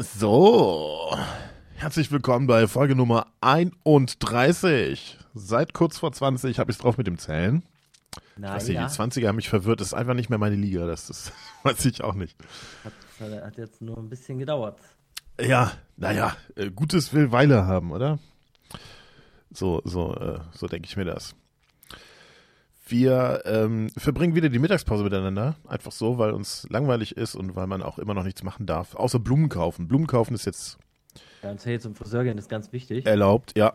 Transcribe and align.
So, 0.00 1.18
herzlich 1.74 2.12
willkommen 2.12 2.46
bei 2.46 2.68
Folge 2.68 2.94
Nummer 2.94 3.26
31. 3.40 5.18
Seit 5.34 5.74
kurz 5.74 5.98
vor 5.98 6.12
20 6.12 6.60
habe 6.60 6.70
ich 6.70 6.76
es 6.76 6.80
drauf 6.80 6.98
mit 6.98 7.08
dem 7.08 7.18
Zählen. 7.18 7.64
Na, 8.36 8.54
Weiß 8.54 8.68
nicht, 8.68 8.76
ja. 8.76 8.86
die 8.86 8.92
20er 8.92 9.26
haben 9.26 9.34
mich 9.34 9.48
verwirrt. 9.48 9.80
Das 9.80 9.88
ist 9.88 9.94
einfach 9.94 10.14
nicht 10.14 10.30
mehr 10.30 10.38
meine 10.38 10.54
Liga. 10.54 10.86
Das, 10.86 11.08
das 11.08 11.32
weiß 11.64 11.84
ich 11.86 12.04
auch 12.04 12.14
nicht. 12.14 12.36
Hat, 12.84 12.92
hat 13.42 13.58
jetzt 13.58 13.82
nur 13.82 13.98
ein 13.98 14.08
bisschen 14.08 14.38
gedauert. 14.38 14.78
Ja, 15.40 15.72
naja, 15.96 16.36
äh, 16.54 16.70
Gutes 16.70 17.12
will 17.12 17.32
Weile 17.32 17.66
haben, 17.66 17.90
oder? 17.90 18.20
So, 19.50 19.82
so, 19.84 20.14
äh, 20.14 20.38
so 20.52 20.68
denke 20.68 20.86
ich 20.86 20.96
mir 20.96 21.06
das. 21.06 21.34
Wir 22.88 23.42
ähm, 23.44 23.90
verbringen 23.96 24.34
wieder 24.34 24.48
die 24.48 24.58
Mittagspause 24.58 25.04
miteinander. 25.04 25.56
Einfach 25.66 25.92
so, 25.92 26.18
weil 26.18 26.32
uns 26.32 26.66
langweilig 26.70 27.16
ist 27.16 27.34
und 27.34 27.54
weil 27.54 27.66
man 27.66 27.82
auch 27.82 27.98
immer 27.98 28.14
noch 28.14 28.24
nichts 28.24 28.42
machen 28.42 28.66
darf. 28.66 28.94
Außer 28.94 29.18
Blumen 29.18 29.48
kaufen. 29.48 29.88
Blumen 29.88 30.06
kaufen 30.06 30.34
ist 30.34 30.46
jetzt 30.46 30.78
und 31.42 31.64
hey, 31.64 31.78
zum 31.78 31.94
Friseur 31.94 32.24
gehen 32.24 32.38
ist 32.38 32.48
ganz 32.48 32.72
wichtig. 32.72 33.06
erlaubt, 33.06 33.56
ja. 33.56 33.74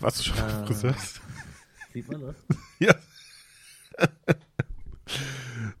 Warst 0.00 0.20
du 0.20 0.24
schon 0.24 0.38
Äh. 0.38 0.66
Friseur? 0.66 0.94
Sieht 1.92 2.10
man 2.10 2.20
das? 2.22 2.36
Ja. 2.78 2.94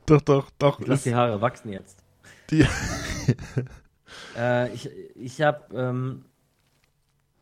doch, 0.04 0.20
doch, 0.20 0.50
doch. 0.58 0.80
Ich 0.80 0.86
lass 0.86 1.02
die 1.04 1.14
Haare 1.14 1.40
wachsen 1.40 1.72
jetzt. 1.72 2.02
die, 2.50 2.66
Äh, 4.36 4.72
ich 4.74 4.90
ich 5.14 5.40
habe, 5.40 5.74
ähm, 5.74 6.24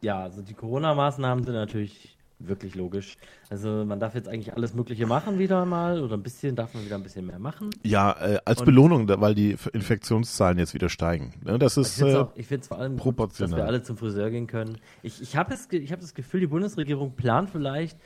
ja, 0.02 0.20
also 0.22 0.42
die 0.42 0.54
Corona-Maßnahmen 0.54 1.42
sind 1.42 1.54
natürlich 1.54 2.17
wirklich 2.40 2.74
logisch. 2.74 3.16
Also 3.50 3.84
man 3.84 3.98
darf 3.98 4.14
jetzt 4.14 4.28
eigentlich 4.28 4.54
alles 4.54 4.74
Mögliche 4.74 5.06
machen 5.06 5.38
wieder 5.38 5.64
mal 5.64 6.00
oder 6.02 6.16
ein 6.16 6.22
bisschen, 6.22 6.54
darf 6.54 6.72
man 6.74 6.84
wieder 6.84 6.94
ein 6.96 7.02
bisschen 7.02 7.26
mehr 7.26 7.38
machen. 7.38 7.70
ja, 7.82 8.12
äh, 8.12 8.38
als 8.44 8.60
Und- 8.60 8.66
Belohnung, 8.66 9.08
weil 9.08 9.34
die 9.34 9.56
Infektionszahlen 9.72 10.58
jetzt 10.58 10.74
wieder 10.74 10.88
steigen. 10.88 11.34
Ne, 11.44 11.58
das 11.58 11.76
Ich 11.76 11.82
ist 11.82 11.94
finde 11.96 12.10
es 12.12 12.16
äh, 12.16 12.20
auch- 12.20 12.32
ich 12.36 12.46
find's 12.46 12.68
vor 12.68 12.78
allem 12.78 12.92
gut, 12.92 12.98
dass 12.98 13.04
proportional. 13.04 13.58
wir 13.58 13.64
alle 13.66 13.82
zum 13.82 13.96
Friseur 13.96 14.30
gehen 14.30 14.46
können. 14.46 14.78
Ich, 15.02 15.20
ich 15.20 15.36
habe 15.36 15.54
ich 15.70 15.92
hab 15.92 16.00
das 16.00 16.14
Gefühl, 16.14 16.40
die 16.40 16.46
Bundesregierung 16.46 17.12
plant 17.16 17.50
vielleicht 17.50 17.98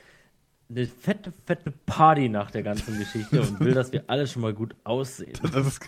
eine 0.69 0.85
fette, 0.87 1.31
fette 1.45 1.71
Party 1.85 2.29
nach 2.29 2.49
der 2.49 2.63
ganzen 2.63 2.97
Geschichte 2.97 3.41
und 3.41 3.59
will, 3.59 3.73
dass 3.73 3.91
wir 3.91 4.05
alle 4.07 4.25
schon 4.25 4.41
mal 4.41 4.53
gut 4.53 4.75
aussehen. 4.83 5.33
das 5.53 5.67
ist 5.67 5.81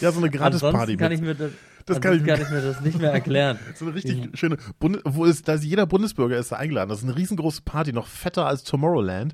ja 0.00 0.12
so 0.12 0.18
eine 0.20 0.30
Gratisparty. 0.30 0.96
Kann 0.96 1.12
ich 1.12 1.20
mir 1.20 1.34
das, 1.34 1.50
Das 1.86 2.00
kann 2.00 2.16
ich- 2.18 2.24
kann 2.26 2.40
ich 2.40 2.50
mir 2.50 2.60
das 2.62 2.80
nicht 2.80 2.98
mehr 2.98 3.12
erklären. 3.12 3.58
So 3.76 3.86
eine 3.86 3.94
richtig 3.94 4.38
schöne, 4.38 4.56
Bundes 4.78 5.02
wo 5.04 5.24
ist, 5.24 5.46
da 5.48 5.54
ist 5.54 5.64
jeder 5.64 5.86
Bundesbürger 5.86 6.36
ist 6.38 6.52
da 6.52 6.56
eingeladen. 6.56 6.88
Das 6.90 6.98
ist 6.98 7.04
eine 7.04 7.16
riesengroße 7.16 7.62
Party, 7.62 7.92
noch 7.92 8.06
fetter 8.06 8.46
als 8.46 8.64
Tomorrowland. 8.64 9.32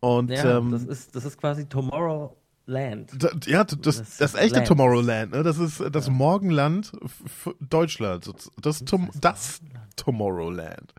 Und 0.00 0.30
Ja, 0.30 0.58
ähm, 0.58 0.70
das, 0.72 0.84
ist, 0.84 1.14
das 1.14 1.24
ist 1.26 1.38
quasi 1.38 1.66
Tomorrowland. 1.66 3.10
Da, 3.18 3.30
ja, 3.46 3.64
das, 3.64 3.78
das, 3.80 4.16
Das 4.16 4.34
echte 4.34 4.56
Land. 4.56 4.68
Tomorrowland, 4.68 5.32
ne? 5.32 5.42
Das 5.42 5.58
ist 5.58 5.82
das 5.92 6.08
Morgenland 6.08 6.92
f- 7.04 7.54
Deutschland. 7.60 8.30
Das, 8.60 8.84
Tom, 8.84 9.10
das 9.20 9.60
Tomorrowland. 9.96 10.94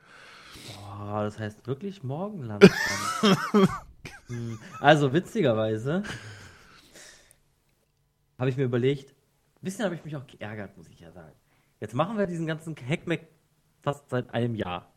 Boah, 1.00 1.24
das 1.24 1.40
heißt 1.40 1.66
wirklich 1.68 2.04
Morgenland. 2.04 2.64
Hm, 4.28 4.58
also, 4.80 5.14
witzigerweise 5.14 6.04
habe 8.42 8.50
ich 8.50 8.58
mir 8.58 8.64
überlegt, 8.64 9.12
ein 9.12 9.62
bisschen 9.62 9.86
habe 9.86 9.94
ich 9.94 10.04
mich 10.04 10.16
auch 10.16 10.26
geärgert, 10.26 10.76
muss 10.76 10.90
ich 10.90 11.00
ja 11.00 11.12
sagen. 11.12 11.36
Jetzt 11.80 11.94
machen 11.94 12.18
wir 12.18 12.26
diesen 12.26 12.48
ganzen 12.48 12.76
Heckmeck 12.76 13.28
fast 13.82 14.10
seit 14.10 14.34
einem 14.34 14.56
Jahr. 14.56 14.92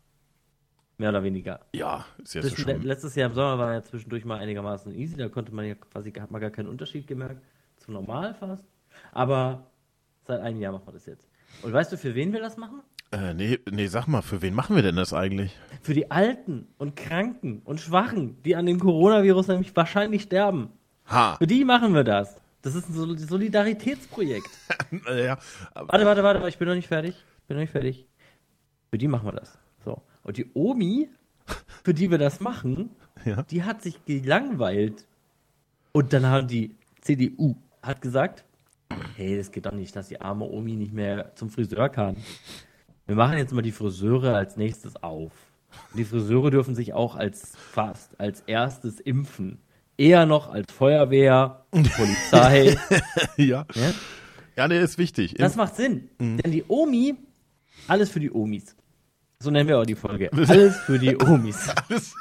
Mehr 0.97 1.09
oder 1.09 1.23
weniger. 1.23 1.59
Ja, 1.71 2.05
ist 2.17 2.33
jetzt 2.33 2.55
Zwischen, 2.55 2.71
schon. 2.71 2.81
letztes 2.81 3.13
Jahr 3.13 3.29
im 3.29 3.35
Sommer 3.35 3.59
war 3.59 3.73
ja 3.73 3.83
zwischendurch 3.83 4.25
mal 4.25 4.39
einigermaßen 4.39 4.95
easy, 4.95 5.15
da 5.15 5.29
konnte 5.29 5.53
man 5.53 5.65
ja 5.65 5.75
quasi, 5.75 6.11
hat 6.11 6.31
man 6.31 6.41
gar 6.41 6.49
keinen 6.49 6.69
Unterschied 6.69 7.05
gemerkt, 7.05 7.43
zu 7.77 7.91
normal 7.91 8.33
fast. 8.33 8.63
Aber 9.11 9.67
seit 10.23 10.41
einem 10.41 10.59
Jahr 10.59 10.71
machen 10.71 10.87
wir 10.87 10.93
das 10.93 11.05
jetzt. 11.05 11.29
Und 11.61 11.71
weißt 11.71 11.91
du, 11.91 11.97
für 11.97 12.15
wen 12.15 12.33
wir 12.33 12.39
das 12.39 12.57
machen? 12.57 12.81
Äh, 13.11 13.35
nee, 13.35 13.59
nee, 13.69 13.85
sag 13.85 14.07
mal, 14.07 14.23
für 14.23 14.41
wen 14.41 14.55
machen 14.55 14.75
wir 14.75 14.81
denn 14.81 14.95
das 14.95 15.13
eigentlich? 15.13 15.55
Für 15.83 15.93
die 15.93 16.09
Alten 16.09 16.67
und 16.79 16.95
Kranken 16.95 17.61
und 17.63 17.79
Schwachen, 17.79 18.41
die 18.41 18.55
an 18.55 18.65
dem 18.65 18.79
Coronavirus 18.79 19.49
nämlich 19.49 19.75
wahrscheinlich 19.75 20.23
sterben. 20.23 20.69
Ha! 21.11 21.35
Für 21.35 21.45
die 21.45 21.63
machen 21.63 21.93
wir 21.93 22.03
das. 22.03 22.41
Das 22.65 22.73
ist 22.73 22.89
ein 22.89 22.93
Sol- 22.93 23.17
Solidaritätsprojekt. 23.17 24.49
Ja, 25.07 25.37
Warte, 25.75 26.05
warte, 26.05 26.23
warte, 26.23 26.47
ich 26.49 26.57
bin 26.57 26.67
noch 26.67 26.73
nicht 26.75 26.87
fertig. 26.87 27.15
Ich 27.15 27.43
bin 27.47 27.57
noch 27.57 27.61
nicht 27.61 27.71
fertig. 27.71 28.07
Für 28.89 28.97
die 28.97 29.07
machen 29.07 29.27
wir 29.27 29.33
das. 29.33 29.57
So. 29.83 30.01
Und 30.23 30.37
die 30.37 30.49
Omi, 30.55 31.09
für 31.83 31.93
die 31.93 32.09
wir 32.09 32.17
das 32.17 32.39
machen, 32.39 32.89
Ja. 33.23 33.43
die 33.43 33.63
hat 33.63 33.83
sich 33.83 34.03
gelangweilt. 34.05 35.05
Und 35.91 36.11
dann 36.11 36.25
haben 36.25 36.47
die 36.47 36.75
CDU 37.01 37.55
hat 37.83 38.01
gesagt, 38.01 38.43
hey, 39.15 39.37
das 39.37 39.51
geht 39.51 39.65
doch 39.67 39.71
nicht, 39.71 39.95
dass 39.95 40.07
die 40.07 40.19
arme 40.19 40.45
Omi 40.45 40.75
nicht 40.75 40.91
mehr 40.93 41.35
zum 41.35 41.49
Friseur 41.51 41.89
kann. 41.89 42.17
Wir 43.05 43.15
machen 43.15 43.37
jetzt 43.37 43.53
mal 43.53 43.61
die 43.61 43.71
Friseure 43.71 44.35
als 44.35 44.57
nächstes 44.57 44.95
auf. 45.03 45.33
Und 45.91 45.97
die 45.99 46.05
Friseure 46.05 46.49
dürfen 46.49 46.73
sich 46.73 46.93
auch 46.93 47.15
als 47.15 47.55
fast 47.55 48.19
als 48.19 48.41
erstes 48.47 48.99
impfen. 48.99 49.59
Eher 49.97 50.25
noch 50.25 50.49
als 50.51 50.71
Feuerwehr, 50.73 51.65
Polizei. 51.71 52.75
ja. 53.37 53.65
ja? 53.73 53.93
ja, 54.57 54.67
nee, 54.67 54.79
ist 54.79 54.97
wichtig. 54.97 55.35
Das 55.37 55.55
macht 55.55 55.75
Sinn. 55.75 56.09
Denn 56.19 56.51
die 56.51 56.63
Omi, 56.67 57.15
alles 57.87 58.09
für 58.09 58.19
die 58.19 58.31
Omis. 58.31 58.75
So 59.39 59.51
nennen 59.51 59.67
wir 59.69 59.79
auch 59.79 59.85
die 59.85 59.95
Folge. 59.95 60.29
Alles 60.47 60.77
für 60.79 60.97
die 60.97 61.15
Omis. 61.21 61.69
Alles- 61.89 62.13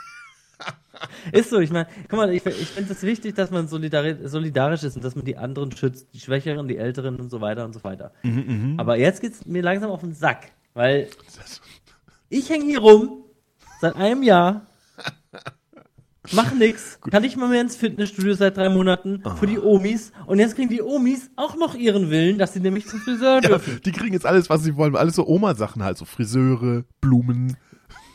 Ist 1.32 1.50
so, 1.50 1.58
ich 1.60 1.70
meine, 1.70 1.86
guck 2.08 2.18
mal, 2.18 2.32
ich, 2.34 2.44
ich 2.44 2.68
finde 2.68 2.92
es 2.92 3.02
wichtig, 3.02 3.34
dass 3.34 3.50
man 3.50 3.66
solidari 3.68 4.16
solidarisch 4.28 4.82
ist 4.82 4.96
und 4.96 5.04
dass 5.04 5.14
man 5.16 5.24
die 5.24 5.36
anderen 5.36 5.70
schützt, 5.74 6.12
die 6.12 6.20
Schwächeren, 6.20 6.66
die 6.68 6.76
Älteren 6.76 7.16
und 7.16 7.30
so 7.30 7.40
weiter 7.40 7.64
und 7.64 7.72
so 7.72 7.82
weiter. 7.84 8.12
Aber 8.76 8.96
jetzt 8.96 9.20
geht's 9.20 9.46
mir 9.46 9.62
langsam 9.62 9.90
auf 9.90 10.00
den 10.00 10.12
Sack, 10.14 10.52
weil 10.74 11.08
ich 12.28 12.50
hänge 12.50 12.64
hier 12.64 12.80
rum 12.80 13.24
seit 13.80 13.96
einem 13.96 14.22
Jahr, 14.22 14.66
mach 16.32 16.52
nix, 16.52 16.98
kann 17.00 17.22
nicht 17.22 17.36
mal 17.36 17.48
mehr 17.48 17.60
ins 17.60 17.76
Fitnessstudio 17.76 18.34
seit 18.34 18.56
drei 18.56 18.68
Monaten 18.68 19.22
für 19.38 19.46
die 19.46 19.58
Omis 19.58 20.12
und 20.26 20.38
jetzt 20.38 20.56
kriegen 20.56 20.68
die 20.68 20.82
Omis 20.82 21.30
auch 21.36 21.56
noch 21.56 21.74
ihren 21.74 22.10
Willen, 22.10 22.38
dass 22.38 22.54
sie 22.54 22.60
nämlich 22.60 22.86
zum 22.86 23.00
Friseur 23.00 23.40
ja, 23.42 23.48
dürfen. 23.48 23.80
die 23.84 23.92
kriegen 23.92 24.12
jetzt 24.12 24.26
alles, 24.26 24.48
was 24.48 24.62
sie 24.62 24.76
wollen. 24.76 24.96
Alles 24.96 25.16
so 25.16 25.26
Oma-Sachen 25.26 25.82
halt, 25.82 25.98
so 25.98 26.04
Friseure, 26.04 26.84
Blumen. 27.00 27.56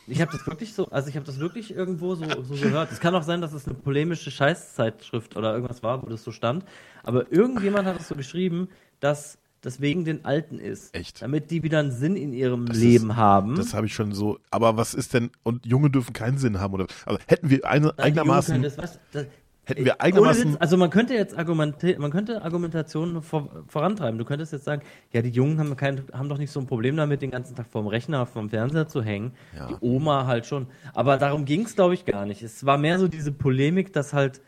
Ich 0.06 0.20
habe 0.20 0.32
das 0.32 0.44
wirklich 0.46 0.74
so, 0.74 0.88
also 0.90 1.08
ich 1.08 1.14
habe 1.14 1.24
das 1.24 1.38
wirklich 1.38 1.72
irgendwo 1.72 2.16
so, 2.16 2.24
so 2.42 2.54
gehört. 2.54 2.90
Es 2.90 2.98
kann 2.98 3.14
auch 3.14 3.22
sein, 3.22 3.40
dass 3.40 3.52
es 3.52 3.66
eine 3.66 3.76
polemische 3.76 4.32
Scheißzeitschrift 4.32 5.36
oder 5.36 5.52
irgendwas 5.54 5.84
war, 5.84 6.02
wo 6.02 6.06
das 6.08 6.24
so 6.24 6.32
stand. 6.32 6.64
Aber 7.04 7.30
irgendjemand 7.32 7.86
hat 7.86 8.00
es 8.00 8.08
so 8.08 8.16
geschrieben, 8.16 8.68
dass 8.98 9.38
das 9.60 9.80
wegen 9.80 10.04
den 10.04 10.24
Alten 10.24 10.58
ist. 10.58 10.94
Echt? 10.94 11.20
Damit 11.22 11.50
die 11.50 11.62
wieder 11.62 11.78
einen 11.80 11.90
Sinn 11.92 12.16
in 12.16 12.32
ihrem 12.32 12.66
Das 12.66 12.76
Leben 12.78 13.10
ist- 13.10 13.16
haben. 13.16 13.56
Das 13.56 13.74
habe 13.74 13.86
ich 13.86 13.94
schon 13.94 14.12
so. 14.12 14.38
Aber 14.50 14.76
was 14.76 14.94
ist 14.94 15.12
denn? 15.14 15.30
Und 15.42 15.66
Junge 15.66 15.90
dürfen 15.90 16.12
keinen 16.12 16.38
Sinn 16.38 16.60
haben 16.60 16.74
oder? 16.74 16.86
Also 17.06 17.20
hätten 17.26 17.50
wir 17.50 17.66
eine, 17.66 17.88
Nein, 17.88 17.98
eigenermaßen. 17.98 18.52
Können 18.54 18.64
das, 18.64 18.78
was, 18.78 18.98
das, 19.12 19.26
Hätten 19.66 19.84
wir 19.84 19.92
Ohne 20.00 20.00
eigenermaßen- 20.00 20.52
Witz, 20.52 20.56
also 20.58 20.76
man 20.78 20.90
könnte 20.90 21.14
jetzt 21.14 21.38
Argumente, 21.38 21.94
man 22.00 22.10
könnte 22.10 22.42
Argumentationen 22.42 23.22
vor, 23.22 23.64
vorantreiben. 23.68 24.18
Du 24.18 24.24
könntest 24.24 24.52
jetzt 24.52 24.64
sagen, 24.64 24.82
ja, 25.12 25.22
die 25.22 25.28
Jungen 25.28 25.60
haben, 25.60 25.76
kein, 25.76 26.02
haben 26.12 26.28
doch 26.28 26.38
nicht 26.38 26.50
so 26.50 26.58
ein 26.58 26.66
Problem 26.66 26.96
damit, 26.96 27.22
den 27.22 27.30
ganzen 27.30 27.54
Tag 27.54 27.66
vorm 27.68 27.86
Rechner, 27.86 28.26
vorm 28.26 28.48
Fernseher 28.50 28.88
zu 28.88 29.00
hängen. 29.02 29.32
Ja. 29.56 29.68
Die 29.68 29.76
Oma 29.80 30.26
halt 30.26 30.46
schon. 30.46 30.66
Aber 30.92 31.18
darum 31.18 31.44
ging 31.44 31.66
es, 31.66 31.76
glaube 31.76 31.94
ich, 31.94 32.04
gar 32.04 32.26
nicht. 32.26 32.42
Es 32.42 32.66
war 32.66 32.78
mehr 32.78 32.98
so 32.98 33.06
diese 33.06 33.30
Polemik, 33.30 33.92
dass 33.92 34.12
halt 34.12 34.40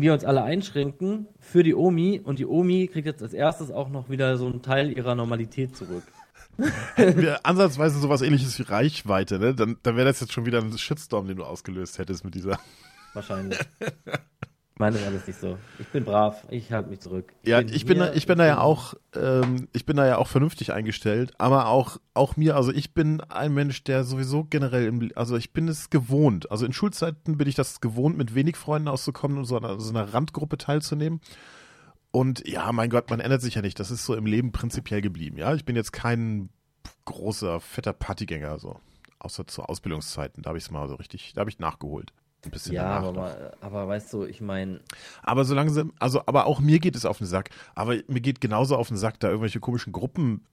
wir 0.00 0.12
uns 0.12 0.24
alle 0.24 0.42
einschränken 0.42 1.28
für 1.38 1.62
die 1.62 1.74
Omi 1.74 2.20
und 2.22 2.38
die 2.38 2.46
Omi 2.46 2.88
kriegt 2.88 3.06
jetzt 3.06 3.22
als 3.22 3.32
erstes 3.32 3.70
auch 3.70 3.88
noch 3.88 4.08
wieder 4.10 4.36
so 4.36 4.46
einen 4.46 4.62
Teil 4.62 4.96
ihrer 4.96 5.14
Normalität 5.14 5.76
zurück. 5.76 6.04
hätten 6.94 7.20
wir 7.20 7.44
ansatzweise 7.44 7.98
sowas 7.98 8.22
ähnliches 8.22 8.58
wie 8.58 8.62
Reichweite, 8.62 9.38
ne? 9.38 9.54
Dann, 9.54 9.76
dann 9.82 9.96
wäre 9.96 10.06
das 10.06 10.20
jetzt 10.20 10.32
schon 10.32 10.46
wieder 10.46 10.60
ein 10.60 10.76
Shitstorm, 10.76 11.26
den 11.26 11.36
du 11.36 11.44
ausgelöst 11.44 11.98
hättest 11.98 12.24
mit 12.24 12.34
dieser. 12.34 12.58
Wahrscheinlich. 13.12 13.58
Meine 14.76 14.98
ist 14.98 15.06
alles 15.06 15.26
nicht 15.26 15.38
so. 15.38 15.56
Ich 15.78 15.86
bin 15.88 16.04
brav, 16.04 16.44
ich 16.50 16.72
halte 16.72 16.90
mich 16.90 16.98
zurück. 16.98 17.32
Ja, 17.44 17.60
ich 17.60 17.86
bin, 17.86 17.98
da, 17.98 18.12
ich 18.12 18.26
bin 18.26 18.38
da 18.38 18.46
ja 18.46 18.58
auch, 18.58 18.94
ähm, 19.14 19.68
ich 19.72 19.86
bin 19.86 19.96
da 19.96 20.04
ja 20.04 20.18
auch 20.18 20.26
vernünftig 20.26 20.72
eingestellt, 20.72 21.32
aber 21.38 21.68
auch, 21.68 21.98
auch 22.12 22.36
mir, 22.36 22.56
also 22.56 22.72
ich 22.72 22.92
bin 22.92 23.20
ein 23.20 23.54
Mensch, 23.54 23.84
der 23.84 24.02
sowieso 24.02 24.42
generell, 24.42 24.86
im, 24.86 25.12
also 25.14 25.36
ich 25.36 25.52
bin 25.52 25.68
es 25.68 25.90
gewohnt. 25.90 26.50
Also 26.50 26.66
in 26.66 26.72
Schulzeiten 26.72 27.38
bin 27.38 27.46
ich 27.46 27.54
das 27.54 27.80
gewohnt, 27.80 28.18
mit 28.18 28.34
wenig 28.34 28.56
Freunden 28.56 28.88
auszukommen 28.88 29.38
und 29.38 29.44
so 29.44 29.56
einer, 29.56 29.78
so 29.78 29.90
einer 29.90 30.12
Randgruppe 30.12 30.58
teilzunehmen. 30.58 31.20
Und 32.10 32.46
ja, 32.48 32.72
mein 32.72 32.90
Gott, 32.90 33.10
man 33.10 33.20
ändert 33.20 33.42
sich 33.42 33.54
ja 33.54 33.62
nicht. 33.62 33.78
Das 33.78 33.92
ist 33.92 34.04
so 34.04 34.16
im 34.16 34.26
Leben 34.26 34.50
prinzipiell 34.50 35.02
geblieben. 35.02 35.36
Ja, 35.36 35.54
ich 35.54 35.64
bin 35.64 35.76
jetzt 35.76 35.92
kein 35.92 36.48
großer, 37.04 37.60
fetter 37.60 37.92
Partygänger, 37.92 38.58
so. 38.58 38.80
Außer 39.20 39.46
zu 39.46 39.62
Ausbildungszeiten. 39.62 40.42
Da 40.42 40.48
habe 40.48 40.58
ich 40.58 40.64
es 40.64 40.70
mal 40.72 40.88
so 40.88 40.96
richtig, 40.96 41.32
da 41.34 41.40
habe 41.40 41.50
ich 41.50 41.60
nachgeholt. 41.60 42.12
Ein 42.44 42.50
bisschen 42.50 42.74
Ja, 42.74 43.00
danach 43.00 43.08
aber, 43.08 43.52
aber 43.60 43.88
weißt 43.88 44.12
du, 44.12 44.24
ich 44.24 44.40
meine, 44.40 44.80
Aber 45.22 45.44
so 45.44 45.54
langsam, 45.54 45.92
also, 45.98 46.22
aber 46.26 46.46
auch 46.46 46.60
mir 46.60 46.78
geht 46.78 46.96
es 46.96 47.04
auf 47.04 47.18
den 47.18 47.26
Sack. 47.26 47.50
Aber 47.74 47.96
mir 48.08 48.20
geht 48.20 48.40
genauso 48.40 48.76
auf 48.76 48.88
den 48.88 48.96
Sack, 48.96 49.20
da 49.20 49.28
irgendwelche 49.28 49.60
komischen 49.60 49.92
Gruppen 49.92 50.44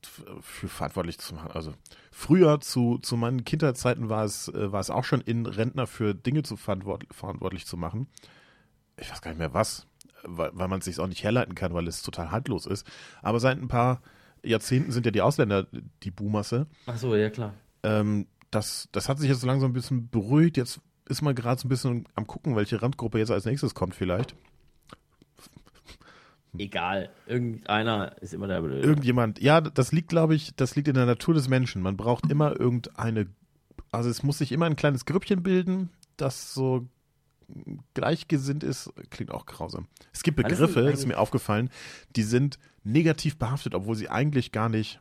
für 0.41 0.67
verantwortlich 0.67 1.19
zu 1.19 1.35
machen. 1.35 1.51
Also 1.51 1.73
früher 2.11 2.59
zu, 2.61 2.97
zu 2.99 3.17
meinen 3.17 3.45
Kindheitszeiten 3.45 4.09
war 4.09 4.25
es, 4.25 4.47
äh, 4.49 4.71
war 4.71 4.79
es 4.79 4.89
auch 4.89 5.03
schon 5.03 5.21
in 5.21 5.45
Rentner 5.45 5.87
für 5.87 6.13
Dinge 6.13 6.43
zu 6.43 6.57
verantwort 6.57 7.05
verantwortlich 7.11 7.65
zu 7.65 7.77
machen. 7.77 8.07
Ich 8.97 9.11
weiß 9.11 9.21
gar 9.21 9.31
nicht 9.31 9.39
mehr 9.39 9.53
was, 9.53 9.87
weil, 10.23 10.51
weil 10.53 10.67
man 10.67 10.79
es 10.79 10.85
sich 10.85 10.99
auch 10.99 11.07
nicht 11.07 11.23
herleiten 11.23 11.55
kann, 11.55 11.73
weil 11.73 11.87
es 11.87 12.01
total 12.01 12.31
haltlos 12.31 12.65
ist. 12.65 12.85
Aber 13.21 13.39
seit 13.39 13.57
ein 13.57 13.67
paar 13.67 14.01
Jahrzehnten 14.43 14.91
sind 14.91 15.05
ja 15.05 15.11
die 15.11 15.21
Ausländer 15.21 15.67
die 16.03 16.11
Buhmasse. 16.11 16.67
Ach 16.85 16.97
so, 16.97 17.15
ja 17.15 17.29
klar. 17.29 17.53
Ähm, 17.83 18.27
das, 18.49 18.89
das 18.91 19.07
hat 19.09 19.19
sich 19.19 19.29
jetzt 19.29 19.41
so 19.41 19.47
langsam 19.47 19.71
ein 19.71 19.73
bisschen 19.73 20.09
beruhigt. 20.09 20.57
Jetzt 20.57 20.81
ist 21.11 21.21
man 21.21 21.35
gerade 21.35 21.61
so 21.61 21.67
ein 21.67 21.69
bisschen 21.69 22.07
am 22.15 22.25
gucken, 22.25 22.55
welche 22.55 22.81
Randgruppe 22.81 23.19
jetzt 23.19 23.31
als 23.31 23.45
nächstes 23.45 23.75
kommt 23.75 23.93
vielleicht. 23.93 24.35
Egal. 26.57 27.09
Irgendeiner 27.27 28.21
ist 28.21 28.33
immer 28.33 28.47
der 28.47 28.61
Blöde. 28.61 28.81
Irgendjemand, 28.81 29.39
ja, 29.41 29.61
das 29.61 29.91
liegt, 29.91 30.09
glaube 30.09 30.35
ich, 30.35 30.55
das 30.55 30.75
liegt 30.75 30.87
in 30.87 30.95
der 30.95 31.05
Natur 31.05 31.33
des 31.33 31.47
Menschen. 31.47 31.81
Man 31.81 31.95
braucht 31.95 32.29
immer 32.29 32.59
irgendeine, 32.59 33.27
also 33.91 34.09
es 34.09 34.23
muss 34.23 34.39
sich 34.39 34.51
immer 34.51 34.65
ein 34.65 34.75
kleines 34.75 35.05
Grüppchen 35.05 35.43
bilden, 35.43 35.89
das 36.17 36.53
so 36.53 36.87
gleichgesinnt 37.93 38.63
ist, 38.63 38.91
klingt 39.09 39.31
auch 39.31 39.45
grausam. 39.45 39.87
Es 40.13 40.23
gibt 40.23 40.37
Begriffe, 40.37 40.81
ist 40.81 40.99
ist 40.99 41.05
mir 41.05 41.19
aufgefallen, 41.19 41.69
die 42.15 42.23
sind 42.23 42.59
negativ 42.83 43.37
behaftet, 43.37 43.75
obwohl 43.75 43.95
sie 43.95 44.09
eigentlich 44.09 44.51
gar 44.51 44.69
nicht. 44.69 44.99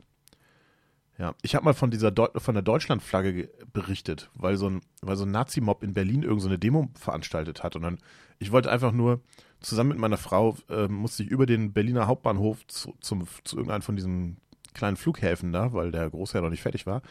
Ja, 1.21 1.35
ich 1.43 1.53
habe 1.53 1.65
mal 1.65 1.73
von 1.75 1.91
dieser 1.91 2.09
Deu 2.09 2.29
von 2.35 2.55
der 2.55 2.63
Deutschlandflagge 2.63 3.33
ge- 3.33 3.49
berichtet, 3.71 4.31
weil 4.33 4.57
so 4.57 4.67
ein, 4.67 4.81
weil 5.03 5.15
so 5.17 5.23
ein 5.23 5.29
Nazi-Mob 5.29 5.83
in 5.83 5.93
Berlin 5.93 6.23
irgendeine 6.23 6.41
so 6.41 6.47
eine 6.47 6.57
Demo 6.57 6.89
veranstaltet 6.95 7.61
hat 7.61 7.75
und 7.75 7.83
dann, 7.83 7.99
ich 8.39 8.51
wollte 8.51 8.71
einfach 8.71 8.91
nur 8.91 9.21
zusammen 9.59 9.89
mit 9.89 9.99
meiner 9.99 10.17
Frau 10.17 10.57
äh, 10.67 10.87
musste 10.87 11.21
ich 11.21 11.29
über 11.29 11.45
den 11.45 11.73
Berliner 11.73 12.07
Hauptbahnhof 12.07 12.65
zu, 12.65 12.95
zum, 13.01 13.27
zu 13.43 13.55
irgendeinem 13.57 13.83
von 13.83 13.95
diesen 13.95 14.37
kleinen 14.73 14.97
Flughäfen 14.97 15.53
da, 15.53 15.73
weil 15.73 15.91
der 15.91 16.09
Großherr 16.09 16.41
noch 16.41 16.49
nicht 16.49 16.63
fertig 16.63 16.87
war. 16.87 17.03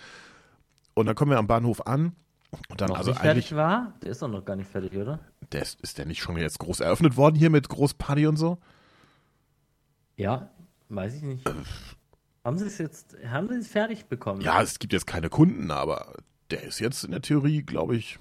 Und 0.94 1.06
dann 1.06 1.14
kommen 1.14 1.30
wir 1.30 1.38
am 1.38 1.46
Bahnhof 1.46 1.86
an 1.86 2.16
und 2.68 2.80
dann 2.80 2.88
noch 2.88 2.98
also 2.98 3.10
nicht 3.12 3.20
fertig 3.20 3.54
war? 3.54 3.94
Der 4.02 4.10
ist 4.10 4.22
doch 4.22 4.28
noch 4.28 4.44
gar 4.44 4.56
nicht 4.56 4.68
fertig, 4.68 4.92
oder? 4.96 5.20
der 5.52 5.62
ist, 5.62 5.80
ist 5.82 5.98
der 5.98 6.06
nicht 6.06 6.20
schon 6.20 6.36
jetzt 6.36 6.58
groß 6.58 6.80
eröffnet 6.80 7.16
worden 7.16 7.36
hier 7.36 7.50
mit 7.50 7.68
Großparty 7.68 8.26
und 8.26 8.36
so? 8.36 8.58
Ja, 10.16 10.50
weiß 10.88 11.14
ich 11.14 11.22
nicht. 11.22 11.48
Haben 12.44 12.58
sie 12.58 12.66
es 12.66 12.78
jetzt, 12.78 13.16
haben 13.28 13.48
sie 13.48 13.56
es 13.56 13.68
fertig 13.68 14.06
bekommen? 14.06 14.40
Ja, 14.40 14.62
es 14.62 14.78
gibt 14.78 14.92
jetzt 14.92 15.06
keine 15.06 15.28
Kunden, 15.28 15.70
aber 15.70 16.14
der 16.50 16.62
ist 16.64 16.78
jetzt 16.80 17.04
in 17.04 17.10
der 17.10 17.20
Theorie, 17.20 17.62
glaube 17.62 17.96
ich, 17.96 18.18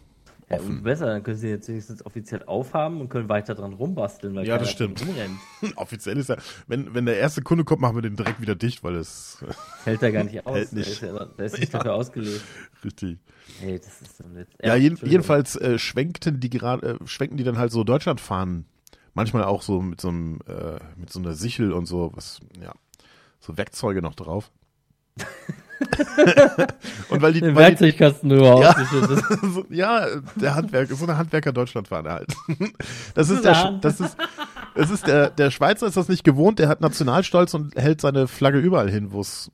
Ja, 0.50 0.58
offen. 0.58 0.84
besser, 0.84 1.06
dann 1.06 1.24
können 1.24 1.38
sie 1.38 1.48
jetzt 1.48 1.70
wenigstens 1.70 2.06
offiziell 2.06 2.44
aufhaben 2.44 3.00
und 3.00 3.08
können 3.10 3.30
weiter 3.30 3.56
dran 3.56 3.72
rumbasteln. 3.72 4.36
Weil 4.36 4.46
Ja, 4.46 4.58
das 4.58 4.72
stimmt. 4.72 5.02
Offiziell 5.78 6.18
ist 6.18 6.30
er, 6.30 6.38
wenn, 6.68 6.94
wenn 6.94 7.06
der 7.06 7.18
erste 7.18 7.42
Kunde 7.42 7.64
kommt, 7.64 7.80
machen 7.82 7.96
wir 7.96 8.02
den 8.02 8.18
direkt 8.18 8.42
wieder 8.42 8.56
dicht, 8.56 8.84
weil 8.84 8.96
es 8.98 9.38
Hält 9.86 10.04
er 10.04 10.12
gar 10.12 10.26
nicht 10.26 10.46
aus. 10.46 10.56
Hält 10.58 10.72
Der 10.72 10.78
nicht. 10.80 10.88
ist, 10.90 11.02
ja, 11.02 11.26
der 11.26 11.46
ist 11.46 11.58
nicht 11.60 11.72
Ja. 11.72 11.80
dafür 11.80 11.94
ausgelegt. 11.96 12.42
richtig. 12.84 13.20
Hey, 13.62 13.80
das 13.80 14.02
ist 14.02 14.18
so 14.18 14.28
nett. 14.28 14.50
Ja, 14.62 14.76
jeden, 14.76 14.98
jedenfalls 15.08 15.56
äh, 15.56 15.80
schwenkten 15.80 16.40
die 16.42 16.50
gerade, 16.50 17.00
äh, 17.02 17.08
schwenken 17.08 17.38
die 17.38 17.44
dann 17.46 17.58
halt 17.58 17.72
so 17.72 17.84
Deutschland 17.86 18.20
fahren. 18.20 18.66
Manchmal 19.14 19.44
auch 19.46 19.62
so 19.62 19.82
mit 19.82 20.02
so 20.02 20.10
einem, 20.10 20.40
äh, 20.46 20.78
mit 20.98 21.10
so 21.10 21.20
einer 21.20 21.34
Sichel 21.34 21.72
und 21.72 21.86
so, 21.88 22.12
was, 22.16 22.40
ja, 22.62 22.74
so 23.40 23.58
Werkzeuge 23.58 24.02
noch 24.02 24.16
drauf. 24.16 24.52
und 27.10 27.22
weil 27.22 27.34
die, 27.34 27.42
Den 27.42 27.56
weil 27.56 27.76
die 27.76 27.82
Werkzeugkasten 27.82 28.30
drüber 28.30 28.62
Ja. 28.62 28.70
ausgeschüttet. 28.72 29.24
so, 29.54 29.66
ja, 29.70 30.06
der 30.36 30.56
Handwerker, 30.56 30.96
so 30.96 31.06
eine 31.06 31.18
Handwerker 31.18 31.52
Deutschlandfahne 31.52 32.10
halt. 32.12 32.34
Das 33.14 33.30
ist 33.30 33.44
der, 33.44 33.80
das 33.82 34.00
ist, 34.00 34.18
das 34.76 34.90
ist 34.90 35.08
der, 35.08 35.30
der 35.30 35.52
Schweizer 35.52 35.88
ist 35.88 35.98
das 35.98 36.08
nicht 36.10 36.24
gewohnt, 36.24 36.60
der 36.60 36.68
hat 36.70 36.82
Nationalstolz 36.82 37.54
und 37.54 37.76
hält 37.76 38.02
seine 38.02 38.28
Flagge 38.28 38.60
überall 38.60 38.90
hin, 38.90 39.12
wo 39.12 39.22
es, 39.22 39.52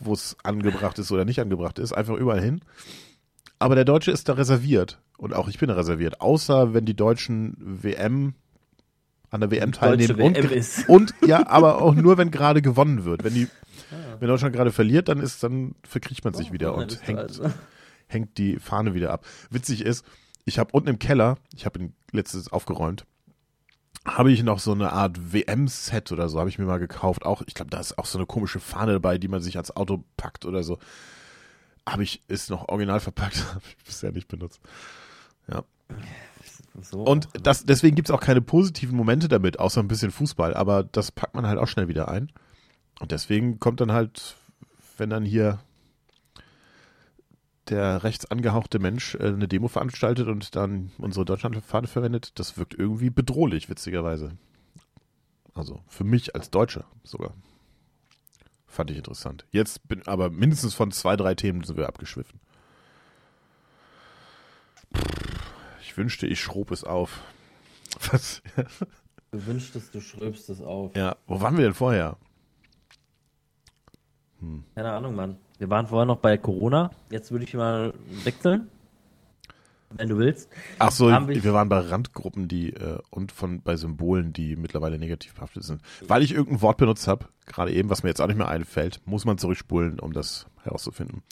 wo 0.00 0.12
es 0.12 0.36
angebracht 0.42 0.98
ist 0.98 1.12
oder 1.12 1.24
nicht 1.24 1.40
angebracht 1.40 1.78
ist, 1.78 1.92
einfach 1.92 2.14
überall 2.14 2.40
hin. 2.40 2.60
Aber 3.58 3.74
der 3.74 3.84
Deutsche 3.84 4.10
ist 4.10 4.28
da 4.28 4.32
reserviert 4.34 5.00
und 5.18 5.34
auch 5.34 5.48
ich 5.48 5.58
bin 5.58 5.68
da 5.68 5.74
reserviert, 5.74 6.20
außer 6.20 6.72
wenn 6.72 6.86
die 6.86 6.96
Deutschen 6.96 7.56
WM 7.58 8.34
an 9.30 9.40
der 9.40 9.50
WM 9.50 9.72
teilnehmen 9.72 10.20
und, 10.20 10.36
WM 10.36 10.48
ge- 10.48 10.58
ist. 10.58 10.88
und 10.88 11.14
ja, 11.24 11.46
aber 11.48 11.80
auch 11.82 11.94
nur 11.94 12.18
wenn 12.18 12.30
gerade 12.30 12.62
gewonnen 12.62 13.04
wird. 13.04 13.24
Wenn 13.24 13.34
die, 13.34 13.48
Ah. 13.92 14.16
wenn 14.20 14.28
Deutschland 14.28 14.54
gerade 14.54 14.70
verliert, 14.70 15.08
dann 15.08 15.18
ist, 15.18 15.42
dann 15.42 15.74
verkriecht 15.82 16.24
man 16.24 16.32
sich 16.34 16.52
wieder 16.52 16.74
Oh, 16.74 16.78
und 16.78 16.92
das 16.92 17.06
hängt, 17.06 17.18
also. 17.18 17.50
hängt 18.06 18.38
die 18.38 18.58
Fahne 18.58 18.94
wieder 18.94 19.12
ab. 19.12 19.24
Witzig 19.50 19.84
ist, 19.84 20.04
ich 20.44 20.58
habe 20.60 20.70
unten 20.72 20.88
im 20.90 20.98
Keller, 21.00 21.38
ich 21.54 21.66
habe 21.66 21.80
ihn 21.80 21.94
letztes 22.12 22.52
aufgeräumt, 22.52 23.04
habe 24.04 24.30
ich 24.30 24.42
noch 24.44 24.60
so 24.60 24.72
eine 24.72 24.92
Art 24.92 25.32
WM-Set 25.32 26.12
oder 26.12 26.28
so, 26.28 26.38
habe 26.38 26.48
ich 26.48 26.58
mir 26.58 26.66
mal 26.66 26.78
gekauft. 26.78 27.24
Auch, 27.26 27.42
ich 27.46 27.54
glaube, 27.54 27.70
da 27.70 27.80
ist 27.80 27.98
auch 27.98 28.06
so 28.06 28.16
eine 28.18 28.26
komische 28.26 28.60
Fahne 28.60 28.92
dabei, 28.92 29.18
die 29.18 29.28
man 29.28 29.42
sich 29.42 29.56
ans 29.56 29.72
Auto 29.72 30.04
packt 30.16 30.44
oder 30.46 30.62
so. 30.62 30.78
Habe 31.88 32.02
ich, 32.04 32.22
ist 32.28 32.48
noch 32.50 32.68
original 32.68 33.00
verpackt, 33.00 33.44
habe 33.54 33.62
ich 33.68 33.84
bisher 33.84 34.12
nicht 34.12 34.28
benutzt. 34.28 34.60
Ja. 35.48 35.64
So. 36.82 37.02
Und 37.02 37.28
das, 37.42 37.64
deswegen 37.64 37.96
gibt 37.96 38.08
es 38.08 38.14
auch 38.14 38.20
keine 38.20 38.40
positiven 38.40 38.96
Momente 38.96 39.28
damit, 39.28 39.58
außer 39.58 39.80
ein 39.80 39.88
bisschen 39.88 40.10
Fußball, 40.10 40.54
aber 40.54 40.84
das 40.84 41.12
packt 41.12 41.34
man 41.34 41.46
halt 41.46 41.58
auch 41.58 41.68
schnell 41.68 41.88
wieder 41.88 42.08
ein. 42.08 42.30
Und 43.00 43.12
deswegen 43.12 43.58
kommt 43.60 43.80
dann 43.80 43.92
halt, 43.92 44.36
wenn 44.96 45.10
dann 45.10 45.24
hier 45.24 45.60
der 47.68 48.02
rechts 48.02 48.30
angehauchte 48.30 48.78
Mensch 48.78 49.14
äh, 49.14 49.28
eine 49.28 49.48
Demo 49.48 49.68
veranstaltet 49.68 50.28
und 50.28 50.56
dann 50.56 50.90
unsere 50.98 51.24
Deutschlandfahne 51.24 51.86
verwendet, 51.86 52.38
das 52.38 52.58
wirkt 52.58 52.74
irgendwie 52.74 53.10
bedrohlich, 53.10 53.68
witzigerweise. 53.68 54.32
Also 55.54 55.80
für 55.88 56.04
mich 56.04 56.34
als 56.34 56.50
Deutscher 56.50 56.84
sogar. 57.04 57.34
Fand 58.66 58.90
ich 58.90 58.96
interessant. 58.96 59.46
Jetzt 59.50 59.88
bin 59.88 60.06
aber 60.06 60.30
mindestens 60.30 60.74
von 60.74 60.92
zwei, 60.92 61.16
drei 61.16 61.34
Themen 61.34 61.64
sind 61.64 61.76
wir 61.76 61.88
abgeschwiffen. 61.88 62.40
Ich 65.90 65.96
wünschte, 65.96 66.28
ich 66.28 66.40
schrob 66.40 66.70
es 66.70 66.84
auf. 66.84 67.20
Was? 68.12 68.42
Du 69.32 69.46
wünschtest, 69.46 69.92
du 69.92 70.00
schröbst 70.00 70.48
es 70.48 70.60
auf. 70.60 70.94
Ja, 70.94 71.16
wo 71.26 71.40
waren 71.40 71.56
wir 71.56 71.64
denn 71.64 71.74
vorher? 71.74 72.16
Keine 74.76 74.92
Ahnung, 74.92 75.16
Mann. 75.16 75.36
Wir 75.58 75.68
waren 75.68 75.88
vorher 75.88 76.06
noch 76.06 76.18
bei 76.18 76.38
Corona. 76.38 76.92
Jetzt 77.10 77.32
würde 77.32 77.44
ich 77.44 77.54
mal 77.54 77.92
wechseln. 78.24 78.68
Wenn 79.90 80.08
du 80.08 80.16
willst. 80.18 80.48
Ach 80.78 80.92
so, 80.92 81.08
wir- 81.08 81.42
wir 81.42 81.52
waren 81.54 81.68
bei 81.68 81.80
Randgruppen, 81.80 82.46
die 82.46 82.72
äh, 82.72 83.00
und 83.10 83.32
von 83.32 83.60
bei 83.60 83.74
Symbolen, 83.76 84.32
die 84.32 84.54
mittlerweile 84.54 84.96
negativ 84.96 85.34
behaftet 85.34 85.64
sind. 85.64 85.82
Weil 86.06 86.22
ich 86.22 86.32
irgendein 86.32 86.62
Wort 86.62 86.76
benutzt 86.78 87.08
habe, 87.08 87.26
gerade 87.46 87.72
eben, 87.72 87.90
was 87.90 88.04
mir 88.04 88.10
jetzt 88.10 88.20
auch 88.20 88.28
nicht 88.28 88.36
mehr 88.36 88.48
einfällt, 88.48 89.00
muss 89.06 89.24
man 89.24 89.38
zurückspulen, 89.38 89.98
um 89.98 90.12
das 90.12 90.46
herauszufinden. 90.62 91.24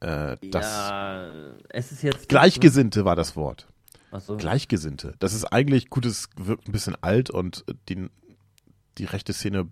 Äh, 0.00 0.36
das 0.50 0.64
ja, 0.64 1.30
es 1.70 1.92
ist 1.92 2.02
jetzt. 2.02 2.28
Gleichgesinnte 2.28 3.04
war 3.04 3.16
das 3.16 3.36
Wort. 3.36 3.66
Achso. 4.10 4.36
Gleichgesinnte. 4.36 5.14
Das 5.18 5.32
ist 5.32 5.44
eigentlich 5.44 5.90
gut, 5.90 6.06
es 6.06 6.28
wirkt 6.36 6.68
ein 6.68 6.72
bisschen 6.72 6.96
alt 7.02 7.30
und 7.30 7.64
die, 7.88 8.08
die 8.98 9.04
rechte 9.04 9.32
Szene 9.32 9.68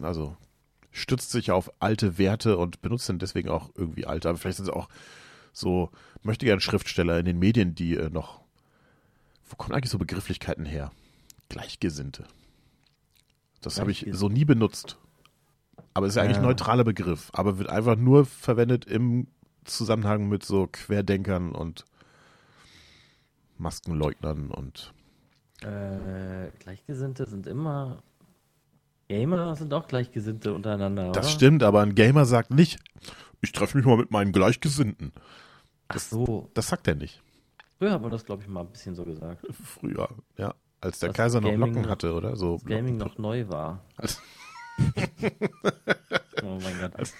also 0.00 0.36
stützt 0.90 1.30
sich 1.30 1.50
auf 1.50 1.70
alte 1.78 2.18
Werte 2.18 2.56
und 2.56 2.82
benutzt 2.82 3.08
dann 3.08 3.18
deswegen 3.18 3.48
auch 3.48 3.70
irgendwie 3.74 4.06
alte. 4.06 4.28
Aber 4.28 4.38
vielleicht 4.38 4.56
sind 4.56 4.68
es 4.68 4.74
auch 4.74 4.88
so, 5.52 5.90
möchte 6.22 6.46
gern 6.46 6.60
Schriftsteller 6.60 7.18
in 7.18 7.24
den 7.24 7.38
Medien, 7.38 7.74
die 7.74 7.96
äh, 7.96 8.10
noch, 8.10 8.40
wo 9.48 9.56
kommen 9.56 9.74
eigentlich 9.74 9.90
so 9.90 9.98
Begrifflichkeiten 9.98 10.64
her? 10.64 10.90
Gleichgesinnte. 11.48 12.24
Das 13.60 13.80
habe 13.80 13.90
ich 13.90 14.06
so 14.12 14.28
nie 14.28 14.44
benutzt. 14.44 14.96
Aber 15.92 16.06
es 16.06 16.12
ist 16.12 16.16
ja 16.16 16.22
eigentlich 16.22 16.38
ein 16.38 16.44
neutraler 16.44 16.84
Begriff, 16.84 17.30
aber 17.32 17.58
wird 17.58 17.68
einfach 17.68 17.96
nur 17.96 18.24
verwendet 18.24 18.84
im 18.84 19.26
Zusammenhang 19.64 20.28
mit 20.28 20.44
so 20.44 20.66
Querdenkern 20.70 21.52
und 21.52 21.84
Maskenleugnern 23.58 24.50
und 24.50 24.92
Äh, 25.62 26.48
Gleichgesinnte 26.60 27.26
sind 27.26 27.46
immer. 27.46 28.02
Gamer 29.08 29.56
sind 29.56 29.74
auch 29.74 29.88
Gleichgesinnte 29.88 30.54
untereinander. 30.54 31.10
das 31.12 31.26
oder? 31.26 31.34
stimmt, 31.34 31.62
aber 31.62 31.82
ein 31.82 31.94
Gamer 31.94 32.24
sagt 32.24 32.50
nicht, 32.52 32.78
ich 33.42 33.52
treffe 33.52 33.76
mich 33.76 33.84
mal 33.86 33.96
mit 33.96 34.10
meinen 34.10 34.32
Gleichgesinnten. 34.32 35.12
Ach 35.88 35.98
so. 35.98 36.48
Das 36.54 36.68
sagt 36.68 36.86
er 36.88 36.94
nicht. 36.94 37.20
Früher 37.78 37.90
hat 37.92 38.00
man 38.02 38.10
das, 38.10 38.24
glaube 38.24 38.42
ich, 38.42 38.48
mal 38.48 38.60
ein 38.60 38.70
bisschen 38.70 38.94
so 38.94 39.04
gesagt. 39.04 39.44
Früher, 39.64 40.08
ja. 40.36 40.54
Als 40.80 40.98
der 41.00 41.08
Das 41.10 41.16
Kaiser 41.16 41.40
noch 41.40 41.50
Gaming 41.50 41.68
Locken 41.68 41.82
noch- 41.82 41.90
hatte, 41.90 42.14
oder? 42.14 42.36
So 42.36 42.54
Das 42.58 42.64
Gaming 42.64 42.96
noch 42.96 43.18
neu 43.18 43.46
war. 43.48 43.84
Als- 43.96 44.20
oh 46.42 46.58
mein 46.62 46.80
Gott. 46.80 47.12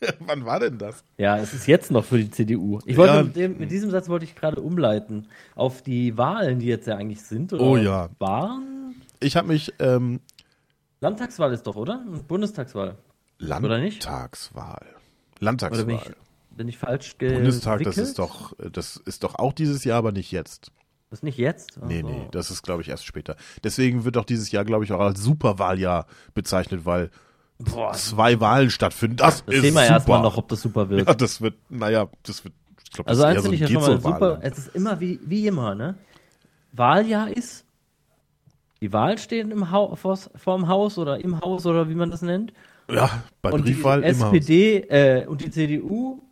Wann 0.20 0.44
war 0.44 0.60
denn 0.60 0.78
das? 0.78 1.02
Ja, 1.16 1.38
es 1.38 1.54
ist 1.54 1.66
jetzt 1.66 1.90
noch 1.90 2.04
für 2.04 2.18
die 2.18 2.30
CDU. 2.30 2.78
Ich 2.86 2.96
wollte 2.96 3.14
Ja. 3.14 3.22
mit, 3.22 3.36
dem, 3.36 3.58
mit 3.58 3.70
diesem 3.70 3.90
Satz 3.90 4.08
wollte 4.08 4.24
ich 4.24 4.34
gerade 4.34 4.60
umleiten 4.60 5.26
auf 5.54 5.82
die 5.82 6.16
Wahlen, 6.16 6.58
die 6.60 6.66
jetzt 6.66 6.86
ja 6.86 6.96
eigentlich 6.96 7.22
sind. 7.22 7.52
Oder 7.52 7.62
Oh 7.62 7.76
ja. 7.76 8.08
Waren? 8.18 8.94
Ich 9.20 9.36
habe 9.36 9.48
mich 9.48 9.72
ähm, 9.80 10.20
Landtagswahl 11.00 11.52
ist 11.52 11.64
doch, 11.66 11.76
oder? 11.76 12.02
Und 12.10 12.28
Bundestagswahl. 12.28 12.96
Oder 13.40 13.78
nicht? 13.78 14.04
Landtagswahl. 14.04 14.80
Oder 14.82 14.98
Landtagswahl. 15.40 15.84
bin 15.84 15.96
ich, 15.96 16.56
bin 16.56 16.68
ich 16.68 16.78
falsch 16.78 17.18
gewickelt? 17.18 17.40
Bundestag, 17.44 17.82
das 17.84 17.98
ist 17.98 18.18
doch, 18.18 18.52
das 18.72 18.96
ist 18.96 19.22
doch 19.24 19.36
auch 19.36 19.52
dieses 19.52 19.84
Jahr, 19.84 19.98
aber 19.98 20.12
nicht 20.12 20.32
jetzt. 20.32 20.72
Das 21.10 21.20
ist 21.20 21.22
nicht 21.22 21.38
jetzt? 21.38 21.78
Ach 21.80 21.86
Nee, 21.86 22.02
nee, 22.02 22.28
das 22.32 22.50
ist, 22.50 22.62
glaube 22.62 22.82
ich, 22.82 22.88
erst 22.88 23.06
später. 23.06 23.36
Deswegen 23.64 24.04
wird 24.04 24.16
doch 24.16 24.24
dieses 24.26 24.50
Jahr, 24.52 24.64
glaube 24.64 24.84
ich, 24.84 24.92
auch 24.92 25.00
als 25.00 25.22
Superwahljahr 25.22 26.06
bezeichnet, 26.34 26.84
weil 26.84 27.10
Boah, 27.58 27.92
zwei 27.92 28.38
Wahlen 28.40 28.70
stattfinden. 28.70 29.16
Das, 29.16 29.44
das 29.44 29.54
ist 29.56 29.60
sehen 29.62 29.74
wir 29.74 29.82
super. 29.82 29.92
erstmal 29.94 30.22
noch, 30.22 30.36
ob 30.36 30.48
das 30.48 30.62
super 30.62 30.88
wird. 30.88 31.06
Ja, 31.08 31.14
das 31.14 31.40
wird, 31.40 31.54
naja, 31.68 32.08
das 32.22 32.44
wird, 32.44 32.54
ich 32.84 32.90
glaube, 32.92 33.10
das 33.10 33.18
also 33.20 33.22
ist 33.22 33.26
eins 33.28 33.36
eher 33.36 33.42
so 33.42 33.48
ein 33.48 33.54
ich 33.54 33.60
ja 33.60 33.68
schon 33.68 33.82
mal 33.82 34.00
super. 34.00 34.38
Es 34.42 34.58
ist 34.58 34.74
immer 34.76 35.00
wie, 35.00 35.18
wie 35.24 35.46
immer, 35.46 35.74
ne? 35.74 35.96
Wahljahr 36.72 37.28
ist 37.36 37.64
Die 38.80 38.92
Wahlen 38.92 39.18
stehen 39.18 39.50
im 39.50 39.72
Hau 39.72 39.94
vors- 39.96 40.30
vorm 40.36 40.68
Haus 40.68 40.98
oder 40.98 41.18
im 41.24 41.40
Haus 41.40 41.66
oder 41.66 41.88
wie 41.88 41.94
man 41.96 42.10
das 42.12 42.22
nennt. 42.22 42.52
Ja, 42.88 43.10
bei 43.42 43.50
und 43.50 43.62
Briefwahl 43.64 44.02
die. 44.02 44.06
SPD 44.06 44.76
äh, 44.88 45.26
und 45.26 45.40
die 45.40 45.50
CDU 45.50 46.22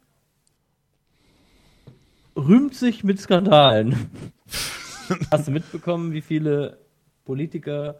rühmt 2.36 2.74
sich 2.74 3.02
mit 3.04 3.20
Skandalen. 3.20 4.10
Hast 5.30 5.48
du 5.48 5.52
mitbekommen, 5.52 6.12
wie 6.12 6.20
viele 6.20 6.78
Politiker, 7.24 7.96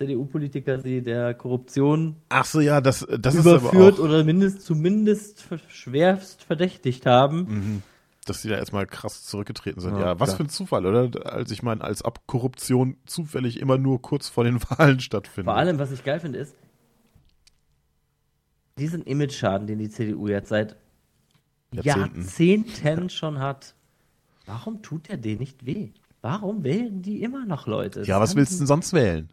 CDU-Politiker 0.00 0.80
sie 0.80 1.02
der 1.02 1.34
Korruption 1.34 2.16
Ach 2.30 2.46
so, 2.46 2.60
ja, 2.60 2.80
das, 2.80 3.06
das 3.18 3.34
ist 3.34 3.46
aber 3.46 3.58
überführt 3.58 3.98
auch, 3.98 4.04
oder 4.04 4.24
mindest, 4.24 4.62
zumindest 4.62 5.44
schwerst 5.68 6.42
verdächtigt 6.42 7.04
haben? 7.04 7.38
Mhm. 7.48 7.82
dass 8.24 8.40
die 8.40 8.48
da 8.48 8.56
erstmal 8.56 8.86
krass 8.86 9.24
zurückgetreten 9.24 9.80
sind. 9.80 9.96
Ja, 9.96 10.00
Ja, 10.00 10.20
was 10.20 10.30
klar. 10.30 10.36
für 10.38 10.42
ein 10.44 10.48
Zufall, 10.48 10.86
oder? 10.86 11.26
Als 11.30 11.50
ich 11.50 11.62
meine, 11.62 11.82
als 11.82 12.02
ob 12.04 12.26
Korruption 12.26 12.96
zufällig 13.04 13.60
immer 13.60 13.76
nur 13.76 14.00
kurz 14.00 14.28
vor 14.30 14.44
den 14.44 14.58
Wahlen 14.70 15.00
stattfindet. 15.00 15.44
Vor 15.46 15.56
allem, 15.56 15.78
was 15.78 15.92
ich 15.92 16.02
geil 16.02 16.18
finde, 16.20 16.38
ist, 16.38 16.54
diesen 18.78 19.02
Image-Schaden, 19.02 19.66
den 19.66 19.78
die 19.78 19.90
CDU 19.90 20.28
jetzt 20.28 20.48
seit 20.48 20.76
Jahrzehnten. 21.72 22.20
Jahrzehnten, 22.20 23.10
schon 23.10 23.38
hat, 23.38 23.74
warum 24.46 24.80
tut 24.80 25.08
der 25.08 25.18
denen 25.18 25.40
nicht 25.40 25.66
weh? 25.66 25.90
Warum 26.22 26.64
wählen 26.64 27.02
die 27.02 27.22
immer 27.22 27.44
noch 27.44 27.66
Leute? 27.66 28.02
ja, 28.02 28.18
was 28.18 28.34
willst 28.34 28.54
du 28.54 28.58
denn 28.58 28.66
sonst 28.66 28.92
wählen? 28.94 29.28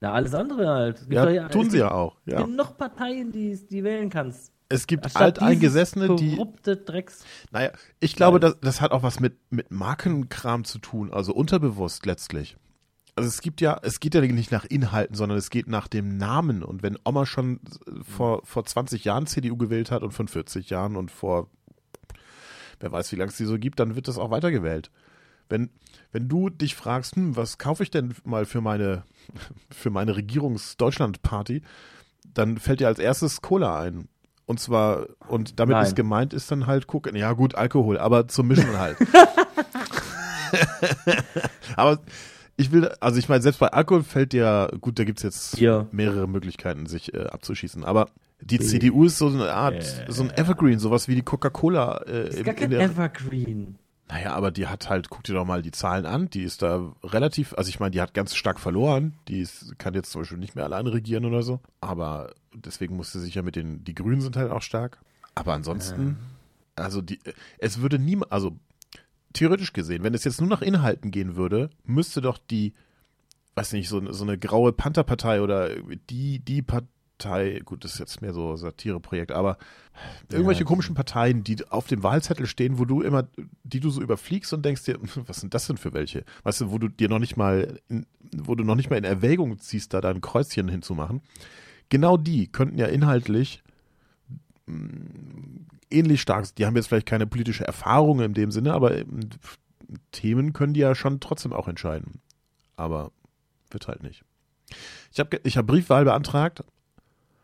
Na, 0.00 0.12
alles 0.12 0.34
andere 0.34 0.66
halt. 0.68 1.06
Ja, 1.10 1.26
doch 1.26 1.50
tun 1.50 1.66
es 1.66 1.72
sie 1.72 1.78
gibt 1.78 1.88
ja 1.88 1.92
auch. 1.92 2.16
Ja. 2.24 2.42
genug 2.42 2.76
Parteien, 2.78 3.32
die, 3.32 3.58
die 3.68 3.84
wählen 3.84 4.08
kannst. 4.08 4.52
Es 4.70 4.86
gibt 4.86 5.04
Anstatt 5.04 5.40
Alteingesessene, 5.40 6.16
die. 6.16 6.36
korrupte 6.36 6.76
Drecks. 6.76 7.24
Naja, 7.50 7.72
ich 7.98 8.14
glaube, 8.14 8.40
das, 8.40 8.58
das 8.60 8.80
hat 8.80 8.92
auch 8.92 9.02
was 9.02 9.20
mit, 9.20 9.36
mit 9.50 9.70
Markenkram 9.70 10.64
zu 10.64 10.78
tun, 10.78 11.12
also 11.12 11.34
unterbewusst 11.34 12.06
letztlich. 12.06 12.56
Also 13.16 13.28
es 13.28 13.42
gibt 13.42 13.60
ja, 13.60 13.78
es 13.82 14.00
geht 14.00 14.14
ja 14.14 14.20
nicht 14.20 14.52
nach 14.52 14.64
Inhalten, 14.64 15.16
sondern 15.16 15.36
es 15.36 15.50
geht 15.50 15.66
nach 15.66 15.88
dem 15.88 16.16
Namen. 16.16 16.62
Und 16.62 16.82
wenn 16.82 16.96
Oma 17.04 17.26
schon 17.26 17.60
vor, 18.02 18.42
vor 18.44 18.64
20 18.64 19.04
Jahren 19.04 19.26
CDU 19.26 19.56
gewählt 19.56 19.90
hat 19.90 20.02
und 20.02 20.12
von 20.12 20.28
40 20.28 20.70
Jahren 20.70 20.96
und 20.96 21.10
vor 21.10 21.50
wer 22.78 22.92
weiß, 22.92 23.12
wie 23.12 23.16
lange 23.16 23.30
es 23.30 23.36
die 23.36 23.44
so 23.44 23.58
gibt, 23.58 23.78
dann 23.80 23.96
wird 23.96 24.08
das 24.08 24.18
auch 24.18 24.30
weitergewählt. 24.30 24.90
Wenn, 25.50 25.70
wenn 26.12 26.28
du 26.28 26.48
dich 26.48 26.74
fragst, 26.74 27.16
hm, 27.16 27.36
was 27.36 27.58
kaufe 27.58 27.82
ich 27.82 27.90
denn 27.90 28.14
mal 28.24 28.46
für 28.46 28.60
meine, 28.60 29.02
für 29.70 29.90
meine 29.90 30.16
Regierungs-Deutschland-Party, 30.16 31.62
dann 32.32 32.58
fällt 32.58 32.80
dir 32.80 32.86
als 32.88 32.98
erstes 32.98 33.42
Cola 33.42 33.80
ein. 33.80 34.08
Und 34.46 34.58
zwar, 34.58 35.06
und 35.28 35.60
damit 35.60 35.74
Nein. 35.74 35.86
ist 35.86 35.94
gemeint, 35.96 36.32
ist 36.32 36.50
dann 36.50 36.66
halt 36.66 36.86
gucken, 36.88 37.14
ja 37.14 37.32
gut, 37.34 37.54
Alkohol, 37.54 37.98
aber 37.98 38.26
zum 38.28 38.48
Mischen 38.48 38.78
halt. 38.78 38.96
aber 41.76 42.00
ich 42.56 42.72
will, 42.72 42.88
also 43.00 43.18
ich 43.18 43.28
meine, 43.28 43.42
selbst 43.42 43.58
bei 43.58 43.68
Alkohol 43.68 44.02
fällt 44.02 44.32
dir, 44.32 44.70
gut, 44.80 44.98
da 44.98 45.04
gibt's 45.04 45.22
jetzt 45.22 45.56
Bier. 45.56 45.86
mehrere 45.92 46.26
Möglichkeiten, 46.28 46.86
sich 46.86 47.14
äh, 47.14 47.26
abzuschießen. 47.26 47.84
Aber 47.84 48.08
die. 48.40 48.58
CDU 48.58 49.04
ist 49.04 49.18
so 49.18 49.28
eine 49.28 49.52
Art, 49.52 49.74
Äh. 49.74 50.10
so 50.12 50.22
ein 50.22 50.30
Evergreen, 50.30 50.78
sowas 50.78 51.08
wie 51.08 51.14
die 51.14 51.22
Coca-Cola. 51.22 52.02
Äh, 52.06 52.28
Ist 52.28 52.38
in, 52.38 52.44
gar 52.44 52.54
in 52.54 52.60
kein 52.60 52.70
der, 52.70 52.80
Evergreen. 52.80 53.78
Naja, 54.10 54.32
aber 54.34 54.50
die 54.50 54.66
hat 54.66 54.88
halt, 54.90 55.08
guck 55.08 55.22
dir 55.24 55.34
doch 55.34 55.44
mal 55.44 55.62
die 55.62 55.70
Zahlen 55.70 56.04
an, 56.04 56.28
die 56.30 56.42
ist 56.42 56.62
da 56.62 56.92
relativ, 57.04 57.54
also 57.54 57.68
ich 57.68 57.78
meine, 57.78 57.92
die 57.92 58.00
hat 58.00 58.12
ganz 58.12 58.34
stark 58.34 58.58
verloren, 58.58 59.14
die 59.28 59.40
ist, 59.40 59.78
kann 59.78 59.94
jetzt 59.94 60.10
zum 60.10 60.22
Beispiel 60.22 60.38
nicht 60.38 60.56
mehr 60.56 60.64
alleine 60.64 60.92
regieren 60.92 61.24
oder 61.24 61.42
so, 61.42 61.60
aber 61.80 62.34
deswegen 62.52 62.96
musste 62.96 63.20
sie 63.20 63.26
sich 63.26 63.34
ja 63.36 63.42
mit 63.42 63.54
den, 63.56 63.84
die 63.84 63.94
Grünen 63.94 64.20
sind 64.20 64.36
halt 64.36 64.50
auch 64.50 64.62
stark, 64.62 64.98
aber 65.36 65.52
ansonsten, 65.52 66.18
also 66.74 67.00
die, 67.02 67.20
es 67.58 67.80
würde 67.80 67.98
niemand, 68.00 68.32
also 68.32 68.56
theoretisch 69.32 69.72
gesehen, 69.72 70.02
wenn 70.02 70.14
es 70.14 70.24
jetzt 70.24 70.40
nur 70.40 70.50
nach 70.50 70.62
Inhalten 70.62 71.12
gehen 71.12 71.36
würde, 71.36 71.70
müsste 71.84 72.20
doch 72.20 72.38
die, 72.38 72.72
weiß 73.54 73.72
nicht, 73.74 73.88
so, 73.88 73.98
eine- 74.00 74.12
so 74.12 74.24
eine 74.24 74.38
graue 74.38 74.72
Pantherpartei 74.72 75.40
oder 75.40 75.68
die, 76.10 76.40
die 76.40 76.62
Partei, 77.20 77.60
gut, 77.64 77.84
das 77.84 77.92
ist 77.94 77.98
jetzt 77.98 78.22
mehr 78.22 78.32
so 78.32 78.56
Satireprojekt, 78.56 79.30
aber 79.32 79.58
irgendwelche 80.30 80.62
Ja. 80.62 80.66
komischen 80.66 80.94
Parteien, 80.94 81.44
die 81.44 81.56
auf 81.70 81.86
dem 81.86 82.02
Wahlzettel 82.02 82.46
stehen, 82.46 82.78
wo 82.78 82.84
du 82.86 83.02
immer, 83.02 83.28
die 83.62 83.80
du 83.80 83.90
so 83.90 84.00
überfliegst 84.00 84.52
und 84.54 84.64
denkst 84.64 84.84
dir, 84.84 84.98
was 85.26 85.40
sind 85.40 85.52
das 85.52 85.66
denn 85.66 85.76
für 85.76 85.92
welche? 85.92 86.24
Weißt 86.44 86.62
du, 86.62 86.70
wo 86.70 86.78
du 86.78 86.88
dir 86.88 87.08
noch 87.10 87.18
nicht 87.18 87.36
mal, 87.36 87.78
in, 87.88 88.06
wo 88.34 88.54
du 88.54 88.64
noch 88.64 88.74
nicht 88.74 88.88
mal 88.90 88.96
in 88.96 89.04
Erwägung 89.04 89.58
ziehst, 89.58 89.92
da 89.92 90.00
dein 90.00 90.20
Kreuzchen 90.22 90.68
hinzumachen. 90.68 91.20
Genau 91.90 92.16
die 92.16 92.46
könnten 92.46 92.78
ja 92.78 92.86
inhaltlich 92.86 93.62
mh, 94.66 95.66
ähnlich 95.90 96.22
stark, 96.22 96.54
die 96.54 96.64
haben 96.66 96.76
jetzt 96.76 96.86
vielleicht 96.88 97.06
keine 97.06 97.26
politische 97.26 97.66
Erfahrung 97.66 98.20
in 98.20 98.32
dem 98.32 98.50
Sinne, 98.50 98.72
aber 98.72 98.96
ähm, 98.96 99.20
Themen 100.12 100.52
können 100.52 100.72
die 100.72 100.80
ja 100.80 100.94
schon 100.94 101.20
trotzdem 101.20 101.52
auch 101.52 101.68
entscheiden. 101.68 102.20
Aber 102.76 103.12
wird 103.70 103.88
halt 103.88 104.02
nicht. 104.02 104.24
Ich 105.12 105.18
habe 105.18 105.40
ich 105.42 105.56
hab 105.58 105.66
Briefwahl 105.66 106.04
beantragt 106.04 106.64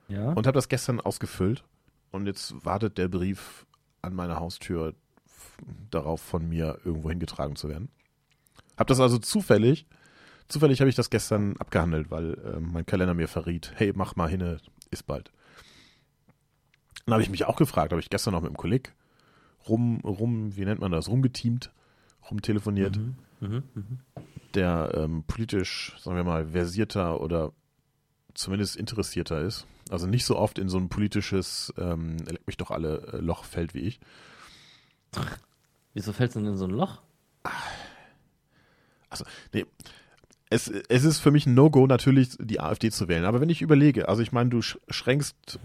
Ja. 0.09 0.31
und 0.33 0.47
habe 0.47 0.55
das 0.57 0.69
gestern 0.69 1.01
ausgefüllt. 1.01 1.65
Und 2.13 2.27
jetzt 2.27 2.65
wartet 2.65 2.99
der 2.99 3.09
Brief 3.09 3.67
an 4.03 4.15
meiner 4.15 4.39
Haustür 4.39 4.95
darauf, 5.91 6.21
von 6.21 6.49
mir 6.49 6.79
irgendwo 6.85 7.11
hingetragen 7.11 7.57
zu 7.57 7.69
werden. 7.69 7.89
Hab 8.77 8.87
das 8.87 9.01
also 9.01 9.19
zufällig, 9.19 9.87
zufällig 10.49 10.81
habe 10.81 10.89
ich 10.91 10.97
das 10.97 11.11
gestern 11.11 11.57
abgehandelt, 11.57 12.11
weil 12.11 12.35
äh, 12.35 12.61
mein 12.61 12.87
Kalender 12.87 13.15
mir 13.15 13.27
verriet, 13.29 13.73
hey, 13.75 13.93
mach 13.95 14.17
mal 14.17 14.29
hin, 14.29 14.59
ist 14.91 15.07
bald. 15.07 15.31
Dann 17.05 17.15
habe 17.15 17.23
ich 17.23 17.31
mich 17.31 17.45
auch 17.47 17.57
gefragt, 17.57 17.93
habe 17.93 18.01
ich 18.01 18.11
gestern 18.11 18.33
noch 18.33 18.41
mit 18.43 18.49
einem 18.51 18.57
Kolleg 18.57 18.93
rum, 19.69 20.01
rum, 20.05 20.57
wie 20.57 20.65
nennt 20.65 20.81
man 20.81 20.93
das, 20.93 21.09
rumgeteamt, 21.09 21.73
rumtelefoniert 22.31 22.97
Mhm. 22.97 23.17
Mhm. 23.41 23.63
Mhm. 23.75 23.99
der 24.55 24.93
ähm, 24.95 25.25
politisch, 25.27 25.95
sagen 25.99 26.17
wir 26.17 26.25
mal, 26.25 26.49
versierter 26.49 27.21
oder 27.21 27.53
zumindest 28.35 28.77
interessierter 28.77 29.41
ist. 29.43 29.67
Also 29.91 30.07
nicht 30.07 30.25
so 30.25 30.37
oft 30.37 30.59
in 30.59 30.69
so 30.69 30.79
ein 30.79 30.89
politisches, 30.89 31.73
ähm, 31.79 32.17
leck 32.27 32.47
mich 32.47 32.57
doch 32.57 32.71
alle 32.71 33.13
äh, 33.13 33.17
Loch 33.19 33.45
fällt 33.45 33.75
wie 33.75 33.81
ich. 33.81 34.01
Wieso 35.95 36.13
fällst 36.13 36.37
du 36.37 36.41
denn 36.41 36.51
in 36.51 36.57
so 36.59 36.65
ein 36.65 36.71
Loch? 36.73 37.01
Also, 39.09 39.25
nee. 39.53 39.65
Es, 40.51 40.69
es 40.69 41.05
ist 41.05 41.19
für 41.19 41.31
mich 41.31 41.47
ein 41.47 41.55
No-Go, 41.55 41.87
natürlich 41.87 42.37
die 42.39 42.61
AfD 42.61 42.91
zu 42.91 43.09
wählen. 43.09 43.25
Aber 43.25 43.41
wenn 43.41 43.49
ich 43.49 43.63
überlege, 43.63 44.09
also 44.09 44.23
ich 44.23 44.31
meine, 44.33 44.51
du 44.51 44.59
sch- 44.59 44.79
schränkst, 44.89 45.59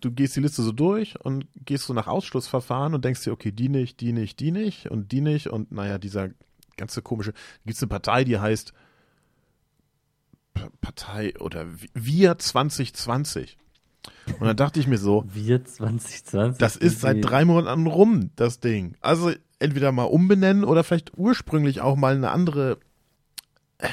du 0.00 0.10
gehst 0.10 0.36
die 0.36 0.40
Liste 0.40 0.62
so 0.62 0.72
durch 0.72 1.20
und 1.20 1.46
gehst 1.64 1.84
so 1.84 1.92
nach 1.92 2.06
Ausschlussverfahren 2.06 2.94
und 2.94 3.04
denkst 3.04 3.24
dir, 3.24 3.32
okay, 3.32 3.52
die 3.52 3.68
nicht, 3.68 4.00
die 4.00 4.12
nicht, 4.12 4.40
die 4.40 4.50
nicht 4.50 4.86
und 4.90 5.12
die 5.12 5.20
nicht 5.20 5.48
und 5.48 5.70
naja, 5.72 5.98
dieser 5.98 6.30
ganze 6.78 7.02
komische, 7.02 7.34
gibt 7.66 7.76
es 7.76 7.82
eine 7.82 7.88
Partei, 7.90 8.24
die 8.24 8.38
heißt 8.38 8.72
Partei 10.80 11.34
oder 11.38 11.66
Wir 11.94 12.38
2020. 12.38 13.58
Und 14.40 14.46
dann 14.46 14.56
dachte 14.56 14.80
ich 14.80 14.86
mir 14.86 14.98
so, 14.98 15.24
Wir 15.32 15.64
2020. 15.64 16.58
das 16.58 16.76
ist 16.76 17.00
seit 17.00 17.24
drei 17.24 17.44
Monaten 17.44 17.86
rum, 17.86 18.30
das 18.36 18.60
Ding. 18.60 18.96
Also 19.00 19.32
entweder 19.58 19.92
mal 19.92 20.04
umbenennen 20.04 20.64
oder 20.64 20.84
vielleicht 20.84 21.16
ursprünglich 21.16 21.80
auch 21.80 21.96
mal 21.96 22.14
eine 22.14 22.30
andere. 22.30 22.78
Äh, 23.78 23.88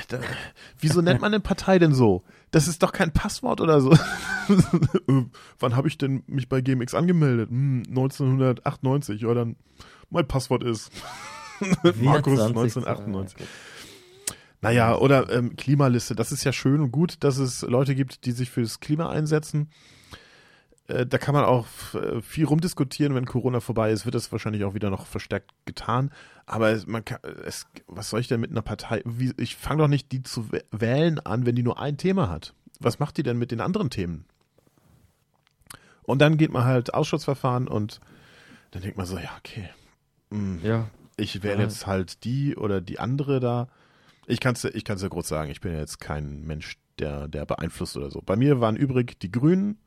wieso 0.80 1.01
nennt 1.01 1.22
man 1.22 1.34
eine 1.34 1.39
Partei 1.42 1.80
denn 1.80 1.94
so? 1.94 2.24
Das 2.51 2.68
ist 2.68 2.84
doch 2.84 2.92
kein 2.92 3.12
Passwort 3.12 3.62
oder 3.62 3.82
so. 3.82 3.96
Äh, 4.50 5.25
Wann 5.60 5.75
habe 5.75 5.88
ich 5.88 6.00
denn 6.00 6.24
mich 6.25 6.50
bei 6.50 6.62
GMX 6.62 6.96
angemeldet? 6.96 7.51
Hm, 7.51 7.84
1998. 7.88 9.22
Ja, 9.22 9.36
dann 9.36 9.58
mein 10.10 10.28
Passwort 10.28 10.63
ist 10.63 10.92
Markus 12.01 12.39
1998. 12.39 13.38
Naja, 14.62 14.98
oder 14.98 15.32
ähm, 15.32 15.56
Klimaliste. 15.56 16.16
Das 16.16 16.32
ist 16.32 16.44
ja 16.46 16.51
schön 16.51 16.82
und 16.82 16.92
gut, 16.92 17.18
dass 17.24 17.38
es 17.38 17.62
Leute 17.62 17.94
gibt, 17.94 18.25
die 18.25 18.32
sich 18.32 18.50
fürs 18.50 18.80
Klima 18.80 19.10
einsetzen. 19.10 19.70
Äh, 20.89 21.05
da 21.05 21.17
kann 21.17 21.34
man 21.36 21.46
auch 21.46 21.65
äh, 21.93 22.22
viel 22.22 22.46
rumdiskutieren. 22.46 23.15
Wenn 23.15 23.25
Corona 23.25 23.60
vorbei 23.60 23.91
ist, 23.91 24.05
wird 24.05 24.15
das 24.15 24.31
wahrscheinlich 24.31 24.63
auch 24.63 24.74
wieder 24.74 24.89
noch 24.89 25.05
verstärkt 25.05 25.51
getan. 25.65 26.12
Aber 26.46 26.69
es, 26.72 26.88
man 26.88 27.05
kann, 27.05 27.19
es, 27.46 27.67
was 27.88 28.10
soll 28.10 28.19
ich 28.19 28.27
denn 28.27 28.39
mit 28.41 28.51
einer 28.51 28.62
Partei? 28.63 29.01
Wie, 29.05 29.34
ich 29.38 29.55
fange 29.55 29.84
doch 29.84 29.88
nicht 29.88 30.12
die 30.12 30.24
zu 30.24 30.41
wäh- 30.51 30.63
wählen 30.72 31.19
an, 31.19 31.46
wenn 31.46 31.55
die 31.55 31.63
nur 31.63 31.79
ein 31.79 31.98
Thema 31.98 32.29
hat. 32.29 32.53
Was 32.79 33.00
macht 33.00 33.17
die 33.17 33.24
denn 33.24 33.38
mit 33.38 33.51
den 33.51 33.62
anderen 33.62 33.89
Themen? 33.89 34.25
Und 36.03 36.19
dann 36.22 36.38
geht 36.38 36.51
man 36.51 36.63
halt 36.65 36.93
Ausschussverfahren 36.93 37.67
und 37.67 38.00
dann 38.72 38.81
denkt 38.81 38.98
man 38.98 39.05
so, 39.05 39.17
ja, 39.17 39.29
okay. 39.38 39.69
hm, 40.31 40.60
Ja. 40.63 40.88
ich 41.17 41.43
wähle 41.43 41.62
jetzt 41.63 41.86
halt 41.88 42.24
die 42.24 42.55
oder 42.55 42.81
die 42.81 43.00
andere 43.00 43.39
da. 43.39 43.67
Ich 44.25 44.39
kann 44.39 44.53
es 44.55 44.63
ich 44.63 44.86
kann's 44.86 45.01
ja 45.01 45.10
kurz 45.10 45.27
sagen, 45.27 45.51
ich 45.51 45.62
bin 45.62 45.74
ja 45.74 45.79
jetzt 45.79 46.00
kein 46.00 46.43
Mensch, 46.46 46.77
der, 47.00 47.27
der 47.27 47.46
beeinflusst 47.46 47.96
oder 47.98 48.10
so. 48.12 48.22
Bei 48.25 48.36
mir 48.36 48.60
waren 48.60 48.75
übrig 48.75 49.19
die 49.19 49.31
Grünen 49.31 49.77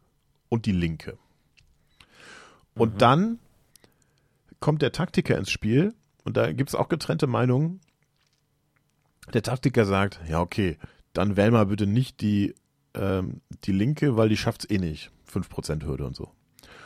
und 0.53 0.67
die 0.67 0.73
Linke. 0.73 1.17
Und 2.75 2.95
Mhm. 2.95 2.99
dann 2.99 3.39
kommt 4.61 4.83
der 4.83 4.93
Taktiker 4.93 5.39
ins 5.39 5.51
Spiel 5.51 5.95
und 6.25 6.37
da 6.37 6.53
gibt 6.53 6.69
es 6.69 6.75
auch 6.75 6.89
getrennte 6.91 7.27
Meinungen. 7.27 7.81
Der 9.33 9.43
Taktiker 9.43 9.87
sagt, 9.87 10.21
ja 10.29 10.41
okay, 10.41 10.77
dann 11.15 11.37
wähl 11.39 11.51
mal 11.51 11.67
bitte 11.67 11.87
nicht 11.87 12.21
die, 12.21 12.55
ähm, 12.95 13.41
die 13.65 13.73
Linke, 13.73 14.17
weil 14.19 14.29
die 14.29 14.37
schafft 14.37 14.65
es 14.65 14.71
eh 14.71 14.79
nicht. 14.79 15.11
5% 15.27 15.85
Hürde 15.85 16.05
und 16.05 16.15
so. 16.15 16.31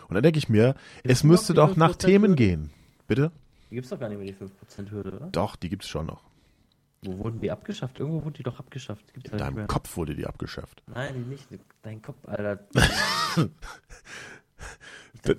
Und 0.09 0.15
dann 0.15 0.23
denke 0.23 0.39
ich 0.39 0.49
mir, 0.49 0.75
es 0.99 1.03
Gibt's 1.03 1.25
müsste 1.25 1.53
überhaupt 1.55 1.73
doch 1.73 1.77
nach 1.77 1.91
5% 1.97 1.99
Themen 2.07 2.25
Hürde? 2.31 2.37
gehen. 2.37 2.71
Bitte? 3.09 3.33
Die 3.71 3.75
gibt's 3.75 3.91
doch 3.91 3.99
gar 3.99 4.09
nicht 4.09 4.19
mehr, 4.19 4.27
die 4.29 4.35
5% 4.35 4.91
Hürde, 4.93 5.13
oder? 5.17 5.27
Doch, 5.33 5.57
die 5.57 5.69
gibt 5.69 5.83
es 5.83 5.89
schon 5.89 6.07
noch. 6.07 6.23
Wo 7.03 7.19
wurden 7.19 7.41
die 7.41 7.51
abgeschafft? 7.51 8.01
Irgendwo 8.01 8.25
wurden 8.25 8.35
die 8.35 8.43
doch 8.43 8.59
abgeschafft. 8.59 9.13
Gibt's 9.13 9.31
In 9.31 9.39
deinem 9.39 9.67
Kopf 9.67 9.97
wurde 9.97 10.15
die 10.15 10.27
abgeschafft. 10.27 10.83
Nein, 10.87 11.29
nicht. 11.29 11.47
Dein 11.83 12.03
Kopf, 12.03 12.27
Alter. 12.27 12.67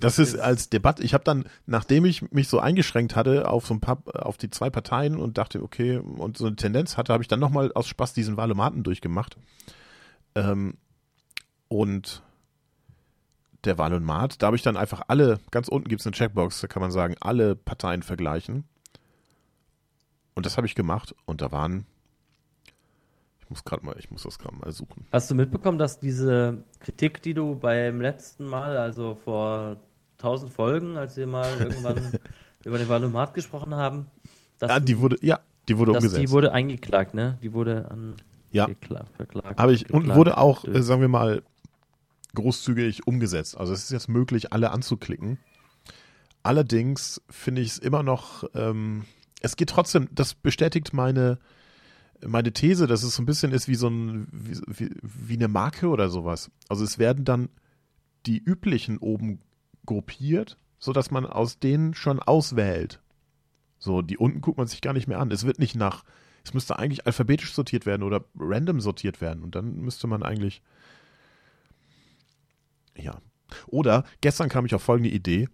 das 0.00 0.18
ist 0.18 0.38
als 0.38 0.70
Debatte. 0.70 1.02
Ich 1.02 1.14
habe 1.14 1.24
dann, 1.24 1.44
nachdem 1.66 2.04
ich 2.04 2.30
mich 2.32 2.48
so 2.48 2.60
eingeschränkt 2.60 3.16
hatte 3.16 3.48
auf 3.48 3.66
so 3.66 3.74
ein 3.74 3.80
paar, 3.80 4.02
auf 4.14 4.36
die 4.36 4.50
zwei 4.50 4.70
Parteien 4.70 5.16
und 5.16 5.38
dachte, 5.38 5.62
okay, 5.62 5.98
und 5.98 6.38
so 6.38 6.46
eine 6.46 6.56
Tendenz 6.56 6.96
hatte, 6.96 7.12
habe 7.12 7.22
ich 7.22 7.28
dann 7.28 7.40
nochmal 7.40 7.72
aus 7.72 7.86
Spaß 7.88 8.12
diesen 8.14 8.36
Wahlomaten 8.36 8.82
durchgemacht. 8.82 9.36
Ähm, 10.34 10.76
und 11.68 12.22
der 13.64 13.78
Wahlomat, 13.78 14.40
da 14.42 14.46
habe 14.46 14.56
ich 14.56 14.62
dann 14.62 14.76
einfach 14.76 15.02
alle, 15.08 15.40
ganz 15.50 15.68
unten 15.68 15.88
gibt 15.88 16.00
es 16.00 16.06
eine 16.06 16.14
Checkbox, 16.14 16.60
da 16.60 16.68
kann 16.68 16.80
man 16.80 16.90
sagen, 16.90 17.16
alle 17.20 17.56
Parteien 17.56 18.02
vergleichen. 18.02 18.64
Und 20.38 20.46
das 20.46 20.56
habe 20.56 20.68
ich 20.68 20.76
gemacht 20.76 21.16
und 21.24 21.40
da 21.40 21.50
waren 21.50 21.84
ich 23.40 23.50
muss 23.50 23.64
gerade 23.64 23.84
mal, 23.84 23.96
ich 23.98 24.08
muss 24.12 24.22
das 24.22 24.38
gerade 24.38 24.54
mal 24.54 24.70
suchen. 24.70 25.04
Hast 25.10 25.28
du 25.28 25.34
mitbekommen, 25.34 25.78
dass 25.78 25.98
diese 25.98 26.62
Kritik, 26.78 27.20
die 27.22 27.34
du 27.34 27.56
beim 27.56 28.00
letzten 28.00 28.44
Mal, 28.44 28.76
also 28.76 29.16
vor 29.16 29.78
1000 30.18 30.52
Folgen, 30.52 30.96
als 30.96 31.16
wir 31.16 31.26
mal 31.26 31.48
irgendwann 31.58 32.12
über 32.64 32.78
den 32.78 32.88
Valomat 32.88 33.34
gesprochen 33.34 33.74
haben, 33.74 34.06
ja, 34.60 34.78
die 34.78 35.00
wurde, 35.00 35.16
ja, 35.22 35.40
die 35.68 35.76
wurde 35.76 35.90
umgesetzt. 35.90 36.22
Die 36.22 36.30
wurde 36.30 36.52
eingeklagt, 36.52 37.14
ne? 37.14 37.36
Die 37.42 37.52
wurde 37.52 37.90
an 37.90 38.14
ja. 38.52 38.68
verklagt. 39.16 39.58
Aber 39.58 39.72
ich 39.72 39.86
geklagt, 39.86 40.06
und 40.06 40.14
wurde 40.14 40.38
auch, 40.38 40.64
äh, 40.66 40.84
sagen 40.84 41.00
wir 41.00 41.08
mal, 41.08 41.42
großzügig 42.36 43.08
umgesetzt. 43.08 43.56
Also 43.56 43.72
es 43.72 43.82
ist 43.82 43.90
jetzt 43.90 44.08
möglich, 44.08 44.52
alle 44.52 44.70
anzuklicken. 44.70 45.38
Allerdings 46.44 47.20
finde 47.28 47.60
ich 47.60 47.70
es 47.70 47.78
immer 47.78 48.04
noch, 48.04 48.44
ähm, 48.54 49.04
es 49.40 49.56
geht 49.56 49.70
trotzdem, 49.70 50.08
das 50.12 50.34
bestätigt 50.34 50.92
meine 50.92 51.38
meine 52.26 52.52
These, 52.52 52.86
dass 52.86 53.02
es 53.02 53.14
so 53.14 53.22
ein 53.22 53.26
bisschen 53.26 53.52
ist 53.52 53.68
wie 53.68 53.74
so 53.74 53.88
ein, 53.88 54.28
wie, 54.32 54.58
wie, 54.66 54.90
wie 55.02 55.34
eine 55.34 55.48
Marke 55.48 55.88
oder 55.88 56.08
sowas. 56.08 56.50
Also 56.68 56.84
es 56.84 56.98
werden 56.98 57.24
dann 57.24 57.48
die 58.26 58.38
üblichen 58.38 58.98
oben 58.98 59.40
gruppiert, 59.86 60.58
sodass 60.78 61.10
man 61.10 61.26
aus 61.26 61.58
denen 61.58 61.94
schon 61.94 62.20
auswählt. 62.20 63.00
So, 63.78 64.02
die 64.02 64.18
unten 64.18 64.40
guckt 64.40 64.58
man 64.58 64.66
sich 64.66 64.80
gar 64.80 64.92
nicht 64.92 65.06
mehr 65.06 65.20
an. 65.20 65.30
Es 65.30 65.44
wird 65.46 65.58
nicht 65.58 65.76
nach, 65.76 66.04
es 66.44 66.54
müsste 66.54 66.78
eigentlich 66.78 67.06
alphabetisch 67.06 67.52
sortiert 67.52 67.86
werden 67.86 68.02
oder 68.02 68.24
random 68.36 68.80
sortiert 68.80 69.20
werden 69.20 69.42
und 69.42 69.54
dann 69.54 69.76
müsste 69.76 70.06
man 70.06 70.22
eigentlich, 70.22 70.62
ja. 72.96 73.20
Oder 73.66 74.04
gestern 74.20 74.50
kam 74.50 74.66
ich 74.66 74.74
auf 74.74 74.82
folgende 74.82 75.10
Idee. 75.10 75.48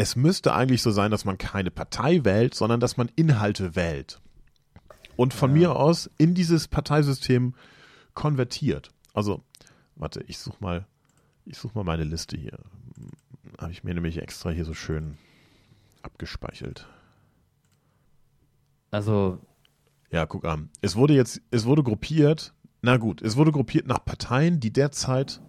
Es 0.00 0.16
müsste 0.16 0.54
eigentlich 0.54 0.80
so 0.80 0.92
sein, 0.92 1.10
dass 1.10 1.26
man 1.26 1.36
keine 1.36 1.70
Partei 1.70 2.24
wählt, 2.24 2.54
sondern 2.54 2.80
dass 2.80 2.96
man 2.96 3.10
Inhalte 3.16 3.76
wählt 3.76 4.18
und 5.16 5.34
von 5.34 5.50
ja. 5.50 5.56
mir 5.56 5.76
aus 5.76 6.08
in 6.16 6.34
dieses 6.34 6.68
Parteisystem 6.68 7.54
konvertiert. 8.14 8.92
Also, 9.12 9.44
warte, 9.96 10.24
ich 10.26 10.38
such 10.38 10.58
mal, 10.60 10.86
ich 11.44 11.62
mal 11.74 11.84
meine 11.84 12.04
Liste 12.04 12.38
hier. 12.38 12.60
Habe 13.58 13.72
ich 13.72 13.84
mir 13.84 13.92
nämlich 13.92 14.16
extra 14.16 14.48
hier 14.48 14.64
so 14.64 14.72
schön 14.72 15.18
abgespeichert. 16.00 16.88
Also. 18.90 19.38
Ja, 20.10 20.24
guck 20.24 20.46
an. 20.46 20.70
Es 20.80 20.96
wurde 20.96 21.12
jetzt, 21.12 21.42
es 21.50 21.66
wurde 21.66 21.82
gruppiert, 21.82 22.54
na 22.80 22.96
gut, 22.96 23.20
es 23.20 23.36
wurde 23.36 23.52
gruppiert 23.52 23.86
nach 23.86 24.02
Parteien, 24.02 24.60
die 24.60 24.72
derzeit 24.72 25.42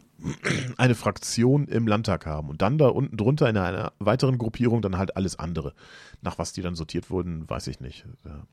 eine 0.77 0.95
Fraktion 0.95 1.67
im 1.67 1.87
Landtag 1.87 2.25
haben 2.25 2.49
und 2.49 2.61
dann 2.61 2.77
da 2.77 2.87
unten 2.87 3.17
drunter 3.17 3.49
in 3.49 3.57
einer 3.57 3.93
weiteren 3.99 4.37
Gruppierung 4.37 4.81
dann 4.81 4.97
halt 4.97 5.15
alles 5.15 5.37
andere. 5.37 5.73
Nach 6.21 6.37
was 6.37 6.53
die 6.53 6.61
dann 6.61 6.75
sortiert 6.75 7.09
wurden, 7.09 7.49
weiß 7.49 7.67
ich 7.67 7.79
nicht. 7.79 8.05
Ja 8.25 8.45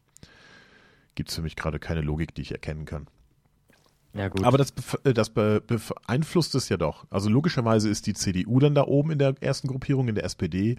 gibt 1.19 1.31
es 1.31 1.35
für 1.35 1.43
mich 1.43 1.57
gerade 1.57 1.81
keine 1.81 2.01
Logik, 2.01 2.33
die 2.37 2.43
ich 2.43 2.53
erkennen 2.53 2.85
kann. 2.85 3.09
Ja, 4.15 4.29
gut. 4.29 4.45
Aber 4.45 4.57
das, 4.57 4.73
äh, 5.03 5.13
das 5.13 5.31
beeinflusst 5.31 6.55
es 6.55 6.69
ja 6.69 6.77
doch. 6.77 7.07
Also 7.11 7.29
logischerweise 7.29 7.89
ist 7.89 8.07
die 8.07 8.15
CDU 8.15 8.61
dann 8.61 8.77
da 8.77 8.85
oben 8.85 9.11
in 9.11 9.19
der 9.19 9.35
ersten 9.41 9.67
Gruppierung, 9.67 10.07
in 10.07 10.15
der 10.15 10.23
SPD. 10.23 10.76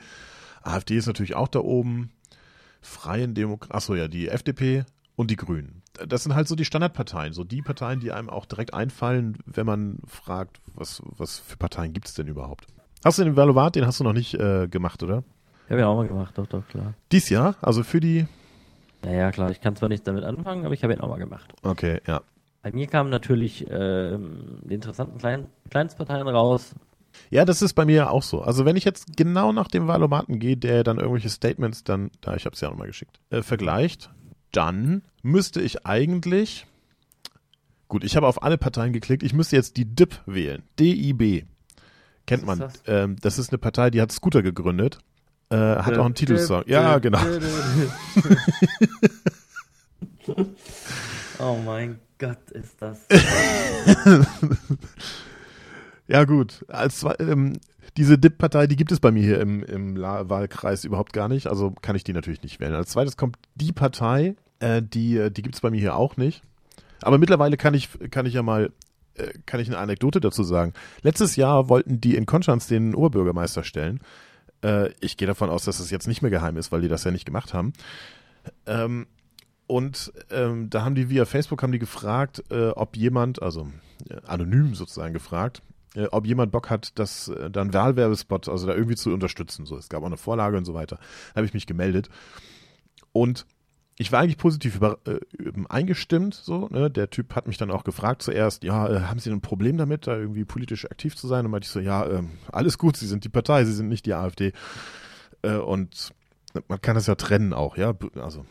AfD 0.64 0.96
ist 0.96 1.08
natürlich 1.08 1.36
auch 1.36 1.50
da 1.50 1.60
oben. 1.60 2.12
Freien 2.82 3.34
Demokraten, 3.34 3.76
achso 3.76 3.96
ja, 3.96 4.08
die 4.08 4.30
FDP 4.30 4.86
und 5.20 5.30
die 5.30 5.36
Grünen. 5.36 5.82
Das 6.08 6.24
sind 6.24 6.34
halt 6.34 6.48
so 6.48 6.56
die 6.56 6.64
Standardparteien, 6.64 7.34
so 7.34 7.44
die 7.44 7.62
Parteien, 7.62 8.00
die 8.00 8.14
einem 8.14 8.30
auch 8.30 8.46
direkt 8.46 8.74
einfallen, 8.74 9.38
wenn 9.46 9.66
man 9.66 10.00
fragt, 10.08 10.62
was, 10.74 11.04
was 11.18 11.40
für 11.40 11.58
Parteien 11.58 11.92
gibt 11.92 12.08
es 12.08 12.14
denn 12.14 12.28
überhaupt. 12.28 12.68
Hast 13.04 13.20
du 13.20 13.26
den 13.26 13.36
Valovat, 13.36 13.76
den 13.76 13.86
hast 13.86 14.00
du 14.00 14.06
noch 14.06 14.14
nicht 14.14 14.34
äh, 14.36 14.70
gemacht, 14.70 15.04
oder? 15.04 15.26
Ja, 15.68 15.76
wir 15.76 15.84
haben 15.84 15.92
auch 15.92 15.98
mal 15.98 16.08
gemacht, 16.08 16.38
doch, 16.38 16.48
doch, 16.48 16.66
klar. 16.70 16.94
Dies 17.12 17.28
Jahr, 17.28 17.56
also 17.62 17.84
für 17.84 18.00
die 18.00 18.28
naja, 19.04 19.32
klar, 19.32 19.52
ich 19.52 19.60
kann 19.60 19.76
zwar 19.76 19.90
nicht 19.90 20.08
damit 20.08 20.24
anfangen, 20.24 20.66
aber 20.66 20.74
ich 20.74 20.84
habe 20.84 20.94
ihn 20.94 21.02
auch 21.02 21.10
mal 21.10 21.20
gemacht. 21.20 21.54
Okay, 21.64 22.00
ja. 22.08 22.22
Bei 22.62 22.72
mir 22.72 22.88
kamen 22.88 23.10
natürlich 23.10 23.70
äh, 23.70 24.18
die 24.64 24.74
interessanten 24.74 25.18
Klein 25.18 25.48
Kleinstparteien 25.70 26.28
raus. 26.28 26.76
Ja, 27.30 27.46
das 27.46 27.62
ist 27.62 27.74
bei 27.74 27.86
mir 27.86 28.12
auch 28.12 28.24
so. 28.24 28.42
Also 28.42 28.66
wenn 28.66 28.76
ich 28.76 28.86
jetzt 28.86 29.18
genau 29.18 29.52
nach 29.52 29.68
dem 29.68 29.88
Wahlomaten 29.88 30.40
gehe, 30.40 30.58
der 30.58 30.84
dann 30.84 30.98
irgendwelche 30.98 31.30
Statements 31.30 31.84
dann, 31.84 32.12
da 32.22 32.36
ich 32.36 32.46
habe 32.46 32.54
es 32.54 32.62
ja 32.62 32.70
nochmal 32.70 32.88
geschickt, 32.88 33.20
äh, 33.30 33.42
vergleicht, 33.42 34.10
dann 34.52 35.04
müsste 35.22 35.62
ich 35.62 35.86
eigentlich, 35.86 36.66
gut, 37.88 38.04
ich 38.04 38.16
habe 38.16 38.28
auf 38.28 38.44
alle 38.44 38.58
Parteien 38.58 38.94
geklickt, 38.94 39.24
ich 39.24 39.34
müsste 39.34 39.56
jetzt 39.56 39.78
die 39.78 39.86
DIP 39.86 40.20
wählen, 40.26 40.64
D-I-B. 40.80 41.44
Kennt 42.26 42.46
man. 42.46 42.60
Das? 42.60 42.84
Ähm, 42.86 43.16
das 43.22 43.40
ist 43.40 43.50
eine 43.50 43.58
Partei, 43.58 43.90
die 43.90 44.02
hat 44.02 44.12
Scooter 44.12 44.44
gegründet 44.44 45.00
äh, 45.50 45.56
hat 45.56 45.98
auch 45.98 46.06
einen 46.06 46.16
Titelsong. 46.16 46.64
Ja, 46.68 47.00
genau. 47.00 47.20
oh 51.40 51.58
mein 51.66 52.00
Gott, 52.18 52.52
ist 52.52 52.76
das. 52.80 53.00
ja, 56.08 56.24
gut. 56.26 56.66
Als, 56.68 57.06
ähm, 57.20 57.54
diese 58.00 58.18
DIP-Partei, 58.18 58.66
die 58.66 58.78
gibt 58.78 58.94
es 58.94 59.02
bei 59.02 59.12
mir 59.12 59.22
hier 59.22 59.42
im, 59.42 59.62
im 59.62 60.00
Wahlkreis 60.00 60.86
überhaupt 60.86 61.12
gar 61.12 61.28
nicht. 61.28 61.48
Also 61.48 61.72
kann 61.82 61.98
ich 61.98 62.06
die 62.06 62.14
natürlich 62.14 62.42
nicht 62.44 62.62
wählen. 62.62 62.74
Als 62.74 62.92
zweites 62.92 63.18
kommt 63.18 63.36
die 63.56 63.74
Partei, 63.74 64.38
äh, 64.60 64.82
die, 64.82 65.18
äh, 65.18 65.30
die 65.30 65.42
gibt 65.42 65.56
es 65.56 65.62
bei 65.62 65.70
mir 65.70 65.82
hier 65.82 65.98
auch 65.98 66.16
nicht. 66.16 66.42
Aber 67.02 67.18
mittlerweile 67.18 67.58
kann 67.58 67.74
ich, 67.74 67.90
kann 68.10 68.26
ich 68.26 68.36
ja 68.36 68.42
mal, 68.42 68.72
äh, 69.16 69.34
kann 69.46 69.60
ich 69.60 69.68
eine 69.68 69.80
Anekdote 69.80 70.22
dazu 70.22 70.44
sagen. 70.44 70.72
Letztes 71.02 71.36
Jahr 71.36 71.68
wollten 71.68 72.00
die 72.00 72.16
in 72.16 72.26
Konstanz 72.26 72.68
den 72.68 72.96
Oberbürgermeister 72.96 73.66
stellen. 73.66 74.00
Äh, 74.64 74.92
ich 75.02 75.18
gehe 75.18 75.28
davon 75.28 75.50
aus, 75.50 75.66
dass 75.66 75.82
es 75.82 75.92
jetzt 75.92 76.08
nicht 76.08 76.22
mehr 76.22 76.32
geheim 76.32 76.56
ist, 76.56 76.72
weil 76.72 76.80
die 76.80 76.88
das 76.88 77.04
ja 77.04 77.12
nicht 77.12 77.26
gemacht 77.26 77.54
haben. 77.54 77.74
Ähm, 78.66 79.08
und 79.68 80.14
ähm, 80.32 80.70
da 80.70 80.86
haben 80.86 80.96
die 80.96 81.10
via 81.10 81.26
Facebook 81.26 81.62
haben 81.62 81.74
die 81.74 81.80
gefragt, 81.80 82.44
ob 82.50 82.96
jemand, 82.96 83.42
also 83.42 83.68
anonym 84.26 84.74
sozusagen 84.74 85.14
gefragt, 85.14 85.62
äh, 85.96 86.06
ob 86.12 86.26
jemand 86.26 86.52
Bock 86.52 86.70
hat, 86.70 86.98
das 87.00 87.28
äh, 87.30 87.50
dann 87.50 87.74
Wahlwerbespot, 87.74 88.50
also 88.50 88.68
da 88.68 88.74
irgendwie 88.74 88.96
zu 88.96 89.12
unterstützen. 89.12 89.66
So, 89.66 89.78
es 89.78 89.90
gab 89.90 90.04
auch 90.04 90.08
eine 90.08 90.18
Vorlage 90.18 90.58
und 90.58 90.66
so 90.66 90.74
weiter. 90.74 90.98
Da 91.34 91.38
habe 91.38 91.46
ich 91.46 91.54
mich 91.54 91.68
gemeldet. 91.68 92.10
Und 93.12 93.46
ich 94.02 94.14
war 94.14 94.22
eigentlich 94.22 94.38
positiv 94.38 94.78
über, 94.78 95.00
äh, 95.06 95.20
eingestimmt, 95.68 96.34
so, 96.34 96.70
ne? 96.70 96.90
Der 96.90 97.10
Typ 97.10 97.36
hat 97.36 97.48
mich 97.48 97.58
dann 97.58 97.70
auch 97.70 97.84
gefragt 97.84 98.22
zuerst, 98.22 98.64
ja, 98.64 98.88
äh, 98.90 99.02
haben 99.02 99.20
Sie 99.20 99.30
ein 99.30 99.42
Problem 99.42 99.78
damit, 99.78 100.08
da 100.08 100.16
irgendwie 100.16 100.46
politisch 100.46 100.86
aktiv 100.86 101.18
zu 101.18 101.28
sein? 101.28 101.46
Und 101.46 101.52
meinte 101.52 101.66
ich 101.66 101.72
so, 101.72 101.82
ja, 101.82 102.06
äh, 102.06 102.24
alles 102.50 102.78
gut, 102.78 102.96
Sie 102.96 103.08
sind 103.08 103.26
die 103.26 103.30
Partei, 103.30 103.66
Sie 103.66 103.74
sind 103.74 103.90
nicht 103.90 104.06
die 104.06 104.14
AfD. 104.14 104.54
Äh, 105.42 105.58
und 105.58 106.14
man 106.70 106.80
kann 106.80 106.96
das 106.96 107.08
ja 107.08 107.16
trennen 107.16 107.52
auch, 107.52 107.76
ja. 107.76 107.94
Also, 108.16 108.46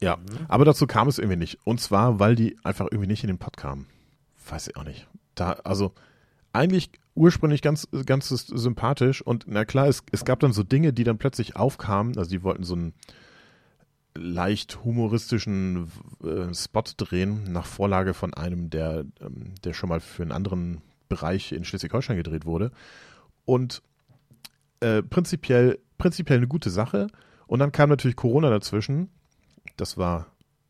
ja. 0.00 0.18
Mhm. 0.18 0.46
Aber 0.48 0.66
dazu 0.66 0.86
kam 0.86 1.08
es 1.08 1.18
irgendwie 1.18 1.38
nicht. 1.38 1.58
Und 1.64 1.80
zwar, 1.80 2.18
weil 2.18 2.34
die 2.34 2.58
einfach 2.62 2.86
irgendwie 2.90 3.08
nicht 3.08 3.24
in 3.24 3.28
den 3.28 3.38
Pod 3.38 3.56
kamen. 3.56 3.86
Weiß 4.46 4.68
ich 4.68 4.76
auch 4.76 4.84
nicht. 4.84 5.08
Da, 5.34 5.52
also, 5.52 5.94
eigentlich 6.52 6.90
ursprünglich 7.14 7.62
ganz, 7.62 7.88
ganz 8.06 8.28
sympathisch 8.28 9.22
und 9.22 9.44
na 9.46 9.64
klar, 9.64 9.88
es, 9.88 10.02
es 10.12 10.24
gab 10.24 10.40
dann 10.40 10.52
so 10.52 10.62
Dinge, 10.62 10.92
die 10.92 11.04
dann 11.04 11.18
plötzlich 11.18 11.56
aufkamen. 11.56 12.16
Also, 12.16 12.30
die 12.30 12.42
wollten 12.42 12.64
so 12.64 12.76
ein, 12.76 12.94
leicht 14.14 14.84
humoristischen 14.84 15.90
äh, 16.22 16.54
Spot 16.54 16.84
drehen, 16.96 17.52
nach 17.52 17.66
Vorlage 17.66 18.14
von 18.14 18.34
einem, 18.34 18.70
der, 18.70 19.04
ähm, 19.20 19.54
der 19.64 19.72
schon 19.72 19.88
mal 19.88 20.00
für 20.00 20.22
einen 20.22 20.32
anderen 20.32 20.82
Bereich 21.08 21.52
in 21.52 21.64
Schleswig-Holstein 21.64 22.16
gedreht 22.16 22.44
wurde. 22.44 22.72
Und 23.44 23.82
äh, 24.80 25.02
prinzipiell, 25.02 25.78
prinzipiell 25.98 26.38
eine 26.38 26.48
gute 26.48 26.70
Sache. 26.70 27.08
Und 27.46 27.58
dann 27.58 27.72
kam 27.72 27.88
natürlich 27.88 28.16
Corona 28.16 28.50
dazwischen. 28.50 29.10
Das 29.76 29.96
war 29.96 30.26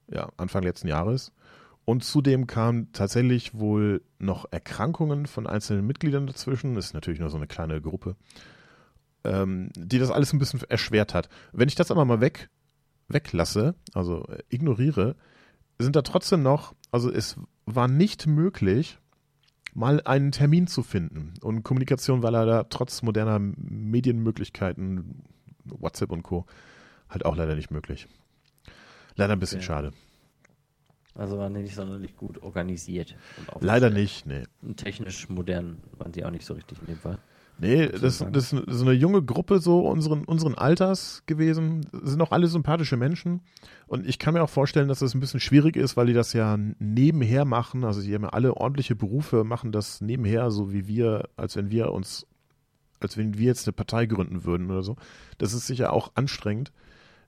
ja 0.08 0.28
Anfang 0.36 0.62
letzten 0.62 0.88
Jahres. 0.88 1.32
Und 1.84 2.04
zudem 2.04 2.46
kamen 2.46 2.92
tatsächlich 2.92 3.54
wohl 3.54 4.02
noch 4.18 4.46
Erkrankungen 4.50 5.26
von 5.26 5.46
einzelnen 5.46 5.86
Mitgliedern 5.86 6.26
dazwischen. 6.26 6.74
Das 6.74 6.86
ist 6.86 6.94
natürlich 6.94 7.20
nur 7.20 7.30
so 7.30 7.36
eine 7.36 7.48
kleine 7.48 7.80
Gruppe, 7.80 8.16
ähm, 9.24 9.70
die 9.76 9.98
das 9.98 10.10
alles 10.10 10.32
ein 10.32 10.38
bisschen 10.38 10.60
erschwert 10.68 11.12
hat. 11.12 11.28
Wenn 11.52 11.68
ich 11.68 11.74
das 11.74 11.90
aber 11.90 12.04
mal 12.04 12.20
weg 12.20 12.48
weglasse, 13.08 13.74
also 13.94 14.24
äh, 14.28 14.42
ignoriere, 14.48 15.16
sind 15.78 15.96
da 15.96 16.02
trotzdem 16.02 16.42
noch, 16.42 16.74
also 16.92 17.10
es 17.10 17.36
war 17.66 17.88
nicht 17.88 18.26
möglich, 18.26 18.98
mal 19.74 20.00
einen 20.02 20.32
Termin 20.32 20.66
zu 20.66 20.82
finden. 20.82 21.34
Und 21.40 21.62
Kommunikation 21.62 22.22
war 22.22 22.30
leider 22.30 22.68
trotz 22.68 23.02
moderner 23.02 23.38
Medienmöglichkeiten, 23.38 25.24
WhatsApp 25.64 26.12
und 26.12 26.22
Co., 26.22 26.46
halt 27.08 27.24
auch 27.24 27.36
leider 27.36 27.54
nicht 27.54 27.70
möglich. 27.70 28.06
Leider 29.16 29.32
ein 29.34 29.40
bisschen 29.40 29.58
Okay. 29.58 29.66
schade. 29.66 29.92
Also 31.14 31.38
waren 31.38 31.52
die 31.54 31.62
nicht 31.62 31.74
sonderlich 31.74 32.16
gut 32.16 32.42
organisiert. 32.42 33.14
Und 33.54 33.62
Leider 33.62 33.90
nicht, 33.90 34.26
nee. 34.26 34.44
Und 34.62 34.78
technisch 34.78 35.28
modern 35.28 35.78
waren 35.98 36.12
die 36.12 36.24
auch 36.24 36.30
nicht 36.30 36.46
so 36.46 36.54
richtig 36.54 36.78
in 36.80 36.86
dem 36.86 36.98
Fall. 36.98 37.18
Nee, 37.58 37.86
das, 37.88 38.24
das 38.32 38.52
ist 38.52 38.64
so 38.66 38.84
eine 38.84 38.94
junge 38.94 39.22
Gruppe 39.22 39.60
so 39.60 39.86
unseren, 39.86 40.24
unseren 40.24 40.54
Alters 40.54 41.22
gewesen. 41.26 41.86
Sind 41.92 42.20
auch 42.20 42.32
alle 42.32 42.48
sympathische 42.48 42.96
Menschen. 42.96 43.40
Und 43.86 44.06
ich 44.06 44.18
kann 44.18 44.34
mir 44.34 44.42
auch 44.42 44.50
vorstellen, 44.50 44.88
dass 44.88 45.00
das 45.00 45.14
ein 45.14 45.20
bisschen 45.20 45.38
schwierig 45.38 45.76
ist, 45.76 45.96
weil 45.96 46.06
die 46.06 46.12
das 46.12 46.32
ja 46.32 46.56
nebenher 46.78 47.44
machen. 47.44 47.84
Also 47.84 48.00
die 48.00 48.14
haben 48.14 48.22
ja 48.22 48.30
alle 48.30 48.56
ordentliche 48.56 48.96
Berufe, 48.96 49.44
machen 49.44 49.70
das 49.70 50.00
nebenher, 50.00 50.50
so 50.50 50.72
wie 50.72 50.88
wir, 50.88 51.28
als 51.36 51.54
wenn 51.54 51.70
wir 51.70 51.92
uns, 51.92 52.26
als 53.00 53.16
wenn 53.16 53.38
wir 53.38 53.46
jetzt 53.46 53.68
eine 53.68 53.74
Partei 53.74 54.06
gründen 54.06 54.44
würden 54.44 54.70
oder 54.70 54.82
so. 54.82 54.96
Das 55.38 55.52
ist 55.52 55.66
sicher 55.66 55.92
auch 55.92 56.10
anstrengend, 56.14 56.72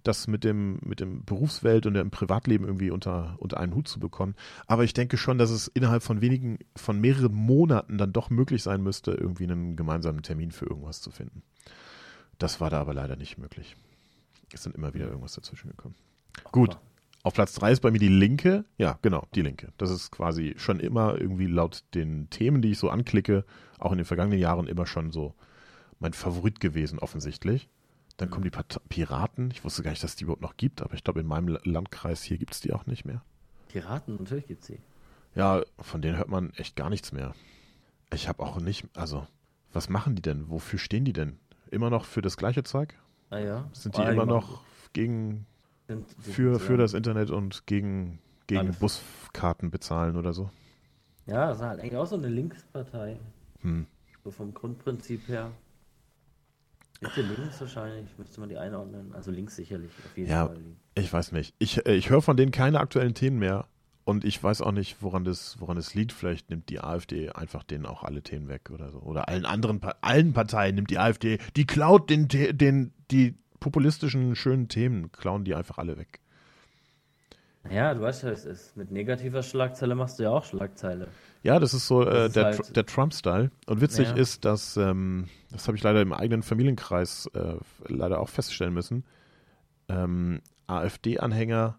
das 0.05 0.27
mit 0.29 0.45
dem, 0.45 0.79
mit 0.83 1.01
dem 1.01 1.25
Berufswelt 1.25 1.87
und 1.87 1.95
dem 1.95 2.11
Privatleben 2.11 2.67
irgendwie 2.67 2.91
unter, 2.91 3.37
unter 3.39 3.59
einen 3.59 3.75
Hut 3.75 3.89
zu 3.89 3.99
bekommen. 3.99 4.35
Aber 4.67 4.85
ich 4.85 4.93
denke 4.93 5.17
schon, 5.17 5.39
dass 5.39 5.51
es 5.51 5.67
innerhalb 5.69 6.03
von 6.03 6.21
wenigen, 6.21 6.59
von 6.77 7.01
mehreren 7.01 7.35
Monaten 7.35 7.99
dann 7.99 8.13
doch 8.13 8.31
möglich 8.31 8.63
sein 8.63 8.83
müsste, 8.83 9.13
irgendwie 9.13 9.45
einen 9.45 9.77
gemeinsamen 9.77 10.23
Termin 10.23 10.53
für 10.53 10.67
irgendwas 10.67 11.01
zu 11.01 11.11
finden. 11.11 11.43
Das 12.39 12.61
war 12.61 12.71
da 12.71 12.81
aber 12.81 12.95
leider 12.95 13.17
nicht 13.17 13.39
möglich. 13.39 13.77
Es 14.53 14.63
sind 14.63 14.77
immer 14.77 14.95
wieder 14.95 15.07
irgendwas 15.07 15.35
dazwischen 15.35 15.71
gekommen. 15.71 15.95
Gut. 16.53 16.79
Auf 17.23 17.33
Platz 17.33 17.55
3 17.55 17.73
ist 17.73 17.81
bei 17.81 17.91
mir 17.91 17.99
die 17.99 18.09
Linke. 18.09 18.67
Ja, 18.77 18.99
genau, 19.01 19.27
die 19.35 19.41
Linke. 19.41 19.73
Das 19.79 19.91
ist 19.91 20.11
quasi 20.11 20.55
schon 20.59 20.79
immer 20.79 21.19
irgendwie 21.19 21.47
laut 21.47 21.83
den 21.95 22.29
Themen, 22.29 22.61
die 22.61 22.73
ich 22.73 22.79
so 22.79 22.91
anklicke, 22.91 23.47
auch 23.79 23.93
in 23.93 23.99
den 23.99 24.05
vergangenen 24.05 24.39
Jahren 24.39 24.67
immer 24.67 24.87
schon 24.87 25.11
so 25.11 25.35
mein 26.01 26.13
Favorit 26.13 26.61
gewesen, 26.61 26.99
offensichtlich. 26.99 27.71
Dann 28.17 28.31
kommen 28.31 28.45
die 28.45 28.51
Pat 28.51 28.81
Piraten. 28.89 29.51
Ich 29.51 29.65
wusste 29.65 29.83
gar 29.83 29.91
nicht, 29.91 30.03
dass 30.03 30.13
es 30.13 30.17
die 30.17 30.25
überhaupt 30.25 30.43
noch 30.43 30.57
gibt, 30.57 30.83
aber 30.83 30.95
ich 30.95 31.03
glaube, 31.03 31.21
in 31.21 31.27
meinem 31.27 31.49
La- 31.49 31.61
Landkreis 31.65 32.23
hier 32.23 32.39
gibt 32.39 32.55
es 32.55 32.61
die 32.61 32.73
auch 32.73 32.87
nicht 32.87 33.05
mehr. 33.05 33.23
Piraten, 33.69 34.17
natürlich 34.17 34.47
gibt's 34.47 34.69
sie. 34.69 34.79
Ja, 35.35 35.63
von 35.81 36.01
denen 36.01 36.17
hört 36.17 36.29
man 36.29 36.51
echt 36.57 36.77
gar 36.77 36.91
nichts 36.91 37.11
mehr. 37.11 37.35
Ich 38.13 38.29
habe 38.29 38.43
auch 38.45 38.61
nicht, 38.61 38.87
also, 38.95 39.27
was 39.73 39.89
machen 39.89 40.15
die 40.15 40.23
denn? 40.23 40.49
Wofür 40.49 40.79
stehen 40.79 41.05
die 41.05 41.13
denn? 41.13 41.39
Immer 41.73 41.91
noch 41.91 42.05
für 42.05 42.23
das 42.23 42.37
gleiche 42.37 42.63
Zeug? 42.63 42.95
Ah 43.31 43.39
ja. 43.39 43.69
Sind 43.73 43.97
die 43.97 44.01
Ah, 44.03 44.11
immer 44.13 44.27
noch 44.27 44.63
gegen, 44.93 45.45
sind, 45.89 46.07
die 46.25 46.31
für, 46.33 46.55
sind, 46.55 46.67
für 46.67 46.77
das 46.77 46.95
Internet 46.95 47.31
und 47.31 47.67
gegen, 47.67 48.21
gegen 48.47 48.61
Alles. 48.61 48.79
Buskarten 48.79 49.73
bezahlen 49.73 50.17
oder 50.17 50.33
so? 50.33 50.51
Ja, 51.27 51.49
das 51.49 51.57
ist 51.57 51.65
halt 51.65 51.81
eigentlich 51.81 51.97
auch 51.97 52.07
so 52.07 52.15
eine 52.17 52.29
Linkspartei. 52.29 53.19
Hm. 53.63 53.87
So 54.23 54.31
vom 54.31 54.55
Grundprinzip 54.55 55.27
her. 55.27 55.51
Mitte 57.01 57.23
links 57.23 57.61
wahrscheinlich, 57.61 58.07
müsste 58.19 58.41
man 58.41 58.49
die 58.49 58.57
einordnen. 58.57 59.13
Also 59.15 59.31
links 59.31 59.57
sicherlich, 59.57 59.91
auf 60.05 60.17
jeden 60.17 60.31
Ja. 60.31 60.47
Fall. 60.47 60.59
Ich 60.95 61.13
weiß 61.13 61.33
nicht. 61.33 61.55
Ich, 61.59 61.85
äh, 61.87 61.95
ich 61.95 62.09
höre 62.11 62.23
von 62.23 62.37
denen 62.37 62.53
keine 62.53 62.81
aktuellen 62.81 63.15
Themen 63.15 63.39
mehr. 63.39 63.67
Und 64.07 64.25
ich 64.25 64.43
weiß 64.43 64.61
auch 64.61 64.73
nicht, 64.73 64.99
woran 65.01 65.25
das, 65.25 65.57
woran 65.61 65.77
das 65.77 65.95
liegt. 65.95 66.13
Vielleicht 66.13 66.51
nimmt 66.51 66.69
die 66.69 66.79
AfD 66.81 67.31
einfach 67.31 67.63
denen 67.63 67.87
auch 67.87 68.03
alle 68.05 68.23
Themen 68.23 68.49
weg 68.49 68.71
oder 68.71 68.91
so. 68.91 68.99
Oder 68.99 69.29
allen 69.29 69.47
anderen, 69.47 69.81
allen 70.03 70.35
Parteien 70.35 70.75
nimmt 70.75 70.91
die 70.91 70.99
AfD, 70.99 71.39
die 71.57 71.67
klaut 71.67 72.11
den, 72.11 72.29
den, 72.29 72.93
die 73.11 73.35
populistischen, 73.61 74.37
schönen 74.37 74.69
Themen, 74.69 75.11
klauen 75.11 75.45
die 75.45 75.55
einfach 75.55 75.79
alle 75.79 75.97
weg. 75.97 76.21
Ja, 77.71 77.95
du 77.95 78.03
weißt 78.03 78.25
ja, 78.25 78.31
es 78.31 78.45
ist. 78.45 78.77
Mit 78.77 78.91
negativer 78.91 79.43
Schlagzeile 79.43 79.95
machst 79.95 80.19
du 80.19 80.25
ja 80.25 80.31
auch 80.31 80.45
Schlagzeile. 80.45 81.09
Ja, 81.43 81.59
das 81.59 81.73
ist 81.75 81.87
so 81.87 82.03
äh, 82.03 82.05
Das 82.07 82.27
ist 82.29 82.37
der, 82.37 82.45
halt- 82.45 82.77
der 82.77 82.87
Trump-Style. 82.87 83.51
Und 83.67 83.81
witzig 83.81 84.09
Ja. 84.09 84.15
ist, 84.17 84.45
dass, 84.45 84.77
ähm, 84.77 85.29
das 85.51 85.67
habe 85.67 85.77
ich 85.77 85.83
leider 85.83 86.03
im 86.03 86.13
eigenen 86.13 86.43
Familienkreis 86.43 87.27
äh, 87.35 87.55
leider 87.89 88.21
auch 88.21 88.29
feststellen 88.29 88.75
müssen, 88.75 89.05
ähm, 89.89 90.41
AfD-Anhänger 90.67 91.79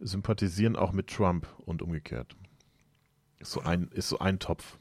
sympathisieren 0.00 0.76
auch 0.76 0.92
mit 0.92 1.08
Trump 1.08 1.46
und 1.66 1.82
umgekehrt. 1.82 2.34
Ist 3.38 3.52
so 3.52 3.60
ein, 3.62 3.88
ist 3.92 4.08
so 4.08 4.18
ein 4.18 4.38
Topf. 4.38 4.78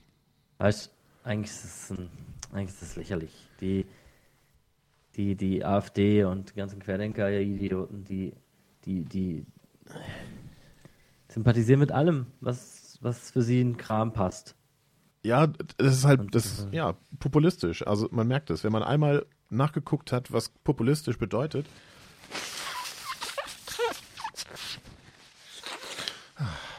Weißt 0.60 0.92
eigentlich 1.24 1.52
ist 1.52 1.64
es 1.66 1.92
ein, 1.92 2.10
eigentlich 2.54 2.70
ist 2.70 2.82
es 2.82 2.96
lächerlich. 2.96 3.48
Die, 3.62 3.86
die, 5.16 5.36
die 5.36 5.66
AfD 5.66 6.24
und 6.24 6.52
die 6.52 6.56
ganzen 6.56 6.80
Querdenker-Idioten, 6.80 8.04
die, 8.06 8.34
die, 8.86 9.04
die 9.04 9.46
sympathisieren 11.30 11.80
mit 11.80 11.92
allem, 11.92 12.28
was, 12.42 12.98
was 13.02 13.32
für 13.32 13.42
sie 13.42 13.62
in 13.62 13.78
Kram 13.78 14.14
passt. 14.14 14.56
Ja, 15.24 15.48
das 15.78 15.98
ist 15.98 16.06
halt, 16.06 16.34
das, 16.34 16.68
äh, 16.72 16.76
ja, 16.76 16.96
populistisch. 17.20 17.86
Also 17.86 18.08
man 18.12 18.28
merkt 18.28 18.50
es, 18.50 18.64
wenn 18.64 18.72
man 18.72 18.84
einmal 18.84 19.26
nachgeguckt 19.50 20.12
hat, 20.12 20.32
was 20.32 20.50
populistisch 20.50 21.18
bedeutet. 21.18 21.66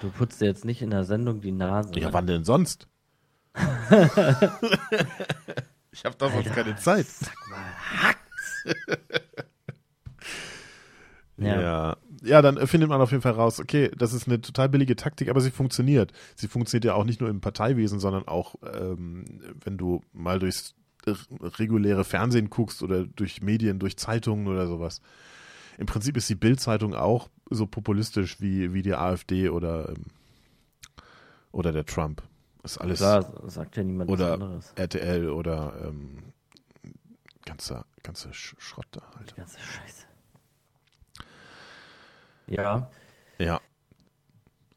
Du 0.00 0.10
putzt 0.10 0.40
dir 0.40 0.46
jetzt 0.46 0.64
nicht 0.64 0.80
in 0.80 0.88
der 0.90 1.04
Sendung 1.04 1.42
die 1.42 1.52
Nase. 1.52 1.92
Ja, 1.98 2.12
wann 2.12 2.26
denn 2.26 2.44
sonst? 2.44 2.88
ich 5.92 6.04
habe 6.04 6.16
da 6.16 6.30
sonst 6.30 6.52
keine 6.52 6.76
Zeit. 6.76 7.06
Ja. 11.40 11.60
Ja. 11.60 11.96
Ja, 12.22 12.42
dann 12.42 12.66
findet 12.66 12.88
man 12.88 13.00
auf 13.00 13.10
jeden 13.10 13.22
Fall 13.22 13.32
raus, 13.32 13.60
okay, 13.60 13.90
das 13.96 14.12
ist 14.12 14.26
eine 14.28 14.40
total 14.40 14.68
billige 14.68 14.96
Taktik, 14.96 15.28
aber 15.28 15.40
sie 15.40 15.50
funktioniert. 15.50 16.12
Sie 16.36 16.48
funktioniert 16.48 16.84
ja 16.84 16.94
auch 16.94 17.04
nicht 17.04 17.20
nur 17.20 17.30
im 17.30 17.40
Parteiwesen, 17.40 18.00
sondern 18.00 18.26
auch, 18.28 18.56
ähm, 18.74 19.24
wenn 19.64 19.78
du 19.78 20.02
mal 20.12 20.38
durchs 20.38 20.74
r- 21.06 21.16
reguläre 21.58 22.04
Fernsehen 22.04 22.50
guckst 22.50 22.82
oder 22.82 23.04
durch 23.06 23.42
Medien, 23.42 23.78
durch 23.78 23.96
Zeitungen 23.96 24.48
oder 24.48 24.66
sowas. 24.66 25.00
Im 25.78 25.86
Prinzip 25.86 26.16
ist 26.16 26.28
die 26.28 26.34
Bild-Zeitung 26.34 26.94
auch 26.94 27.30
so 27.48 27.66
populistisch 27.66 28.40
wie, 28.40 28.74
wie 28.74 28.82
die 28.82 28.94
AfD 28.94 29.48
oder, 29.48 29.88
ähm, 29.88 30.04
oder 31.52 31.72
der 31.72 31.86
Trump. 31.86 32.22
Ist 32.62 32.78
alles 32.78 32.98
Klar, 32.98 33.48
sagt 33.48 33.76
ja 33.78 33.82
niemand 33.82 34.10
was 34.10 34.20
oder 34.20 34.32
anderes. 34.34 34.72
RTL 34.76 35.30
oder 35.30 35.72
ähm, 35.86 36.18
ganzer, 37.46 37.86
ganzer 38.02 38.32
Sch 38.34 38.54
Schrott 38.58 38.86
da 38.90 39.00
halt. 39.16 39.30
Die 39.30 39.36
ganze 39.36 39.58
Scheiße. 39.58 40.04
Ja, 42.50 42.90
Ja. 43.38 43.60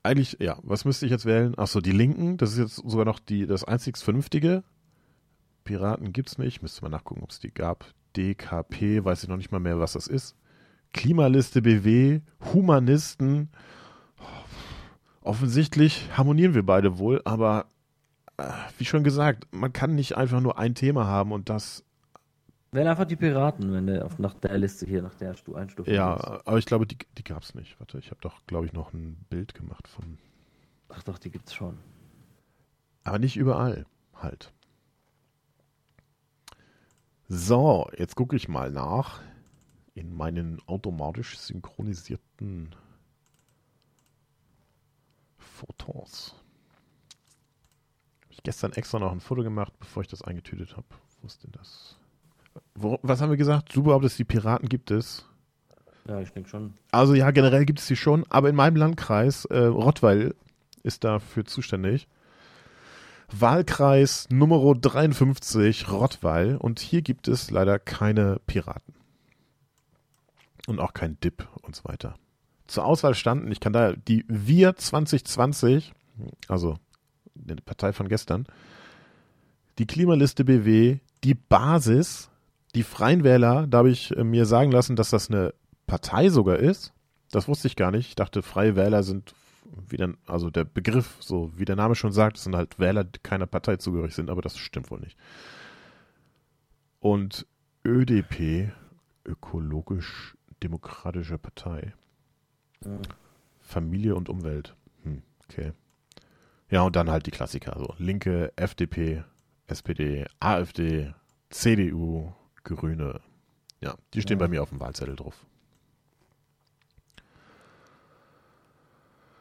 Eigentlich, 0.05 0.35
ja, 0.41 0.57
was 0.63 0.83
müsste 0.83 1.05
ich 1.05 1.11
jetzt 1.11 1.25
wählen? 1.25 1.57
Achso, 1.57 1.79
die 1.79 1.93
Linken, 1.93 2.35
das 2.35 2.51
ist 2.51 2.57
jetzt 2.59 2.75
sogar 2.75 3.05
noch 3.05 3.19
die, 3.19 3.47
das 3.47 3.63
einzig 3.63 3.97
Vernünftige. 3.97 4.63
Piraten 5.63 6.11
gibt's 6.11 6.37
nicht, 6.37 6.61
müsste 6.61 6.81
man 6.81 6.91
nachgucken, 6.91 7.23
ob 7.23 7.31
es 7.31 7.39
die 7.39 7.53
gab. 7.53 7.85
DKP, 8.17 9.05
weiß 9.05 9.23
ich 9.23 9.29
noch 9.29 9.37
nicht 9.37 9.51
mal 9.53 9.59
mehr, 9.59 9.79
was 9.79 9.93
das 9.93 10.07
ist. 10.07 10.35
Klimaliste 10.91 11.61
BW, 11.61 12.19
Humanisten. 12.53 13.49
Offensichtlich 15.21 16.09
harmonieren 16.17 16.53
wir 16.53 16.65
beide 16.65 16.97
wohl, 16.97 17.21
aber 17.23 17.67
äh, 18.37 18.43
wie 18.77 18.85
schon 18.85 19.05
gesagt, 19.05 19.47
man 19.51 19.71
kann 19.71 19.95
nicht 19.95 20.17
einfach 20.17 20.41
nur 20.41 20.59
ein 20.59 20.75
Thema 20.75 21.07
haben 21.07 21.31
und 21.31 21.49
das, 21.49 21.85
wären 22.73 22.87
einfach 22.87 23.05
die 23.05 23.15
Piraten, 23.15 23.73
wenn 23.73 23.87
du 23.87 24.03
auf, 24.03 24.19
nach 24.19 24.33
der 24.35 24.57
Liste 24.57 24.85
hier, 24.85 25.01
nach 25.01 25.15
der 25.15 25.35
Stu 25.35 25.55
Einstufung 25.55 25.93
ja, 25.93 26.15
gehst. 26.15 26.47
aber 26.47 26.57
ich 26.57 26.65
glaube, 26.65 26.87
die, 26.87 26.97
die 27.17 27.23
gab's 27.23 27.55
nicht. 27.55 27.79
Warte, 27.79 27.97
ich 27.97 28.11
habe 28.11 28.21
doch, 28.21 28.45
glaube 28.47 28.65
ich, 28.65 28.73
noch 28.73 28.93
ein 28.93 29.25
Bild 29.29 29.53
gemacht 29.53 29.87
von 29.87 30.17
Ach 30.95 31.03
doch, 31.03 31.17
die 31.17 31.31
gibt's 31.31 31.53
schon. 31.53 31.79
Aber 33.03 33.19
nicht 33.19 33.35
überall, 33.35 33.85
halt. 34.15 34.53
So, 37.27 37.89
jetzt 37.97 38.15
gucke 38.15 38.35
ich 38.35 38.47
mal 38.47 38.71
nach 38.71 39.21
in 39.95 40.13
meinen 40.13 40.61
automatisch 40.67 41.37
synchronisierten 41.39 42.75
Fotos. 45.37 46.35
Habe 48.23 48.33
ich 48.33 48.43
gestern 48.43 48.73
extra 48.73 48.99
noch 48.99 49.11
ein 49.11 49.21
Foto 49.21 49.43
gemacht, 49.43 49.73
bevor 49.79 50.01
ich 50.01 50.09
das 50.09 50.21
eingetütet 50.21 50.77
habe. 50.77 50.87
Wo 51.21 51.27
ist 51.27 51.43
denn 51.43 51.51
das? 51.51 51.97
Wo, 52.75 52.99
was 53.01 53.21
haben 53.21 53.29
wir 53.29 53.37
gesagt? 53.37 53.75
Du 53.75 53.83
behauptest, 53.83 54.19
die 54.19 54.23
Piraten 54.23 54.69
gibt 54.69 54.91
es. 54.91 55.25
Ja, 56.07 56.19
ich 56.19 56.31
denke 56.31 56.49
schon. 56.49 56.73
Also 56.91 57.13
ja, 57.13 57.31
generell 57.31 57.65
gibt 57.65 57.79
es 57.79 57.87
sie 57.87 57.95
schon, 57.95 58.25
aber 58.29 58.49
in 58.49 58.55
meinem 58.55 58.75
Landkreis, 58.75 59.45
äh, 59.45 59.59
Rottweil 59.59 60.35
ist 60.83 61.03
dafür 61.03 61.45
zuständig. 61.45 62.07
Wahlkreis 63.31 64.27
Nummer 64.29 64.75
53, 64.75 65.89
Rottweil. 65.89 66.57
Und 66.57 66.79
hier 66.79 67.01
gibt 67.01 67.27
es 67.27 67.49
leider 67.51 67.79
keine 67.79 68.39
Piraten. 68.45 68.93
Und 70.67 70.79
auch 70.79 70.93
kein 70.93 71.19
DIP 71.19 71.47
und 71.61 71.75
so 71.75 71.85
weiter. 71.85 72.15
Zur 72.67 72.85
Auswahl 72.85 73.15
standen, 73.15 73.51
ich 73.51 73.59
kann 73.59 73.73
da 73.73 73.93
die 73.93 74.25
Wir 74.27 74.75
2020, 74.75 75.93
also 76.47 76.77
eine 77.35 77.61
Partei 77.61 77.91
von 77.91 78.07
gestern, 78.07 78.45
die 79.77 79.87
Klimaliste 79.87 80.45
BW, 80.45 80.99
die 81.23 81.33
Basis, 81.33 82.29
die 82.75 82.83
Freien 82.83 83.23
Wähler, 83.23 83.67
da 83.67 83.79
habe 83.79 83.89
ich 83.89 84.15
äh, 84.15 84.23
mir 84.23 84.45
sagen 84.45 84.71
lassen, 84.71 84.95
dass 84.95 85.09
das 85.09 85.29
eine 85.29 85.53
Partei 85.87 86.29
sogar 86.29 86.57
ist. 86.57 86.93
Das 87.31 87.47
wusste 87.47 87.67
ich 87.67 87.75
gar 87.75 87.91
nicht. 87.91 88.09
Ich 88.09 88.15
dachte, 88.15 88.41
Freie 88.41 88.75
Wähler 88.75 89.03
sind, 89.03 89.33
wie 89.87 89.97
dann, 89.97 90.17
also 90.27 90.49
der 90.49 90.63
Begriff, 90.63 91.17
so 91.19 91.51
wie 91.55 91.65
der 91.65 91.75
Name 91.75 91.95
schon 91.95 92.11
sagt, 92.11 92.37
sind 92.37 92.55
halt 92.55 92.79
Wähler, 92.79 93.03
die 93.03 93.19
keiner 93.19 93.47
Partei 93.47 93.77
zugehörig 93.77 94.15
sind, 94.15 94.29
aber 94.29 94.41
das 94.41 94.57
stimmt 94.57 94.91
wohl 94.91 94.99
nicht. 94.99 95.17
Und 96.99 97.45
ÖDP, 97.85 98.71
Ökologisch-Demokratische 99.25 101.37
Partei. 101.37 101.93
Hm. 102.83 102.99
Familie 103.61 104.15
und 104.15 104.29
Umwelt. 104.29 104.75
Hm, 105.03 105.21
okay. 105.45 105.71
Ja, 106.69 106.81
und 106.81 106.95
dann 106.95 107.09
halt 107.09 107.25
die 107.25 107.31
Klassiker. 107.31 107.75
So 107.77 107.93
Linke, 107.97 108.51
FDP, 108.55 109.23
SPD, 109.67 110.25
AfD, 110.39 111.13
CDU, 111.49 112.33
Grüne. 112.63 113.19
Ja, 113.81 113.95
die 114.13 114.21
stehen 114.21 114.39
Ja. 114.39 114.45
bei 114.45 114.49
mir 114.49 114.61
auf 114.63 114.69
dem 114.69 114.79
Wahlzettel 114.79 115.15
drauf. 115.15 115.45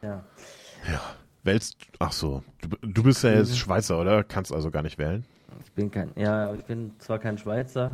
Ja. 0.01 0.23
Wählst, 1.45 1.77
ach 1.99 2.11
so, 2.13 2.41
du, 2.61 2.69
du 2.81 3.03
bist 3.03 3.23
ja 3.23 3.31
jetzt 3.31 3.51
Mhm. 3.51 3.55
Schweizer, 3.55 3.99
oder? 3.99 4.23
Kannst 4.23 4.53
also 4.53 4.71
gar 4.71 4.81
nicht 4.81 4.97
wählen? 4.97 5.25
Ich 5.65 5.71
bin 5.73 5.91
kein, 5.91 6.11
ja, 6.15 6.53
ich 6.53 6.63
bin 6.63 6.93
zwar 6.99 7.19
kein 7.19 7.37
Schweizer, 7.37 7.91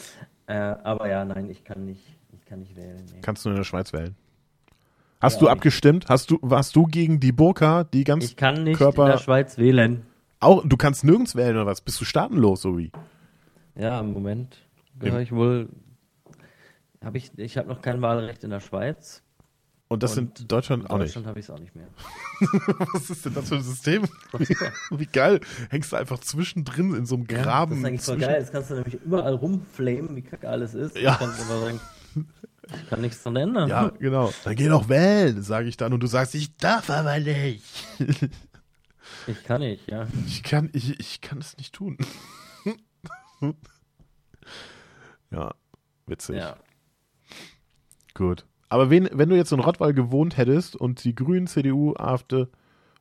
äh, 0.46 0.54
aber 0.54 1.08
ja, 1.08 1.24
nein, 1.24 1.50
ich 1.50 1.64
kann 1.64 1.84
nicht, 1.84 2.02
ich 2.32 2.44
kann 2.46 2.60
nicht 2.60 2.76
wählen. 2.76 3.04
Nee. 3.12 3.20
Kannst 3.20 3.44
du 3.44 3.50
in 3.50 3.56
der 3.56 3.64
Schweiz 3.64 3.92
wählen? 3.92 4.14
Hast 5.20 5.34
Ja, 5.36 5.40
du 5.40 5.48
abgestimmt? 5.48 6.06
Hast 6.08 6.30
du, 6.30 6.38
warst 6.42 6.74
du 6.76 6.86
gegen 6.86 7.18
die 7.20 7.32
Burka, 7.32 7.84
die 7.84 8.04
ganz 8.04 8.24
Ich 8.24 8.36
kann 8.36 8.62
nicht 8.64 8.78
Körper- 8.78 9.06
in 9.06 9.12
der 9.12 9.18
Schweiz 9.18 9.58
wählen. 9.58 10.06
auch, 10.40 10.62
du 10.64 10.76
kannst 10.76 11.02
nirgends 11.04 11.34
wählen 11.36 11.56
oder 11.56 11.66
was? 11.66 11.80
Bist 11.80 12.00
du 12.00 12.04
staatenlos, 12.04 12.62
so 12.62 12.78
wie? 12.78 12.90
Ja, 13.74 13.98
im 14.00 14.12
Moment 14.12 14.58
gehöre 14.98 15.20
ich 15.20 15.32
wohl, 15.32 15.68
habe 17.02 17.18
ich, 17.18 17.30
ich 17.36 17.56
habe 17.58 17.68
noch 17.68 17.82
kein 17.82 18.00
Wahlrecht 18.02 18.44
in 18.44 18.50
der 18.50 18.60
Schweiz. 18.60 19.22
Und 19.88 20.02
das 20.02 20.16
Und 20.16 20.40
in 20.40 20.48
Deutschland 20.48 20.84
In 20.84 20.90
auch 20.90 20.96
nicht. 20.98 21.08
Deutschland 21.08 21.26
habe 21.26 21.38
ich 21.38 21.44
es 21.46 21.50
auch 21.50 21.58
nicht 21.58 21.74
mehr. 21.76 21.86
Was 22.94 23.10
ist 23.10 23.26
denn 23.26 23.34
das 23.34 23.48
für 23.50 23.56
ein 23.56 23.62
System? 23.62 24.04
Wie 24.90 25.04
geil. 25.06 25.40
Hängst 25.68 25.92
du 25.92 25.96
einfach 25.96 26.18
zwischendrin 26.20 26.94
in 26.94 27.04
so 27.04 27.16
einem 27.16 27.26
Ja, 27.28 27.42
Graben. 27.42 27.70
das 27.72 27.78
ist 27.80 27.84
eigentlich 27.84 28.02
voll 28.02 28.16
geil. 28.18 28.40
Jetzt 28.40 28.52
kannst 28.52 28.70
du 28.70 28.74
nämlich 28.76 28.94
überall 28.94 29.34
rumflamen, 29.34 30.16
wie 30.16 30.22
kacke 30.22 30.48
alles 30.48 30.72
ist. 30.72 30.96
Ja. 30.96 31.12
Ich 31.12 31.18
kann 31.18 31.28
aber 31.30 31.60
sagen, 31.60 31.80
ich 32.74 32.88
kann 32.88 33.00
nichts 33.02 33.22
dran 33.22 33.36
ändern. 33.36 33.68
Ja, 33.68 33.88
genau. 33.98 34.32
Dann 34.44 34.56
geh 34.56 34.68
doch 34.68 34.88
wählen, 34.88 35.42
sage 35.42 35.68
ich 35.68 35.76
dann. 35.76 35.92
Und 35.92 36.00
du 36.02 36.06
sagst, 36.06 36.34
ich 36.36 36.56
darf 36.56 36.88
aber 36.88 37.18
nicht. 37.18 37.62
Ich 39.26 39.44
kann 39.44 39.60
nicht, 39.60 39.90
ja. 39.90 40.06
Ich 40.26 40.42
kann, 40.42 40.70
ich, 40.72 40.98
ich 40.98 41.20
kann 41.20 41.38
es 41.38 41.56
nicht 41.58 41.74
tun. 41.74 41.98
ja, 45.32 45.54
witzig. 46.06 46.36
ja. 46.36 46.56
Gut. 48.14 48.44
Aber 48.68 48.90
wen, 48.90 49.08
wenn 49.12 49.28
du 49.28 49.36
jetzt 49.36 49.52
in 49.52 49.60
Rottweil 49.60 49.92
gewohnt 49.94 50.36
hättest 50.36 50.76
und 50.76 51.02
die 51.04 51.14
Grünen, 51.14 51.46
CDU, 51.46 51.94
AfD 51.96 52.46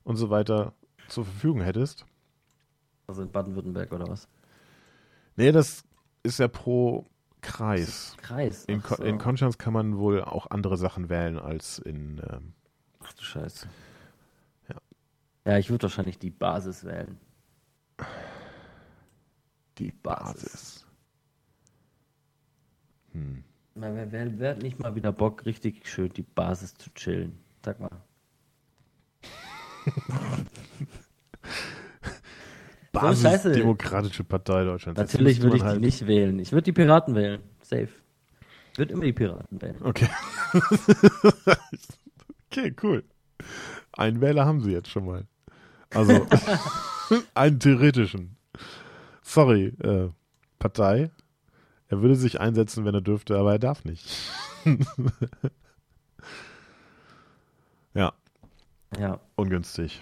und 0.03 0.15
so 0.17 0.29
weiter 0.29 0.73
zur 1.07 1.25
Verfügung 1.25 1.61
hättest, 1.61 2.05
Also 3.07 3.21
in 3.21 3.31
Baden-Württemberg 3.31 3.91
oder 3.91 4.07
was? 4.07 4.27
nee, 5.35 5.51
das 5.51 5.83
ist 6.23 6.39
ja 6.39 6.47
pro 6.47 7.05
Kreis. 7.41 8.15
Kreis. 8.21 8.65
In, 8.65 8.81
so. 8.81 9.03
in 9.03 9.17
Konstanz 9.17 9.57
kann 9.57 9.73
man 9.73 9.97
wohl 9.97 10.21
auch 10.23 10.47
andere 10.51 10.77
Sachen 10.77 11.09
wählen 11.09 11.39
als 11.39 11.79
in. 11.79 12.21
Ähm, 12.29 12.53
Ach 13.03 13.13
du 13.13 13.23
Scheiße. 13.23 13.67
Ja. 14.69 14.75
Ja, 15.45 15.57
ich 15.57 15.69
würde 15.71 15.83
wahrscheinlich 15.83 16.19
die 16.19 16.29
Basis 16.29 16.83
wählen. 16.83 17.17
die 19.77 19.91
Basis. 19.91 20.43
Basis. 20.43 20.80
Hm. 23.13 23.43
Wer, 23.75 24.11
wer, 24.11 24.39
wer 24.39 24.49
hat 24.51 24.61
nicht 24.61 24.79
mal 24.79 24.95
wieder 24.95 25.11
Bock, 25.11 25.45
richtig 25.45 25.87
schön 25.87 26.09
die 26.09 26.23
Basis 26.23 26.75
zu 26.75 26.89
chillen? 26.93 27.37
Sag 27.63 27.79
mal. 27.79 27.89
Basis 32.91 33.23
Scheiße. 33.23 33.51
Demokratische 33.53 34.23
Partei 34.23 34.65
Deutschlands. 34.65 34.99
Natürlich 34.99 35.41
würde 35.41 35.55
ich 35.57 35.63
man 35.63 35.69
die 35.69 35.73
halt- 35.75 35.81
nicht 35.81 36.07
wählen. 36.07 36.37
Ich 36.39 36.51
würde 36.51 36.63
die 36.63 36.73
Piraten 36.73 37.15
wählen. 37.15 37.41
Safe. 37.61 37.87
Ich 38.73 38.77
würde 38.77 38.93
immer 38.93 39.03
die 39.05 39.13
Piraten 39.13 39.61
wählen. 39.61 39.77
Okay. 39.81 40.09
okay, 42.51 42.75
cool. 42.83 43.03
Einen 43.93 44.21
Wähler 44.21 44.45
haben 44.45 44.61
sie 44.61 44.71
jetzt 44.71 44.89
schon 44.89 45.05
mal. 45.05 45.25
Also, 45.93 46.25
einen 47.33 47.59
theoretischen. 47.59 48.37
Sorry, 49.21 49.67
äh, 49.83 50.09
Partei. 50.59 51.11
Er 51.91 52.01
würde 52.01 52.15
sich 52.15 52.39
einsetzen, 52.39 52.85
wenn 52.85 52.95
er 52.95 53.01
dürfte, 53.01 53.37
aber 53.37 53.51
er 53.51 53.59
darf 53.59 53.83
nicht. 53.83 54.09
ja, 57.93 58.13
Ja. 58.97 59.19
ungünstig. 59.35 60.01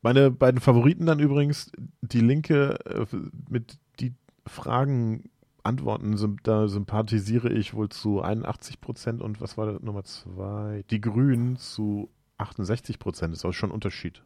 Meine 0.00 0.30
beiden 0.30 0.62
Favoriten 0.62 1.04
dann 1.04 1.18
übrigens, 1.18 1.70
die 2.00 2.20
Linke 2.20 2.78
äh, 2.86 3.04
mit 3.50 3.78
die 4.00 4.14
Fragen 4.46 5.28
Antworten, 5.62 6.16
da 6.42 6.68
sympathisiere 6.68 7.52
ich 7.52 7.74
wohl 7.74 7.90
zu 7.90 8.22
81 8.22 8.80
Prozent 8.80 9.20
und 9.20 9.42
was 9.42 9.58
war 9.58 9.70
das 9.70 9.82
Nummer 9.82 10.04
zwei? 10.04 10.84
Die 10.90 11.02
Grünen 11.02 11.56
zu 11.56 12.08
68 12.38 12.98
Prozent. 12.98 13.34
Ist 13.34 13.44
auch 13.44 13.52
schon 13.52 13.68
ein 13.68 13.74
Unterschied. 13.74 14.22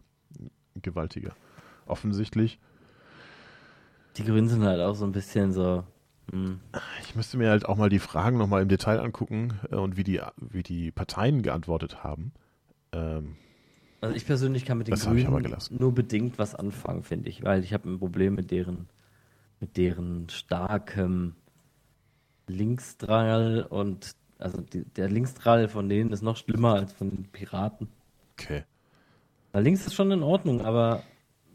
Gewaltiger. 0.81 1.35
Offensichtlich. 1.87 2.61
Die 4.16 4.22
Grünen 4.25 4.48
sind 4.48 4.62
halt 4.62 4.81
auch 4.81 4.94
so 4.94 5.05
ein 5.05 5.11
bisschen 5.11 5.53
so. 5.53 5.83
Ich 7.03 7.14
müsste 7.14 7.37
mir 7.37 7.51
halt 7.51 7.66
auch 7.66 7.77
mal 7.77 7.90
die 7.90 7.99
Fragen 7.99 8.38
nochmal 8.38 8.62
im 8.62 8.68
Detail 8.68 9.01
angucken 9.01 9.61
äh, 9.71 9.77
und 9.77 9.97
wie 9.97 10.05
die, 10.05 10.21
wie 10.37 10.62
die 10.62 10.90
Parteien 10.90 11.42
geantwortet 11.42 12.03
haben. 12.03 12.33
Ähm, 12.92 13.37
Also 14.01 14.16
ich 14.16 14.25
persönlich 14.25 14.64
kann 14.64 14.79
mit 14.79 14.88
den 14.88 14.95
Grünen 14.95 15.55
nur 15.71 15.95
bedingt 15.95 16.38
was 16.38 16.55
anfangen, 16.55 17.03
finde 17.03 17.29
ich, 17.29 17.42
weil 17.45 17.62
ich 17.62 17.75
habe 17.75 17.88
ein 17.88 17.99
Problem 17.99 18.35
mit 18.35 18.51
deren, 18.51 18.88
mit 19.61 19.77
deren 19.77 20.29
starkem 20.31 21.35
Linksdrall 22.47 23.66
und 23.68 24.14
also 24.38 24.61
die, 24.61 24.85
der 24.85 25.09
Linksdrall 25.09 25.68
von 25.68 25.88
denen 25.88 26.12
ist 26.12 26.23
noch 26.23 26.37
schlimmer 26.37 26.75
als 26.75 26.92
von 26.92 27.11
den 27.11 27.25
Piraten. 27.25 27.88
okay. 28.33 28.64
Weil 29.53 29.64
links 29.64 29.87
ist 29.87 29.95
schon 29.95 30.11
in 30.11 30.23
Ordnung, 30.23 30.62
aber 30.62 31.03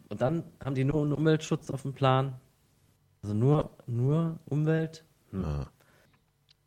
und 0.09 0.21
dann 0.21 0.43
haben 0.63 0.75
die 0.75 0.85
nur 0.85 1.01
einen 1.01 1.13
Umweltschutz 1.13 1.71
auf 1.71 1.81
dem 1.81 1.93
Plan. 1.93 2.35
Also 3.27 3.37
nur, 3.37 3.71
nur 3.87 4.39
Umwelt. 4.45 5.03
Hm. 5.31 5.43
Ah, 5.43 5.67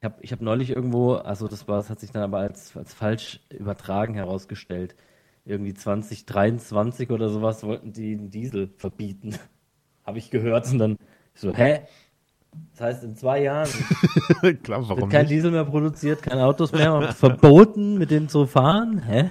Ich 0.01 0.05
habe 0.05 0.14
ich 0.20 0.31
hab 0.31 0.42
neulich 0.42 0.68
irgendwo, 0.68 1.14
also 1.14 1.49
das 1.49 1.66
war, 1.68 1.79
das 1.79 1.88
hat 1.88 2.01
sich 2.01 2.11
dann 2.11 2.23
aber 2.23 2.40
als, 2.40 2.77
als 2.77 2.92
falsch 2.92 3.40
übertragen 3.49 4.12
herausgestellt. 4.12 4.94
Irgendwie 5.46 5.73
2023 5.73 7.09
oder 7.12 7.31
sowas 7.31 7.64
wollten 7.64 7.94
die 7.94 8.14
den 8.14 8.31
Diesel 8.31 8.68
verbieten. 8.77 9.37
habe 10.05 10.18
ich 10.18 10.29
gehört 10.31 10.70
und 10.70 10.79
dann 10.81 10.96
so, 11.33 11.55
hä? 11.55 11.81
Das 12.73 12.81
heißt, 12.83 13.05
in 13.05 13.16
zwei 13.16 13.42
Jahren 13.42 13.70
Klar, 14.62 14.87
wird 14.87 15.09
kein 15.09 15.23
nicht? 15.23 15.31
Diesel 15.31 15.53
mehr 15.53 15.64
produziert, 15.64 16.23
keine 16.23 16.44
Autos 16.44 16.73
mehr, 16.73 17.14
verboten 17.14 17.96
mit 17.96 18.11
denen 18.11 18.29
zu 18.29 18.44
fahren? 18.44 18.99
Hä? 18.99 19.31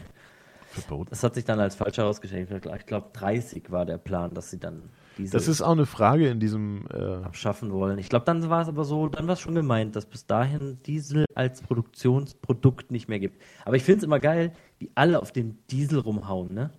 Verboten. 0.82 1.10
Das 1.10 1.24
hat 1.24 1.36
sich 1.36 1.46
dann 1.46 1.60
als 1.60 1.76
falsch 1.76 1.98
herausgestellt. 1.98 2.50
Ich 2.52 2.86
glaube, 2.86 3.10
30 3.14 3.72
war 3.72 3.86
der 3.86 3.98
Plan, 3.98 4.34
dass 4.34 4.50
sie 4.50 4.60
dann 4.60 4.90
Diesel 5.20 5.38
Das 5.38 5.48
ist 5.48 5.62
auch 5.62 5.74
eine 5.74 5.86
Frage 5.86 6.30
in 6.30 6.40
diesem 6.40 6.86
äh, 6.94 6.98
abschaffen 6.98 7.72
wollen. 7.72 8.00
Ich 8.00 8.08
glaube, 8.10 8.26
dann 8.26 8.50
war 8.50 8.62
es 8.62 8.70
aber 8.70 8.86
so, 8.86 9.08
dann 9.10 9.28
war 9.28 9.34
es 9.34 9.42
schon 9.42 9.54
gemeint, 9.54 9.96
dass 9.96 10.06
bis 10.06 10.26
dahin 10.26 10.80
Diesel 10.86 11.26
als 11.36 11.62
Produktionsprodukt 11.62 12.90
nicht 12.90 13.10
mehr 13.10 13.20
gibt. 13.20 13.42
Aber 13.66 13.76
ich 13.76 13.84
finde 13.84 14.00
es 14.00 14.04
immer 14.04 14.20
geil, 14.20 14.54
wie 14.78 14.90
alle 14.96 15.22
auf 15.22 15.32
den 15.32 15.60
Diesel 15.70 16.00
rumhauen, 16.00 16.54
ne? 16.54 16.72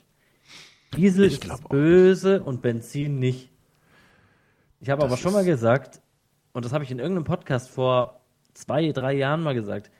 Diesel 0.96 1.26
Ich 1.26 1.44
ist 1.44 1.68
böse 1.68 2.42
und 2.42 2.62
Benzin 2.62 3.18
nicht. 3.18 3.50
Ich 4.80 4.88
habe 4.88 5.04
aber 5.04 5.18
schon 5.18 5.34
mal 5.34 5.44
gesagt, 5.44 6.00
und 6.52 6.64
das 6.64 6.72
habe 6.72 6.82
ich 6.82 6.90
in 6.90 6.98
irgendeinem 6.98 7.24
Podcast 7.24 7.68
vor 7.68 8.20
zwei, 8.54 8.90
drei 8.92 9.12
Jahren 9.12 9.42
mal 9.42 9.54
gesagt, 9.54 9.90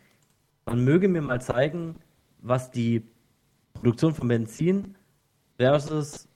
man 0.64 0.82
möge 0.82 1.08
mir 1.08 1.20
mal 1.20 1.40
zeigen, 1.40 1.96
was 2.40 2.70
die 2.70 3.06
Produktion 3.80 4.14
von 4.14 4.28
Benzin 4.28 4.94
versus 5.58 6.28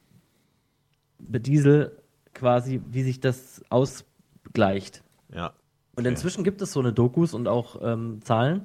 Diesel 1.19 2.03
quasi, 2.33 2.81
wie 2.91 3.03
sich 3.03 3.21
das 3.21 3.63
ausgleicht. 3.69 5.03
ja. 5.33 5.53
Und 5.97 6.07
inzwischen 6.07 6.43
gibt 6.43 6.61
es 6.61 6.73
so 6.73 6.81
eine 6.81 6.93
Dokus 6.93 7.35
und 7.35 7.47
auch 7.47 7.81
ähm, 7.81 8.21
Zahlen, 8.23 8.63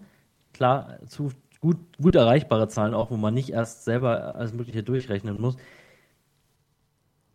klar, 0.52 0.98
zu 1.06 1.32
gut, 1.60 1.78
gut 2.02 2.16
erreichbare 2.16 2.68
Zahlen 2.68 2.94
auch, 2.94 3.12
wo 3.12 3.18
man 3.18 3.36
nicht 3.36 3.52
erst 3.52 3.86
selber 3.86 4.34
alles 4.36 4.54
Mögliche 4.54 4.82
durchrechnen 4.82 5.40
muss. 5.40 5.56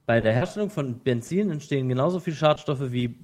Bei 0.06 0.20
der 0.20 0.32
Herstellung 0.32 0.70
von 0.70 0.98
Benzin 0.98 1.50
entstehen 1.50 1.88
genauso 1.88 2.18
viele 2.18 2.36
Schadstoffe 2.36 2.90
wie 2.90 3.18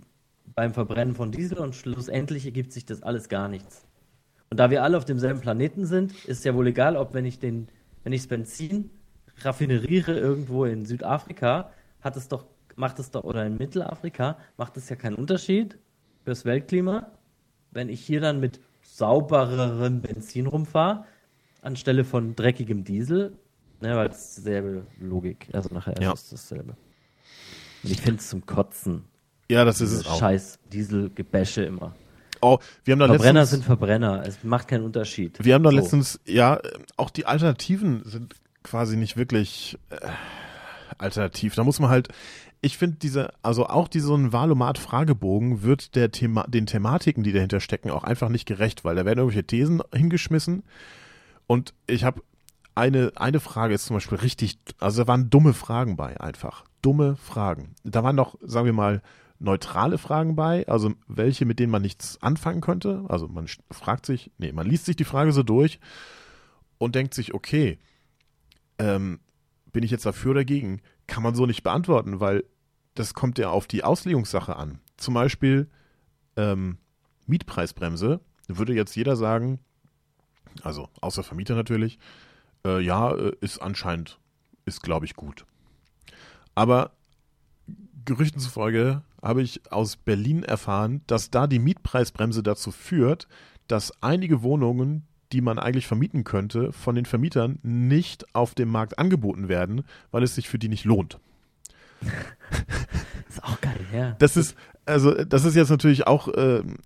beim 0.54 0.72
Verbrennen 0.72 1.14
von 1.14 1.32
Diesel 1.32 1.58
und 1.58 1.74
schlussendlich 1.74 2.46
ergibt 2.46 2.72
sich 2.72 2.84
das 2.84 3.02
alles 3.02 3.28
gar 3.28 3.48
nichts. 3.48 3.84
Und 4.50 4.58
da 4.58 4.70
wir 4.70 4.82
alle 4.82 4.96
auf 4.96 5.04
demselben 5.04 5.40
Planeten 5.40 5.86
sind, 5.86 6.12
ist 6.26 6.44
ja 6.44 6.54
wohl 6.54 6.66
egal, 6.68 6.96
ob 6.96 7.14
wenn 7.14 7.24
ich 7.24 7.38
den, 7.38 7.68
wenn 8.04 8.12
ich 8.12 8.22
das 8.22 8.28
Benzin 8.28 8.90
raffineriere 9.42 10.18
irgendwo 10.18 10.64
in 10.64 10.84
Südafrika, 10.84 11.70
hat 12.00 12.16
es 12.16 12.28
doch, 12.28 12.46
macht 12.76 12.98
es 12.98 13.10
doch, 13.10 13.24
oder 13.24 13.44
in 13.46 13.56
Mittelafrika, 13.56 14.38
macht 14.56 14.76
es 14.76 14.88
ja 14.88 14.96
keinen 14.96 15.16
Unterschied 15.16 15.78
fürs 16.24 16.44
Weltklima, 16.44 17.10
wenn 17.70 17.88
ich 17.88 18.00
hier 18.00 18.20
dann 18.20 18.40
mit 18.40 18.60
saubererem 18.82 20.00
Benzin 20.00 20.46
rumfahre, 20.46 21.04
anstelle 21.62 22.04
von 22.04 22.34
dreckigem 22.36 22.84
Diesel, 22.84 23.36
ne, 23.80 23.96
weil 23.96 24.08
es 24.08 24.34
dieselbe 24.34 24.86
Logik, 25.00 25.48
also 25.52 25.72
nachher 25.72 26.00
Ja. 26.00 26.12
ist 26.12 26.24
es 26.24 26.30
dasselbe. 26.30 26.76
Und 27.82 27.90
ich 27.90 28.00
finde 28.00 28.20
es 28.20 28.28
zum 28.28 28.44
Kotzen, 28.44 29.04
ja, 29.50 29.64
das 29.64 29.80
ist 29.80 29.92
es 29.92 30.06
auch. 30.06 30.18
scheiß 30.18 30.58
Dieselgebäsche 30.72 31.62
immer. 31.64 31.94
Oh, 32.40 32.58
wir 32.84 32.92
haben 32.92 33.00
da 33.00 33.06
Verbrenner 33.06 33.40
letztens, 33.40 33.50
sind 33.50 33.64
Verbrenner. 33.64 34.22
Es 34.26 34.42
macht 34.42 34.68
keinen 34.68 34.84
Unterschied. 34.84 35.44
Wir 35.44 35.54
haben 35.54 35.62
da 35.62 35.70
So. 35.70 35.76
letztens, 35.76 36.20
ja, 36.24 36.60
auch 36.96 37.10
die 37.10 37.26
Alternativen 37.26 38.02
sind 38.04 38.34
quasi 38.62 38.96
nicht 38.96 39.16
wirklich 39.16 39.78
äh, 39.90 39.96
alternativ. 40.98 41.54
Da 41.54 41.64
muss 41.64 41.80
man 41.80 41.90
halt, 41.90 42.08
ich 42.60 42.76
finde 42.78 42.98
diese, 42.98 43.32
also 43.42 43.66
auch 43.66 43.88
diese 43.88 44.06
so 44.06 44.14
ein 44.14 44.32
Valomat-Fragebogen 44.32 45.62
wird 45.62 45.94
der 45.94 46.10
Thema, 46.10 46.44
den 46.48 46.66
Thematiken, 46.66 47.22
die 47.22 47.32
dahinter 47.32 47.60
stecken, 47.60 47.90
auch 47.90 48.04
einfach 48.04 48.28
nicht 48.28 48.46
gerecht, 48.46 48.84
weil 48.84 48.96
da 48.96 49.04
werden 49.04 49.18
irgendwelche 49.18 49.46
Thesen 49.46 49.82
hingeschmissen 49.94 50.62
und 51.46 51.74
ich 51.86 52.04
habe 52.04 52.22
eine, 52.74 53.12
eine 53.16 53.40
Frage 53.40 53.74
ist 53.74 53.86
zum 53.86 53.96
Beispiel 53.96 54.18
richtig, 54.18 54.58
also 54.78 55.02
da 55.02 55.08
waren 55.08 55.30
dumme 55.30 55.52
Fragen 55.52 55.96
bei 55.96 56.20
einfach. 56.20 56.64
Dumme 56.82 57.16
Fragen. 57.16 57.74
Da 57.84 58.04
waren 58.04 58.16
noch, 58.16 58.36
sagen 58.40 58.66
wir 58.66 58.72
mal, 58.72 59.02
neutrale 59.40 59.98
Fragen 59.98 60.36
bei, 60.36 60.68
also 60.68 60.92
welche, 61.08 61.46
mit 61.46 61.58
denen 61.58 61.72
man 61.72 61.82
nichts 61.82 62.22
anfangen 62.22 62.60
könnte. 62.60 63.04
Also 63.08 63.26
man 63.26 63.46
fragt 63.70 64.06
sich, 64.06 64.30
nee, 64.38 64.52
man 64.52 64.66
liest 64.66 64.84
sich 64.84 64.96
die 64.96 65.04
Frage 65.04 65.32
so 65.32 65.42
durch 65.42 65.80
und 66.78 66.94
denkt 66.94 67.14
sich, 67.14 67.34
okay, 67.34 67.78
ähm, 68.78 69.18
bin 69.72 69.82
ich 69.82 69.90
jetzt 69.90 70.06
dafür 70.06 70.32
oder 70.32 70.40
dagegen? 70.40 70.82
Kann 71.06 71.22
man 71.22 71.34
so 71.34 71.46
nicht 71.46 71.62
beantworten, 71.62 72.20
weil 72.20 72.44
das 72.94 73.14
kommt 73.14 73.38
ja 73.38 73.48
auf 73.48 73.66
die 73.66 73.82
Auslegungssache 73.82 74.56
an. 74.56 74.78
Zum 74.98 75.14
Beispiel 75.14 75.70
ähm, 76.36 76.76
Mietpreisbremse, 77.26 78.20
würde 78.46 78.74
jetzt 78.74 78.94
jeder 78.94 79.16
sagen, 79.16 79.60
also 80.62 80.88
außer 81.00 81.22
Vermieter 81.22 81.54
natürlich, 81.54 81.98
äh, 82.66 82.80
ja, 82.80 83.14
äh, 83.14 83.32
ist 83.40 83.58
anscheinend, 83.58 84.18
ist 84.66 84.82
glaube 84.82 85.06
ich 85.06 85.14
gut. 85.14 85.46
Aber 86.54 86.92
Gerüchten 88.04 88.40
zufolge 88.40 89.02
habe 89.22 89.42
ich 89.42 89.60
aus 89.70 89.96
Berlin 89.96 90.42
erfahren, 90.42 91.02
dass 91.06 91.30
da 91.30 91.46
die 91.46 91.58
Mietpreisbremse 91.58 92.42
dazu 92.42 92.70
führt, 92.70 93.28
dass 93.68 93.92
einige 94.02 94.42
Wohnungen, 94.42 95.06
die 95.32 95.40
man 95.40 95.58
eigentlich 95.58 95.86
vermieten 95.86 96.24
könnte, 96.24 96.72
von 96.72 96.94
den 96.94 97.04
Vermietern 97.04 97.58
nicht 97.62 98.34
auf 98.34 98.54
dem 98.54 98.68
Markt 98.68 98.98
angeboten 98.98 99.48
werden, 99.48 99.84
weil 100.10 100.22
es 100.22 100.34
sich 100.34 100.48
für 100.48 100.58
die 100.58 100.68
nicht 100.68 100.84
lohnt. 100.84 101.18
ist 103.28 103.44
auch 103.44 103.60
geil, 103.60 103.80
ja. 103.92 104.16
Das 104.18 104.36
ist, 104.36 104.56
also 104.90 105.14
das 105.24 105.44
ist 105.44 105.54
jetzt 105.56 105.70
natürlich 105.70 106.06
auch, 106.06 106.28
ähm, 106.36 106.76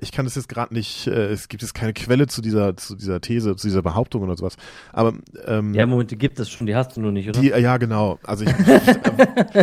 ich 0.00 0.10
kann 0.12 0.24
das 0.24 0.34
jetzt 0.34 0.48
gerade 0.48 0.74
nicht, 0.74 1.06
äh, 1.06 1.26
es 1.28 1.48
gibt 1.48 1.62
jetzt 1.62 1.74
keine 1.74 1.92
Quelle 1.92 2.26
zu 2.26 2.40
dieser, 2.42 2.76
zu 2.76 2.96
dieser 2.96 3.20
These, 3.20 3.54
zu 3.56 3.66
dieser 3.68 3.82
Behauptung 3.82 4.22
oder 4.22 4.36
sowas. 4.36 4.56
Aber 4.92 5.12
ähm, 5.46 5.74
Ja, 5.74 5.86
Moment, 5.86 6.10
die 6.10 6.16
gibt 6.18 6.38
es 6.40 6.50
schon, 6.50 6.66
die 6.66 6.74
hast 6.74 6.96
du 6.96 7.00
nur 7.00 7.12
nicht, 7.12 7.28
oder? 7.28 7.40
die, 7.40 7.48
ja 7.48 7.76
genau. 7.76 8.18
Also 8.24 8.44
ich, 8.44 8.52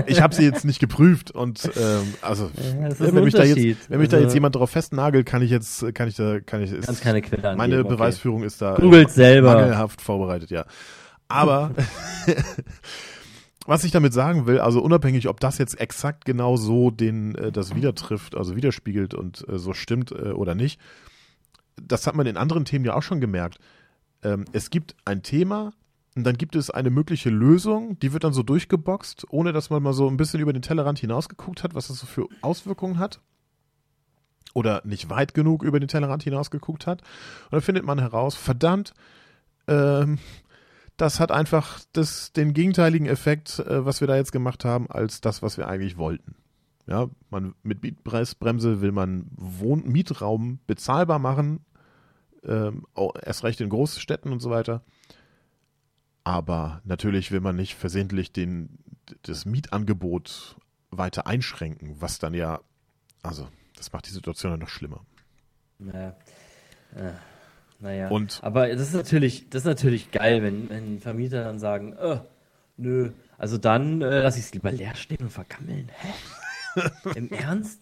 ich 0.08 0.22
habe 0.22 0.34
sie 0.34 0.43
jetzt 0.43 0.63
nicht 0.65 0.80
geprüft 0.80 1.32
und 1.32 1.70
ähm, 1.76 2.13
also 2.22 2.50
Ja, 2.82 2.89
wenn 3.13 3.24
mich 3.24 3.34
da 3.34 3.43
jetzt, 3.43 3.89
wenn 3.89 4.00
mich 4.00 4.10
da 4.10 4.17
Also- 4.17 4.26
jetzt 4.28 4.34
jemand 4.34 4.56
drauf 4.56 4.70
festnagelt, 4.70 5.26
kann 5.26 5.41
ich 5.41 5.52
jetzt, 5.52 5.93
kann 5.93 6.08
ich 6.08 6.15
da, 6.15 6.39
kann 6.39 6.62
ich, 6.63 6.72
ist, 6.72 7.02
keine 7.02 7.22
Quelle 7.22 7.43
angeben. 7.50 7.58
meine 7.58 7.80
okay. 7.82 7.89
Beweisführung 7.89 8.43
ist 8.43 8.62
da 8.62 8.76
Googelt 8.76 9.10
selber. 9.12 9.56
mangelhaft 9.56 10.02
vorbereitet, 10.02 10.50
ja. 10.52 10.65
Aber 11.28 11.72
was 13.67 13.84
ich 13.84 13.91
damit 13.91 14.13
sagen 14.13 14.47
will, 14.47 14.60
also 14.60 14.82
unabhängig, 14.82 15.27
ob 15.27 15.39
das 15.39 15.58
jetzt 15.58 15.80
exakt 15.80 16.25
genau 16.25 16.56
so 16.56 16.89
den 16.89 17.36
äh, 17.36 17.51
das 17.51 17.75
widertrifft, 17.75 18.36
also 18.36 18.56
widerspiegelt 18.56 19.13
und 19.13 19.47
äh, 19.47 19.60
so 19.60 19.73
stimmt 19.73 20.12
äh, 20.12 20.32
oder 20.32 20.56
nicht, 20.56 20.80
das 21.82 22.08
hat 22.08 22.15
man 22.15 22.25
in 22.25 22.38
anderen 22.38 22.65
Themen 22.65 22.86
ja 22.86 22.95
auch 22.95 23.03
schon 23.03 23.21
gemerkt. 23.21 23.60
Ähm, 24.23 24.45
es 24.53 24.69
gibt 24.69 24.95
ein 25.06 25.21
Thema 25.21 25.73
und 26.15 26.23
dann 26.23 26.38
gibt 26.38 26.56
es 26.56 26.71
eine 26.71 26.89
mögliche 26.89 27.30
Lösung, 27.30 27.99
die 27.99 28.13
wird 28.13 28.23
dann 28.23 28.34
so 28.34 28.41
durchgeboxt, 28.41 29.25
ohne 29.30 29.53
dass 29.53 29.69
man 29.69 29.84
mal 29.84 29.93
so 29.93 30.10
ein 30.10 30.17
bisschen 30.17 30.39
über 30.39 30.53
den 30.53 30.63
Tellerrand 30.63 30.97
hinausgeguckt 30.97 31.63
hat, 31.63 31.75
was 31.75 31.89
das 31.89 31.99
so 31.99 32.08
für 32.08 32.27
Auswirkungen 32.41 32.97
hat. 32.97 33.19
Oder 34.53 34.82
nicht 34.86 35.12
weit 35.12 35.36
genug 35.36 35.62
über 35.62 35.80
den 35.80 35.88
Tellerrand 35.89 36.23
hinausgeguckt 36.23 36.88
hat. 36.88 37.01
Und 37.01 37.51
dann 37.51 37.62
findet 37.62 37.86
man 37.86 37.99
heraus, 37.99 38.34
verdammt, 38.34 38.93
ähm, 39.67 40.17
das 40.97 41.19
hat 41.19 41.31
einfach 41.31 41.79
das, 41.93 42.33
den 42.33 42.53
gegenteiligen 42.53 43.07
Effekt, 43.07 43.60
äh, 43.60 43.86
was 43.86 44.01
wir 44.01 44.07
da 44.07 44.15
jetzt 44.15 44.31
gemacht 44.31 44.65
haben, 44.65 44.89
als 44.89 45.21
das, 45.21 45.41
was 45.41 45.57
wir 45.57 45.67
eigentlich 45.67 45.97
wollten. 45.97 46.36
Ja, 46.88 47.10
man, 47.29 47.53
mit 47.63 47.83
Mietpreisbremse 47.83 48.81
will 48.81 48.91
man 48.91 49.27
Wohn 49.36 49.83
Mietraum 49.86 50.60
bezahlbar 50.67 51.19
machen, 51.19 51.65
ähm, 52.43 52.86
erst 53.21 53.43
recht 53.43 53.62
in 53.62 53.69
Großstädten 53.69 54.31
und 54.31 54.39
so 54.39 54.49
weiter. 54.49 54.83
Aber 56.23 56.81
natürlich 56.83 57.31
will 57.31 57.41
man 57.41 57.55
nicht 57.55 57.75
versehentlich 57.75 58.31
den, 58.31 58.79
das 59.21 59.45
Mietangebot 59.45 60.57
weiter 60.89 61.27
einschränken, 61.27 62.01
was 62.01 62.19
dann 62.19 62.33
ja, 62.33 62.62
also, 63.21 63.47
das 63.75 63.91
macht 63.91 64.07
die 64.07 64.13
Situation 64.13 64.51
ja 64.51 64.57
noch 64.57 64.69
schlimmer. 64.69 65.05
Naja. 65.79 66.15
Äh, 66.95 67.12
naja. 67.80 68.10
Und- 68.10 68.40
Aber 68.44 68.68
das 68.68 68.82
ist 68.88 68.94
natürlich, 68.94 69.50
das 69.50 69.62
ist 69.63 69.68
natürlich 69.68 70.12
geil, 70.12 70.42
wenn, 70.44 70.70
wenn 70.70 71.00
Vermieter 71.00 71.44
dann 71.44 71.60
sagen, 71.60 71.94
äh, 71.94 72.18
nö, 72.78 73.12
also 73.38 73.58
dann 73.58 74.02
äh, 74.02 74.22
lasse 74.22 74.40
ich 74.40 74.46
es 74.46 74.54
lieber 74.54 74.72
leer 74.72 74.96
stehen 74.96 75.20
und 75.22 75.32
vergammeln. 75.32 75.90
Hä? 76.74 76.82
Im 77.16 77.30
Ernst? 77.32 77.82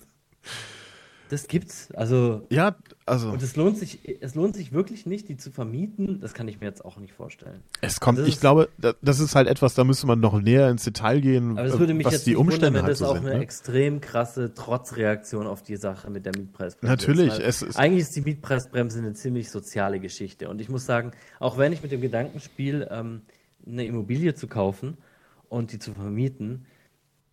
Das 1.30 1.48
gibt's. 1.48 1.92
Also, 1.96 2.46
Ja, 2.52 2.76
also. 3.08 3.32
und 3.32 3.42
es 3.42 3.56
lohnt 3.56 3.78
sich, 3.80 4.00
es 4.22 4.36
lohnt 4.36 4.56
sich 4.56 4.72
wirklich 4.74 5.08
nicht, 5.08 5.28
die 5.28 5.38
zu 5.38 5.50
vermieten. 5.52 6.20
Das 6.22 6.36
kann 6.36 6.48
ich 6.48 6.60
mir 6.60 6.68
jetzt 6.68 6.86
auch 6.86 6.98
nicht 6.98 7.14
vorstellen. 7.14 7.64
Es 7.82 8.00
kommt, 8.00 8.20
ich 8.20 8.28
ist- 8.36 8.42
glaube, 8.42 8.70
da- 8.78 8.94
das 9.02 9.20
ist 9.20 9.34
halt 9.34 9.48
etwas, 9.48 9.74
da 9.74 9.84
müsste 9.84 10.06
man 10.06 10.20
noch 10.20 10.40
näher 10.40 10.70
ins 10.70 10.84
Detail 10.84 11.22
gehen, 11.22 11.58
Aber 11.58 11.66
es 11.68 11.80
würde 11.80 11.96
mich 11.96 12.06
was 12.06 12.14
jetzt 12.14 12.28
die 12.28 12.36
wundern, 12.38 12.54
Umstände 12.54 12.78
wenn 12.80 12.84
halt 12.84 12.92
das 12.92 13.00
so 13.00 13.06
auch 13.08 13.16
sind. 13.16 13.26
eine 13.26 13.38
Ne? 13.38 13.42
extrem 13.42 14.02
krasse 14.02 14.54
Trotzreaktion 14.54 15.48
auf 15.48 15.64
die 15.64 15.78
Sache 15.78 16.12
mit 16.12 16.28
der 16.28 16.34
Mietpreisbremse 16.38 16.92
Natürlich, 16.92 17.28
ist. 17.34 17.40
weil 17.40 17.46
es 17.48 17.62
ist- 17.64 17.76
Eigentlich 17.78 18.02
ist 18.02 18.16
die 18.16 18.22
Mietpreisbremse 18.22 19.00
eine 19.00 19.14
ziemlich 19.14 19.50
soziale 19.50 20.00
Geschichte. 20.00 20.48
Und 20.48 20.62
ich 20.62 20.70
muss 20.70 20.86
sagen, 20.86 21.12
auch 21.40 21.58
wenn 21.58 21.74
ich 21.74 21.82
mit 21.82 21.92
dem 21.92 22.02
Gedanken 22.02 22.40
spiele, 22.40 22.88
ähm, 22.92 23.22
eine 23.66 23.84
Immobilie 23.86 24.36
zu 24.36 24.48
kaufen 24.48 24.98
und 25.50 25.72
die 25.72 25.80
zu 25.80 25.94
vermieten, 25.96 26.68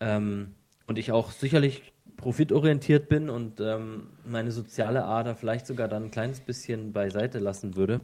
ähm, 0.01 0.55
und 0.87 0.99
ich 0.99 1.13
auch 1.13 1.31
sicherlich 1.31 1.92
profitorientiert 2.23 3.09
bin 3.09 3.29
und 3.29 3.61
ähm, 3.61 4.09
meine 4.25 4.51
soziale 4.51 5.05
Ader 5.05 5.35
vielleicht 5.35 5.67
sogar 5.67 5.89
dann 5.89 6.05
ein 6.05 6.11
kleines 6.11 6.41
bisschen 6.41 6.93
beiseite 6.93 7.39
lassen 7.39 7.77
würde. 7.77 8.01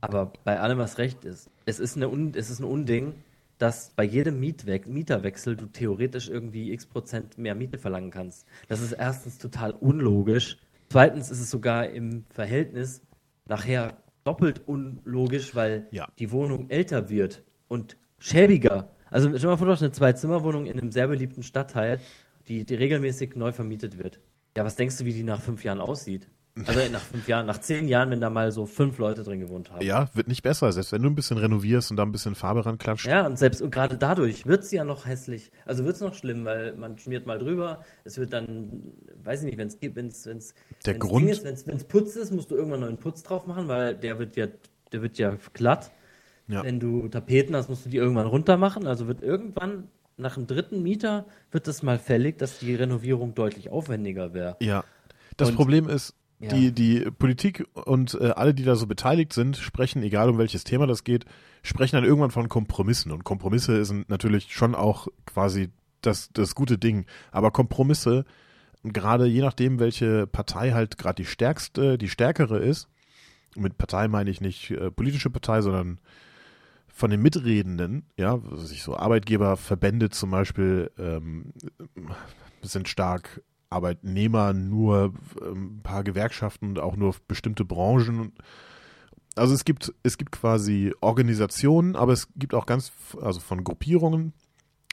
Aber 0.00 0.32
bei 0.44 0.60
allem, 0.60 0.78
was 0.78 0.98
recht 0.98 1.24
ist, 1.24 1.50
es 1.64 1.80
ist, 1.80 1.96
eine 1.96 2.08
Un 2.08 2.32
es 2.34 2.50
ist 2.50 2.60
ein 2.60 2.64
Unding, 2.64 3.14
dass 3.58 3.90
bei 3.96 4.04
jedem 4.04 4.38
Mietwe 4.38 4.80
Mieterwechsel 4.86 5.56
du 5.56 5.66
theoretisch 5.66 6.28
irgendwie 6.28 6.72
x 6.72 6.86
Prozent 6.86 7.38
mehr 7.38 7.54
Miete 7.54 7.78
verlangen 7.78 8.10
kannst. 8.10 8.46
Das 8.68 8.80
ist 8.80 8.92
erstens 8.92 9.38
total 9.38 9.72
unlogisch. 9.72 10.58
Zweitens 10.90 11.30
ist 11.30 11.40
es 11.40 11.50
sogar 11.50 11.88
im 11.88 12.24
Verhältnis 12.30 13.02
nachher 13.46 13.96
doppelt 14.24 14.62
unlogisch, 14.66 15.54
weil 15.54 15.88
Ja. 15.90 16.06
die 16.18 16.30
Wohnung 16.30 16.70
älter 16.70 17.08
wird 17.08 17.42
und 17.68 17.96
schäbiger. 18.18 18.90
Also 19.10 19.28
stell 19.36 19.48
mal 19.50 19.56
vor, 19.56 19.66
du 19.66 19.72
hast 19.72 19.82
eine 19.82 19.92
Zwei-Zimmer-Wohnung 19.92 20.66
in 20.66 20.78
einem 20.78 20.92
sehr 20.92 21.08
beliebten 21.08 21.42
Stadtteil, 21.42 21.98
die, 22.48 22.64
die 22.64 22.74
regelmäßig 22.74 23.36
neu 23.36 23.52
vermietet 23.52 23.98
wird. 23.98 24.20
Ja, 24.56 24.64
was 24.64 24.76
denkst 24.76 24.96
du, 24.98 25.04
wie 25.04 25.12
die 25.12 25.22
nach 25.22 25.40
fünf 25.40 25.62
Jahren 25.64 25.80
aussieht? 25.80 26.28
Also 26.66 26.80
nach 26.90 27.00
fünf 27.00 27.28
Jahren, 27.28 27.46
nach 27.46 27.58
zehn 27.60 27.86
Jahren, 27.86 28.10
wenn 28.10 28.20
da 28.20 28.30
mal 28.30 28.50
so 28.50 28.66
fünf 28.66 28.98
Leute 28.98 29.22
drin 29.22 29.38
gewohnt 29.38 29.70
haben. 29.70 29.80
Ja, 29.84 30.08
wird 30.14 30.26
nicht 30.26 30.42
besser, 30.42 30.72
selbst 30.72 30.90
wenn 30.90 31.00
du 31.02 31.08
ein 31.08 31.14
bisschen 31.14 31.38
renovierst 31.38 31.92
und 31.92 31.96
da 31.96 32.02
ein 32.02 32.10
bisschen 32.10 32.34
Farbe 32.34 32.66
ranklatscht. 32.66 33.06
Ja, 33.06 33.24
und 33.26 33.38
selbst 33.38 33.62
und 33.62 33.70
gerade 33.70 33.96
dadurch 33.96 34.44
wird 34.44 34.64
es 34.64 34.72
ja 34.72 34.82
noch 34.82 35.06
hässlich. 35.06 35.52
Also 35.66 35.84
wird 35.84 35.94
es 35.94 36.00
noch 36.00 36.14
schlimm, 36.14 36.44
weil 36.44 36.74
man 36.74 36.98
schmiert 36.98 37.26
mal 37.26 37.38
drüber. 37.38 37.84
Es 38.02 38.18
wird 38.18 38.32
dann, 38.32 38.92
weiß 39.22 39.44
ich 39.44 39.46
nicht, 39.46 39.58
wenn 39.58 39.68
es 39.68 39.78
wenn's, 39.80 40.26
wenn's, 40.26 40.54
Der 40.84 40.94
wenn's 40.94 41.04
Grund- 41.04 41.44
wenn's, 41.44 41.64
wenn's 41.68 41.84
Putz 41.84 42.16
ist, 42.16 42.32
musst 42.32 42.50
du 42.50 42.56
irgendwann 42.56 42.80
neuen 42.80 42.96
Putz 42.98 43.22
drauf 43.22 43.46
machen, 43.46 43.68
weil 43.68 43.94
der 43.94 44.18
wird 44.18 44.34
ja, 44.34 44.48
der 44.90 45.02
wird 45.02 45.16
ja 45.16 45.36
glatt. 45.52 45.92
Ja. 46.48 46.64
Wenn 46.64 46.80
du 46.80 47.06
Tapeten 47.06 47.54
hast, 47.54 47.68
musst 47.68 47.86
du 47.86 47.90
die 47.90 47.98
irgendwann 47.98 48.26
runter 48.26 48.56
machen. 48.56 48.84
Also 48.88 49.06
wird 49.06 49.22
irgendwann 49.22 49.84
nach 50.18 50.34
dem 50.34 50.46
dritten 50.46 50.82
Mieter 50.82 51.26
wird 51.50 51.66
das 51.68 51.82
mal 51.82 51.98
fällig, 51.98 52.38
dass 52.38 52.58
die 52.58 52.74
Renovierung 52.74 53.34
deutlich 53.34 53.70
aufwendiger 53.70 54.34
wäre. 54.34 54.56
Ja. 54.60 54.84
Das 55.36 55.50
Und- 55.50 55.56
Problem 55.56 55.88
ist, 55.88 56.14
Ja. 56.40 56.48
die, 56.50 56.72
die 56.72 57.10
Politik 57.10 57.66
und 57.74 58.14
äh, 58.20 58.30
alle, 58.30 58.54
die 58.54 58.64
da 58.64 58.76
so 58.76 58.86
beteiligt 58.86 59.32
sind, 59.32 59.56
sprechen, 59.56 60.02
egal 60.02 60.28
um 60.30 60.38
welches 60.38 60.64
Thema 60.64 60.86
das 60.86 61.02
geht, 61.04 61.24
sprechen 61.62 61.96
dann 61.96 62.04
irgendwann 62.04 62.30
von 62.30 62.48
Kompromissen. 62.48 63.10
Und 63.12 63.24
Kompromisse 63.24 63.84
sind 63.84 64.08
natürlich 64.08 64.54
schon 64.54 64.74
auch 64.74 65.08
quasi 65.26 65.70
das, 66.02 66.30
das 66.32 66.54
gute 66.54 66.78
Ding. 66.78 67.06
Aber 67.32 67.50
Kompromisse, 67.50 68.24
gerade 68.84 69.26
je 69.26 69.40
nachdem, 69.40 69.80
welche 69.80 70.26
Partei 70.28 70.70
halt 70.72 70.96
gerade 70.98 71.22
die 71.22 71.28
stärkste, 71.28 71.98
die 71.98 72.08
stärkere 72.08 72.58
ist, 72.58 72.88
mit 73.56 73.76
Partei 73.78 74.06
meine 74.06 74.30
ich 74.30 74.40
nicht 74.40 74.70
äh, 74.70 74.90
politische 74.92 75.30
Partei, 75.30 75.60
sondern 75.62 75.98
von 76.98 77.12
den 77.12 77.22
Mitredenden, 77.22 78.02
ja, 78.16 78.40
sich 78.54 78.82
so 78.82 78.96
Arbeitgeberverbände 78.96 80.10
zum 80.10 80.32
Beispiel 80.32 80.90
ähm, 80.98 81.52
sind 82.60 82.88
stark, 82.88 83.40
Arbeitnehmer 83.70 84.52
nur 84.52 85.14
ähm, 85.40 85.76
ein 85.76 85.82
paar 85.84 86.02
Gewerkschaften 86.02 86.70
und 86.70 86.80
auch 86.80 86.96
nur 86.96 87.14
bestimmte 87.28 87.64
Branchen. 87.64 88.32
Also 89.36 89.54
es 89.54 89.64
gibt, 89.64 89.94
es 90.02 90.18
gibt 90.18 90.32
quasi 90.32 90.92
Organisationen, 91.00 91.94
aber 91.94 92.12
es 92.12 92.26
gibt 92.34 92.52
auch 92.52 92.66
ganz, 92.66 92.90
also 93.22 93.38
von 93.38 93.62
Gruppierungen, 93.62 94.32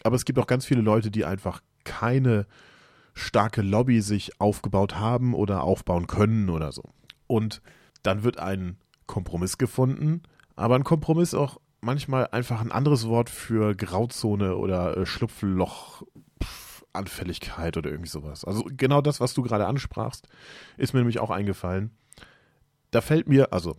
aber 0.03 0.16
es 0.16 0.26
gibt 0.26 0.38
auch 0.38 0.45
ganz 0.45 0.64
viele 0.64 0.82
Leute, 0.82 1.10
die 1.10 1.26
einfach 1.26 1.62
keine 1.86 2.45
starke 3.16 3.64
Lobby 3.64 4.01
sich 4.01 4.39
aufgebaut 4.39 4.99
haben 4.99 5.34
oder 5.34 5.64
aufbauen 5.64 6.06
können 6.06 6.51
oder 6.51 6.72
so. 6.72 6.84
Und 7.26 7.64
dann 8.03 8.24
wird 8.24 8.38
ein 8.38 8.78
Kompromiss 9.08 9.58
gefunden, 9.58 10.22
aber 10.56 10.76
ein 10.76 10.84
Kompromiss 10.84 11.34
auch 11.34 11.60
manchmal 11.82 12.28
einfach 12.28 12.62
ein 12.62 12.72
anderes 12.72 13.08
Wort 13.08 13.30
für 13.30 13.76
Grauzone 13.76 14.56
oder 14.56 14.98
äh, 14.98 15.06
Schlupfloch. 15.06 16.04
Anfälligkeit 16.94 17.76
oder 17.76 17.90
irgendwie 17.90 18.10
sowas. 18.10 18.46
Also 18.46 18.66
genau 18.72 19.02
das, 19.02 19.20
was 19.20 19.34
du 19.34 19.42
gerade 19.42 19.68
ansprachst, 19.68 20.30
ist 20.78 20.94
mir 20.94 21.02
nämlich 21.02 21.20
auch 21.20 21.30
eingefallen. 21.30 21.92
Da 22.92 23.02
fällt 23.02 23.28
mir, 23.28 23.52
also 23.52 23.76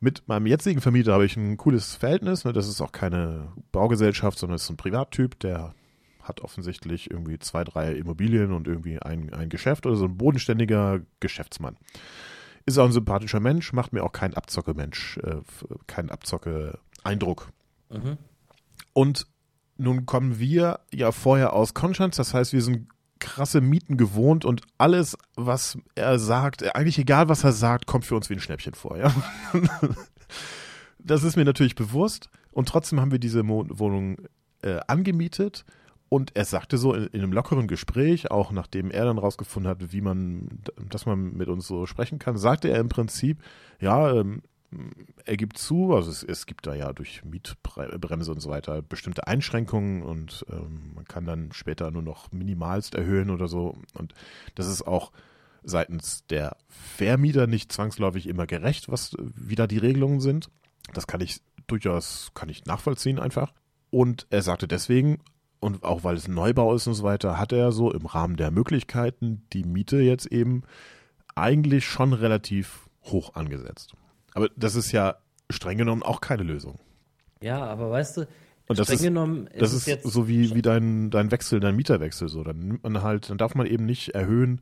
mit 0.00 0.28
meinem 0.28 0.46
jetzigen 0.46 0.80
Vermieter 0.80 1.14
habe 1.14 1.24
ich 1.24 1.36
ein 1.36 1.56
cooles 1.56 1.96
Verhältnis. 1.96 2.44
Ne? 2.44 2.52
Das 2.52 2.68
ist 2.68 2.80
auch 2.80 2.92
keine 2.92 3.52
Baugesellschaft, 3.72 4.38
sondern 4.38 4.56
ist 4.56 4.70
ein 4.70 4.76
Privattyp, 4.76 5.38
der 5.40 5.74
hat 6.22 6.40
offensichtlich 6.40 7.10
irgendwie 7.10 7.38
zwei, 7.38 7.64
drei 7.64 7.92
Immobilien 7.92 8.52
und 8.52 8.66
irgendwie 8.66 8.98
ein, 8.98 9.32
ein 9.34 9.48
Geschäft 9.48 9.86
oder 9.86 9.96
so 9.96 10.06
ein 10.06 10.16
bodenständiger 10.16 11.00
Geschäftsmann. 11.20 11.76
Ist 12.66 12.78
auch 12.78 12.86
ein 12.86 12.92
sympathischer 12.92 13.40
Mensch, 13.40 13.72
macht 13.74 13.92
mir 13.92 14.02
auch 14.02 14.12
keinen 14.12 14.34
Abzocke-Mensch, 14.34 15.18
äh, 15.18 15.40
keinen 15.86 16.10
Abzocke-Eindruck. 17.04 17.52
Mhm. 17.90 18.18
Und 18.92 19.26
nun 19.76 20.06
kommen 20.06 20.38
wir 20.38 20.80
ja 20.92 21.12
vorher 21.12 21.52
aus 21.52 21.74
Konstanz, 21.74 22.16
das 22.16 22.34
heißt, 22.34 22.52
wir 22.52 22.62
sind 22.62 22.88
krasse 23.18 23.60
Mieten 23.60 23.96
gewohnt 23.96 24.44
und 24.44 24.62
alles, 24.78 25.16
was 25.36 25.78
er 25.94 26.18
sagt, 26.18 26.74
eigentlich 26.74 26.98
egal, 26.98 27.28
was 27.28 27.44
er 27.44 27.52
sagt, 27.52 27.86
kommt 27.86 28.04
für 28.04 28.16
uns 28.16 28.28
wie 28.28 28.34
ein 28.34 28.40
Schnäppchen 28.40 28.74
vor, 28.74 28.98
ja. 28.98 29.12
das 30.98 31.22
ist 31.22 31.36
mir 31.36 31.44
natürlich 31.44 31.74
bewusst 31.74 32.28
und 32.52 32.68
trotzdem 32.68 33.00
haben 33.00 33.12
wir 33.12 33.18
diese 33.18 33.46
Wohnung 33.48 34.18
äh, 34.62 34.80
angemietet 34.86 35.64
und 36.08 36.36
er 36.36 36.44
sagte 36.44 36.76
so 36.76 36.92
in, 36.92 37.06
in, 37.06 37.22
einem 37.22 37.32
lockeren 37.32 37.66
Gespräch, 37.66 38.30
auch 38.30 38.52
nachdem 38.52 38.90
er 38.90 39.06
dann 39.06 39.18
rausgefunden 39.18 39.70
hat, 39.70 39.92
wie 39.92 40.02
man, 40.02 40.60
dass 40.90 41.06
man 41.06 41.32
mit 41.34 41.48
uns 41.48 41.66
so 41.66 41.86
sprechen 41.86 42.18
kann, 42.18 42.36
sagte 42.36 42.68
er 42.68 42.78
im 42.78 42.88
Prinzip, 42.88 43.42
ja, 43.80 44.12
ähm, 44.12 44.42
er 45.24 45.36
gibt 45.36 45.58
zu, 45.58 45.94
also 45.94 46.10
es, 46.10 46.22
es, 46.22 46.46
gibt 46.46 46.66
da 46.66 46.74
ja 46.74 46.92
durch 46.92 47.24
Mietbremse 47.24 48.30
und 48.30 48.40
so 48.40 48.50
weiter 48.50 48.82
bestimmte 48.82 49.26
Einschränkungen 49.26 50.02
und 50.02 50.44
ähm, 50.50 50.92
man 50.94 51.04
kann 51.04 51.24
dann 51.24 51.52
später 51.52 51.90
nur 51.90 52.02
noch 52.02 52.32
minimalst 52.32 52.94
erhöhen 52.94 53.30
oder 53.30 53.48
so. 53.48 53.76
Und 53.94 54.14
das 54.54 54.66
ist 54.66 54.86
auch 54.86 55.12
seitens 55.62 56.26
der 56.26 56.56
Vermieter 56.68 57.46
nicht 57.46 57.72
zwangsläufig 57.72 58.26
immer 58.26 58.46
gerecht, 58.46 58.90
was 58.90 59.16
wieder 59.18 59.66
die 59.66 59.78
Regelungen 59.78 60.20
sind. 60.20 60.50
Das 60.92 61.06
kann 61.06 61.20
ich 61.20 61.40
durchaus, 61.66 62.32
kann 62.34 62.48
ich 62.48 62.66
nachvollziehen 62.66 63.18
einfach. 63.18 63.52
Und 63.90 64.26
er 64.30 64.42
sagte 64.42 64.68
deswegen, 64.68 65.20
und 65.60 65.82
auch 65.84 66.04
weil 66.04 66.16
es 66.16 66.28
Neubau 66.28 66.74
ist 66.74 66.86
und 66.86 66.94
so 66.94 67.04
weiter, 67.04 67.38
hat 67.38 67.52
er 67.52 67.72
so 67.72 67.90
im 67.90 68.04
Rahmen 68.04 68.36
der 68.36 68.50
Möglichkeiten 68.50 69.46
die 69.52 69.64
Miete 69.64 69.98
jetzt 69.98 70.26
eben 70.26 70.62
eigentlich 71.34 71.86
schon 71.86 72.12
relativ 72.12 72.88
hoch 73.04 73.34
angesetzt. 73.34 73.94
Aber 74.34 74.50
das 74.56 74.74
ist 74.74 74.92
ja 74.92 75.16
streng 75.50 75.78
genommen 75.78 76.02
auch 76.02 76.20
keine 76.20 76.42
Lösung. 76.42 76.78
Ja, 77.40 77.64
aber 77.64 77.90
weißt 77.90 78.18
du, 78.18 78.28
und 78.66 78.78
das 78.78 78.86
streng 78.86 78.96
ist, 78.96 79.04
genommen 79.04 79.46
ist 79.48 79.62
das 79.62 79.72
ist 79.72 79.86
jetzt 79.86 80.06
so 80.06 80.28
wie, 80.28 80.54
wie 80.54 80.62
dein, 80.62 81.10
dein 81.10 81.30
Wechsel, 81.30 81.60
dein 81.60 81.76
Mieterwechsel. 81.76 82.28
So, 82.28 82.42
dann 82.42 82.58
nimmt 82.58 82.82
man 82.82 83.02
halt, 83.02 83.30
dann 83.30 83.38
darf 83.38 83.54
man 83.54 83.66
eben 83.66 83.84
nicht 83.86 84.10
erhöhen 84.10 84.60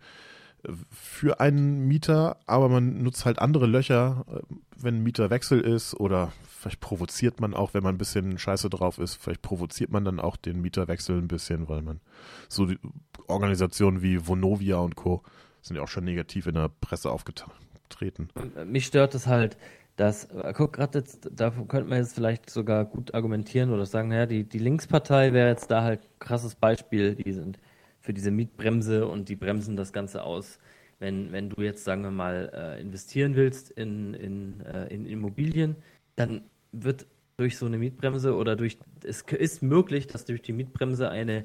für 0.91 1.41
einen 1.41 1.89
Mieter, 1.89 2.37
aber 2.47 2.69
man 2.69 3.03
nutzt 3.03 3.25
halt 3.25 3.41
andere 3.41 3.67
Löcher, 3.67 4.25
äh, 4.29 4.55
wenn 4.77 4.97
ein 4.97 5.03
Mieterwechsel 5.03 5.61
ist 5.61 5.95
oder 5.95 6.33
vielleicht 6.47 6.81
provoziert 6.81 7.41
man 7.41 7.55
auch, 7.55 7.75
wenn 7.75 7.83
man 7.83 7.97
ein 7.97 7.99
bisschen 7.99 8.39
scheiße 8.39 8.71
drauf 8.71 8.99
ist, 8.99 9.17
vielleicht 9.17 9.43
provoziert 9.43 9.91
man 9.91 10.05
dann 10.05 10.21
auch 10.21 10.37
den 10.37 10.61
Mieterwechsel 10.61 11.19
ein 11.19 11.27
bisschen, 11.27 11.69
weil 11.69 11.83
man 11.83 12.01
so 12.49 12.67
die 12.67 12.79
Organisationen 13.27 14.03
wie 14.03 14.27
Vonovia 14.27 14.77
und 14.77 14.95
Co. 14.95 15.23
sind 15.63 15.77
ja 15.77 15.83
auch 15.83 15.89
schon 15.89 16.05
negativ 16.05 16.47
in 16.47 16.55
der 16.55 16.69
Presse 16.69 17.11
aufgetan 17.11 17.51
treten. 17.93 18.29
Mich 18.67 18.87
stört 18.87 19.15
es 19.15 19.27
halt, 19.27 19.57
dass, 19.97 20.29
guck, 20.55 20.73
gerade 20.73 20.99
jetzt, 20.99 21.29
da 21.33 21.51
könnte 21.51 21.89
man 21.89 21.99
jetzt 21.99 22.15
vielleicht 22.15 22.51
sogar 22.51 22.85
gut 22.85 23.15
argumentieren 23.15 23.71
oder 23.71 23.87
sagen, 23.87 24.09
naja, 24.09 24.27
die, 24.27 24.45
die 24.45 24.59
Linkspartei 24.59 25.33
wäre 25.33 25.51
jetzt 25.51 25.71
da 25.71 25.83
halt 25.83 26.01
ein 26.01 26.19
krasses 26.19 26.55
Beispiel, 26.55 27.15
die 27.15 27.33
sind 27.33 27.59
für 28.01 28.13
diese 28.13 28.31
Mietbremse 28.31 29.07
und 29.07 29.29
die 29.29 29.37
bremsen 29.37 29.77
das 29.77 29.93
Ganze 29.93 30.25
aus. 30.25 30.59
Wenn, 30.99 31.33
wenn 31.33 31.51
du 31.51 31.63
jetzt, 31.63 31.85
sagen 31.85 32.03
wir 32.03 32.11
mal, 32.11 32.51
äh, 32.55 32.81
investieren 32.81 33.37
willst 33.37 33.71
in, 33.71 34.15
in, 34.15 34.61
äh, 34.61 34.87
in 34.87 35.07
Immobilien, 35.07 35.77
dann 36.17 36.43
wird 36.73 37.07
durch 37.37 37.59
so 37.59 37.67
eine 37.67 37.79
Mietbremse 37.79 38.35
oder 38.35 38.57
durch, 38.57 38.79
es 39.05 39.23
ist 39.23 39.63
möglich, 39.63 40.07
dass 40.07 40.25
durch 40.25 40.43
die 40.43 40.53
Mietbremse 40.53 41.11
eine, 41.11 41.45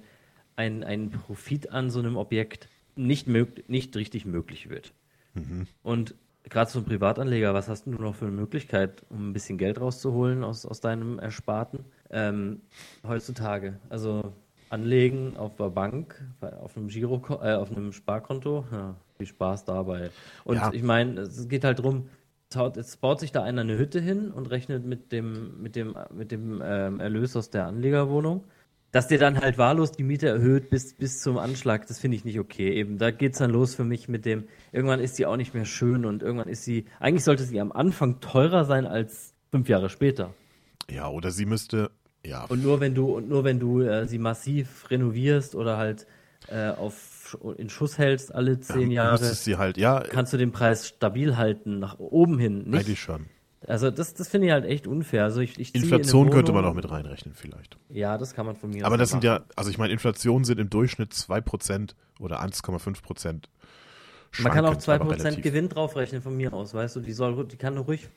ein, 0.55 0.83
ein 0.83 1.09
Profit 1.09 1.71
an 1.71 1.89
so 1.89 1.99
einem 1.99 2.17
Objekt 2.17 2.69
nicht, 2.95 3.27
mög 3.27 3.67
nicht 3.69 3.95
richtig 3.95 4.25
möglich 4.25 4.69
wird. 4.69 4.93
Mhm. 5.33 5.67
Und 5.83 6.15
gerade 6.49 6.69
so 6.71 6.79
ein 6.79 6.85
Privatanleger, 6.85 7.53
was 7.53 7.67
hast 7.67 7.85
du 7.85 7.91
noch 7.91 8.15
für 8.15 8.25
eine 8.25 8.35
Möglichkeit, 8.35 9.03
um 9.09 9.29
ein 9.29 9.33
bisschen 9.33 9.57
Geld 9.57 9.79
rauszuholen 9.79 10.43
aus, 10.43 10.65
aus 10.65 10.81
deinem 10.81 11.19
Ersparten 11.19 11.85
ähm, 12.09 12.61
heutzutage? 13.05 13.79
Also 13.89 14.33
anlegen 14.69 15.37
auf 15.37 15.55
der 15.55 15.69
Bank, 15.69 16.23
auf 16.41 16.77
einem 16.77 16.87
Giro, 16.87 17.21
äh, 17.41 17.53
auf 17.53 17.71
einem 17.71 17.93
Sparkonto, 17.93 18.65
ja, 18.71 18.95
viel 19.17 19.27
Spaß 19.27 19.65
dabei. 19.65 20.09
Und 20.43 20.57
ja. 20.57 20.71
ich 20.73 20.83
meine, 20.83 21.21
es 21.21 21.47
geht 21.47 21.63
halt 21.63 21.79
darum, 21.79 22.09
jetzt 22.75 23.01
baut 23.01 23.19
sich 23.19 23.31
da 23.31 23.43
einer 23.43 23.61
eine 23.61 23.77
Hütte 23.77 23.99
hin 23.99 24.31
und 24.31 24.49
rechnet 24.49 24.85
mit 24.85 25.11
dem, 25.11 25.61
mit 25.61 25.75
dem, 25.75 25.95
mit 26.13 26.31
dem 26.31 26.61
ähm, 26.63 26.99
Erlös 26.99 27.35
aus 27.35 27.49
der 27.49 27.67
Anlegerwohnung 27.67 28.45
dass 28.91 29.07
der 29.07 29.17
dann 29.17 29.39
halt 29.39 29.57
wahllos 29.57 29.91
die 29.91 30.03
Miete 30.03 30.27
erhöht 30.27 30.69
bis, 30.69 30.93
bis 30.93 31.19
zum 31.19 31.37
Anschlag, 31.37 31.87
das 31.87 31.99
finde 31.99 32.17
ich 32.17 32.25
nicht 32.25 32.39
okay. 32.39 32.71
Eben, 32.71 32.97
da 32.97 33.11
geht's 33.11 33.39
dann 33.39 33.51
los 33.51 33.75
für 33.75 33.83
mich 33.83 34.07
mit 34.07 34.25
dem, 34.25 34.45
irgendwann 34.71 34.99
ist 34.99 35.15
sie 35.15 35.25
auch 35.25 35.37
nicht 35.37 35.53
mehr 35.53 35.65
schön 35.65 36.05
und 36.05 36.23
irgendwann 36.23 36.47
ist 36.47 36.63
sie, 36.63 36.85
eigentlich 36.99 37.23
sollte 37.23 37.43
sie 37.43 37.59
am 37.59 37.71
Anfang 37.71 38.19
teurer 38.19 38.65
sein 38.65 38.85
als 38.85 39.33
fünf 39.51 39.69
Jahre 39.69 39.89
später. 39.89 40.33
Ja, 40.89 41.09
oder 41.09 41.31
sie 41.31 41.45
müsste, 41.45 41.91
ja. 42.25 42.45
Und 42.45 42.63
nur 42.63 42.79
wenn 42.79 42.95
du, 42.95 43.15
und 43.15 43.29
nur 43.29 43.43
wenn 43.43 43.59
du 43.59 43.81
äh, 43.81 44.07
sie 44.07 44.19
massiv 44.19 44.89
renovierst 44.89 45.55
oder 45.55 45.77
halt 45.77 46.07
äh, 46.47 46.69
auf, 46.69 47.37
in 47.57 47.69
Schuss 47.69 47.97
hältst 47.97 48.33
alle 48.33 48.59
zehn 48.59 48.89
ja, 48.91 49.05
Jahre, 49.05 49.25
sie 49.25 49.57
halt, 49.57 49.77
ja, 49.77 49.99
kannst 49.99 50.31
du 50.31 50.37
den 50.37 50.51
Preis 50.51 50.87
stabil 50.87 51.35
halten, 51.35 51.79
nach 51.79 51.99
oben 51.99 52.39
hin. 52.39 52.63
Nicht, 52.69 52.85
eigentlich 52.85 53.01
schon. 53.01 53.25
Also 53.65 53.89
das, 53.89 54.13
das 54.13 54.27
finde 54.27 54.47
ich 54.47 54.53
halt 54.53 54.65
echt 54.65 54.85
unfair. 54.85 55.23
Also 55.23 55.41
ich, 55.41 55.59
ich 55.59 55.73
Inflation 55.73 56.29
könnte 56.29 56.51
man 56.51 56.63
auch 56.63 56.75
mit 56.75 56.89
reinrechnen 56.89 57.33
vielleicht. 57.33 57.77
Ja, 57.89 58.17
das 58.17 58.35
kann 58.35 58.45
man 58.45 58.55
von 58.55 58.69
mir 58.69 58.85
Aber 58.85 58.97
das 58.97 59.09
sind 59.09 59.23
ja, 59.23 59.41
also 59.55 59.69
ich 59.71 59.77
meine, 59.77 59.93
Inflation 59.93 60.43
sind 60.43 60.59
im 60.59 60.69
Durchschnitt 60.69 61.13
2% 61.13 61.95
oder 62.19 62.41
1,5%. 62.41 63.43
Man 64.39 64.51
kann 64.51 64.65
auch 64.65 64.75
2% 64.75 65.41
Gewinn 65.41 65.69
draufrechnen 65.69 66.21
von 66.21 66.35
mir 66.35 66.53
aus, 66.53 66.73
weißt 66.73 66.97
du, 66.97 66.99
die 66.99 67.13
soll, 67.13 67.47
die 67.47 67.57
kann 67.57 67.77
ruhig 67.77 68.07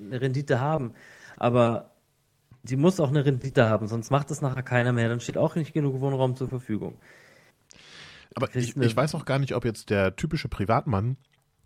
eine 0.00 0.20
Rendite 0.20 0.60
haben, 0.60 0.94
aber 1.36 1.92
die 2.64 2.76
muss 2.76 2.98
auch 2.98 3.10
eine 3.10 3.24
Rendite 3.24 3.68
haben, 3.68 3.86
sonst 3.86 4.10
macht 4.10 4.30
das 4.30 4.40
nachher 4.40 4.62
keiner 4.62 4.92
mehr, 4.92 5.08
dann 5.08 5.20
steht 5.20 5.36
auch 5.36 5.54
nicht 5.54 5.72
genug 5.72 6.00
Wohnraum 6.00 6.36
zur 6.36 6.48
Verfügung. 6.48 6.98
Aber 8.34 8.48
ich, 8.56 8.76
ich 8.76 8.96
weiß 8.96 9.14
auch 9.14 9.24
gar 9.24 9.38
nicht, 9.38 9.54
ob 9.54 9.64
jetzt 9.64 9.90
der 9.90 10.16
typische 10.16 10.48
Privatmann 10.48 11.16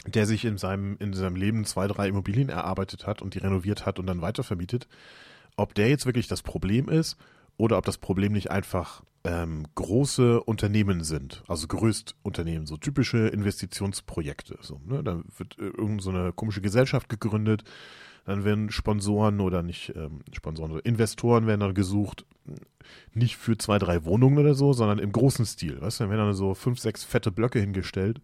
der 0.07 0.27
sich 0.27 0.45
in 0.45 0.59
seinem, 0.59 0.97
in 0.99 1.13
seinem 1.13 1.37
Leben 1.37 1.65
zwei, 1.65 1.87
drei 1.89 2.09
Immobilien 2.09 2.49
erarbeitet 2.49 3.07
hat 3.07 3.23
und 3.23 3.35
die 3.35 3.39
renoviert 3.39 3.87
hat 3.87 3.99
und 3.99 4.07
dann 4.07 4.23
weitervermietet, 4.23 4.89
ob 5.57 5.75
der 5.75 5.89
jetzt 5.89 6.07
wirklich 6.07 6.29
das 6.29 6.43
Problem 6.43 6.89
ist 6.89 7.17
oder 7.57 7.79
ob 7.79 7.85
das 7.85 7.99
Problem 7.99 8.33
nicht 8.33 8.51
einfach 8.51 9.03
ähm, 9.25 9.67
große 9.75 10.41
Unternehmen 10.43 11.03
sind, 11.03 11.43
also 11.49 11.67
Größtunternehmen, 11.67 12.67
so 12.67 12.77
typische 12.77 13.27
Investitionsprojekte. 13.29 14.59
So, 14.61 14.81
ne? 14.87 15.03
Da 15.03 15.23
wird 15.37 15.59
äh, 15.59 15.65
irgendeine 15.65 16.27
so 16.27 16.33
komische 16.33 16.61
Gesellschaft 16.61 17.09
gegründet, 17.09 17.65
dann 18.25 18.45
werden 18.45 18.71
Sponsoren 18.71 19.41
oder 19.41 19.63
nicht 19.63 19.93
ähm, 19.97 20.21
Sponsoren, 20.33 20.73
oder 20.73 20.85
Investoren 20.85 21.47
werden 21.47 21.61
dann 21.61 21.75
gesucht, 21.75 22.25
nicht 23.15 23.37
für 23.37 23.57
zwei, 23.59 23.79
drei 23.79 24.05
Wohnungen 24.05 24.39
oder 24.39 24.55
so, 24.55 24.73
sondern 24.73 24.99
im 24.99 25.13
großen 25.13 25.47
Stil. 25.47 25.81
Weißt 25.81 25.99
du, 25.99 26.05
dann 26.05 26.11
werden 26.11 26.27
dann 26.27 26.35
so 26.35 26.55
fünf, 26.55 26.79
sechs 26.79 27.05
fette 27.05 27.33
Blöcke 27.33 27.59
hingestellt 27.59 28.21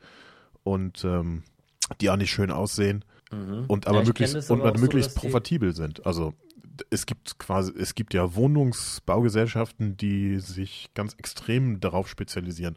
und 0.63 1.05
ähm, 1.05 1.43
die 2.01 2.11
auch 2.11 2.17
nicht 2.17 2.31
schön 2.31 2.51
aussehen 2.51 3.05
mhm. 3.31 3.65
und 3.69 3.87
aber 3.87 4.01
ja, 4.01 4.05
möglichst, 4.05 4.51
und 4.51 4.61
aber 4.61 4.79
möglichst 4.79 5.13
so, 5.13 5.21
profitabel 5.21 5.75
sind. 5.75 6.05
Also 6.07 6.35
es 6.91 7.07
gibt 7.07 7.39
quasi, 7.39 7.73
es 7.77 7.95
gibt 7.95 8.15
ja 8.15 8.35
Wohnungsbaugesellschaften, 8.35 9.97
die 9.97 10.39
sich 10.39 10.91
ganz 10.95 11.15
extrem 11.15 11.81
darauf 11.81 12.09
spezialisieren. 12.09 12.77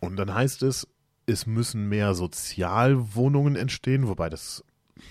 Und 0.00 0.16
dann 0.16 0.34
heißt 0.34 0.62
es, 0.62 0.88
es 1.26 1.46
müssen 1.46 1.88
mehr 1.88 2.14
Sozialwohnungen 2.14 3.56
entstehen, 3.56 4.08
wobei 4.08 4.28
das 4.28 4.64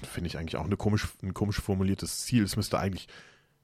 finde 0.04 0.28
ich 0.28 0.38
eigentlich 0.38 0.58
auch 0.58 0.66
eine 0.66 0.78
komisch, 0.78 1.08
ein 1.22 1.34
komisch 1.34 1.60
formuliertes 1.60 2.22
Ziel. 2.22 2.44
Es 2.44 2.56
müsste 2.56 2.80
eigentlich, 2.80 3.08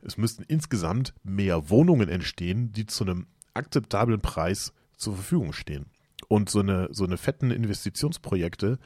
es 0.02 0.18
müssten 0.18 0.44
insgesamt 0.44 1.14
mehr 1.24 1.70
Wohnungen 1.70 2.10
entstehen, 2.10 2.74
die 2.74 2.86
zu 2.86 3.04
einem 3.04 3.28
akzeptablen 3.54 4.22
Preis 4.22 4.74
zur 4.98 5.16
Verfügung 5.16 5.54
stehen. 5.54 5.88
Und 6.28 6.50
so 6.50 6.60
eine, 6.60 6.90
so 6.92 7.04
eine 7.04 7.18
fetten 7.18 7.52
Investitionsprojekte 7.52 8.80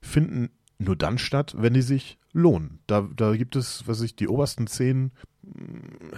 finden 0.00 0.50
nur 0.78 0.96
dann 0.96 1.18
statt, 1.18 1.54
wenn 1.56 1.74
die 1.74 1.82
sich 1.82 2.18
lohnen. 2.32 2.80
Da, 2.86 3.08
da 3.14 3.36
gibt 3.36 3.56
es, 3.56 3.86
was 3.86 4.00
ich, 4.00 4.16
die 4.16 4.28
obersten 4.28 4.66
zehn 4.66 5.12
mm, 5.42 6.16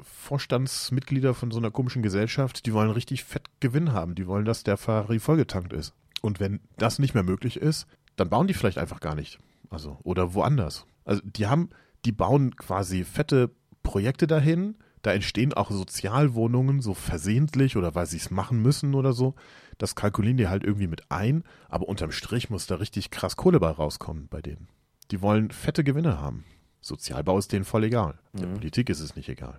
Vorstandsmitglieder 0.00 1.34
von 1.34 1.50
so 1.50 1.58
einer 1.58 1.70
komischen 1.70 2.02
Gesellschaft, 2.02 2.66
die 2.66 2.72
wollen 2.72 2.90
richtig 2.90 3.24
fett 3.24 3.48
Gewinn 3.60 3.92
haben. 3.92 4.14
Die 4.14 4.26
wollen, 4.26 4.44
dass 4.44 4.62
der 4.62 4.76
Ferrari 4.76 5.18
vollgetankt 5.18 5.72
ist. 5.72 5.94
Und 6.20 6.40
wenn 6.40 6.60
das 6.78 6.98
nicht 6.98 7.14
mehr 7.14 7.22
möglich 7.22 7.56
ist, 7.56 7.86
dann 8.16 8.28
bauen 8.28 8.46
die 8.46 8.54
vielleicht 8.54 8.78
einfach 8.78 9.00
gar 9.00 9.14
nicht. 9.14 9.38
Also, 9.70 9.98
oder 10.02 10.34
woanders. 10.34 10.86
Also, 11.04 11.22
die 11.24 11.46
haben, 11.46 11.70
die 12.04 12.12
bauen 12.12 12.56
quasi 12.56 13.04
fette 13.04 13.50
Projekte 13.82 14.26
dahin. 14.26 14.76
Da 15.02 15.12
entstehen 15.12 15.54
auch 15.54 15.70
Sozialwohnungen, 15.70 16.80
so 16.80 16.94
versehentlich 16.94 17.76
oder 17.76 17.94
weil 17.94 18.06
sie 18.06 18.16
es 18.16 18.30
machen 18.30 18.60
müssen 18.60 18.94
oder 18.94 19.12
so. 19.12 19.34
Das 19.78 19.94
kalkulieren 19.94 20.36
die 20.36 20.48
halt 20.48 20.64
irgendwie 20.64 20.86
mit 20.86 21.10
ein. 21.10 21.44
Aber 21.68 21.88
unterm 21.88 22.12
Strich 22.12 22.50
muss 22.50 22.66
da 22.66 22.76
richtig 22.76 23.10
krass 23.10 23.36
Kohle 23.36 23.60
bei 23.60 23.70
rauskommen 23.70 24.28
bei 24.28 24.40
denen. 24.40 24.68
Die 25.10 25.22
wollen 25.22 25.50
fette 25.50 25.84
Gewinne 25.84 26.20
haben. 26.20 26.44
Sozialbau 26.80 27.38
ist 27.38 27.52
denen 27.52 27.64
voll 27.64 27.84
egal. 27.84 28.18
Der 28.32 28.46
Mhm. 28.48 28.54
Politik 28.54 28.88
ist 28.90 29.00
es 29.00 29.16
nicht 29.16 29.28
egal. 29.28 29.58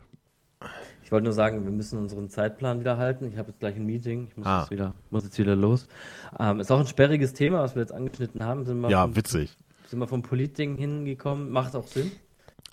Ich 1.03 1.11
wollte 1.11 1.25
nur 1.25 1.33
sagen, 1.33 1.63
wir 1.63 1.71
müssen 1.71 1.99
unseren 1.99 2.29
Zeitplan 2.29 2.79
wieder 2.81 2.97
halten. 2.97 3.25
Ich 3.31 3.37
habe 3.37 3.49
jetzt 3.49 3.59
gleich 3.59 3.75
ein 3.75 3.85
Meeting. 3.85 4.27
Ich 4.29 4.37
muss, 4.37 4.45
Ah. 4.45 4.61
jetzt, 4.61 4.71
wieder, 4.71 4.93
muss 5.09 5.23
jetzt 5.23 5.37
wieder 5.37 5.55
los. 5.55 5.87
Ähm, 6.39 6.59
ist 6.59 6.71
auch 6.71 6.79
ein 6.79 6.87
sperriges 6.87 7.33
Thema, 7.33 7.61
was 7.61 7.75
wir 7.75 7.81
jetzt 7.81 7.93
angeschnitten 7.93 8.43
haben. 8.43 8.65
Sind 8.65 8.81
wir 8.81 8.89
Ja, 8.89 9.03
vom, 9.03 9.15
witzig. 9.15 9.55
sind 9.87 9.99
wir 9.99 10.07
vom 10.07 10.21
Politding 10.21 10.75
hingekommen. 10.77 11.49
Macht 11.51 11.75
auch 11.75 11.87
Sinn. 11.87 12.11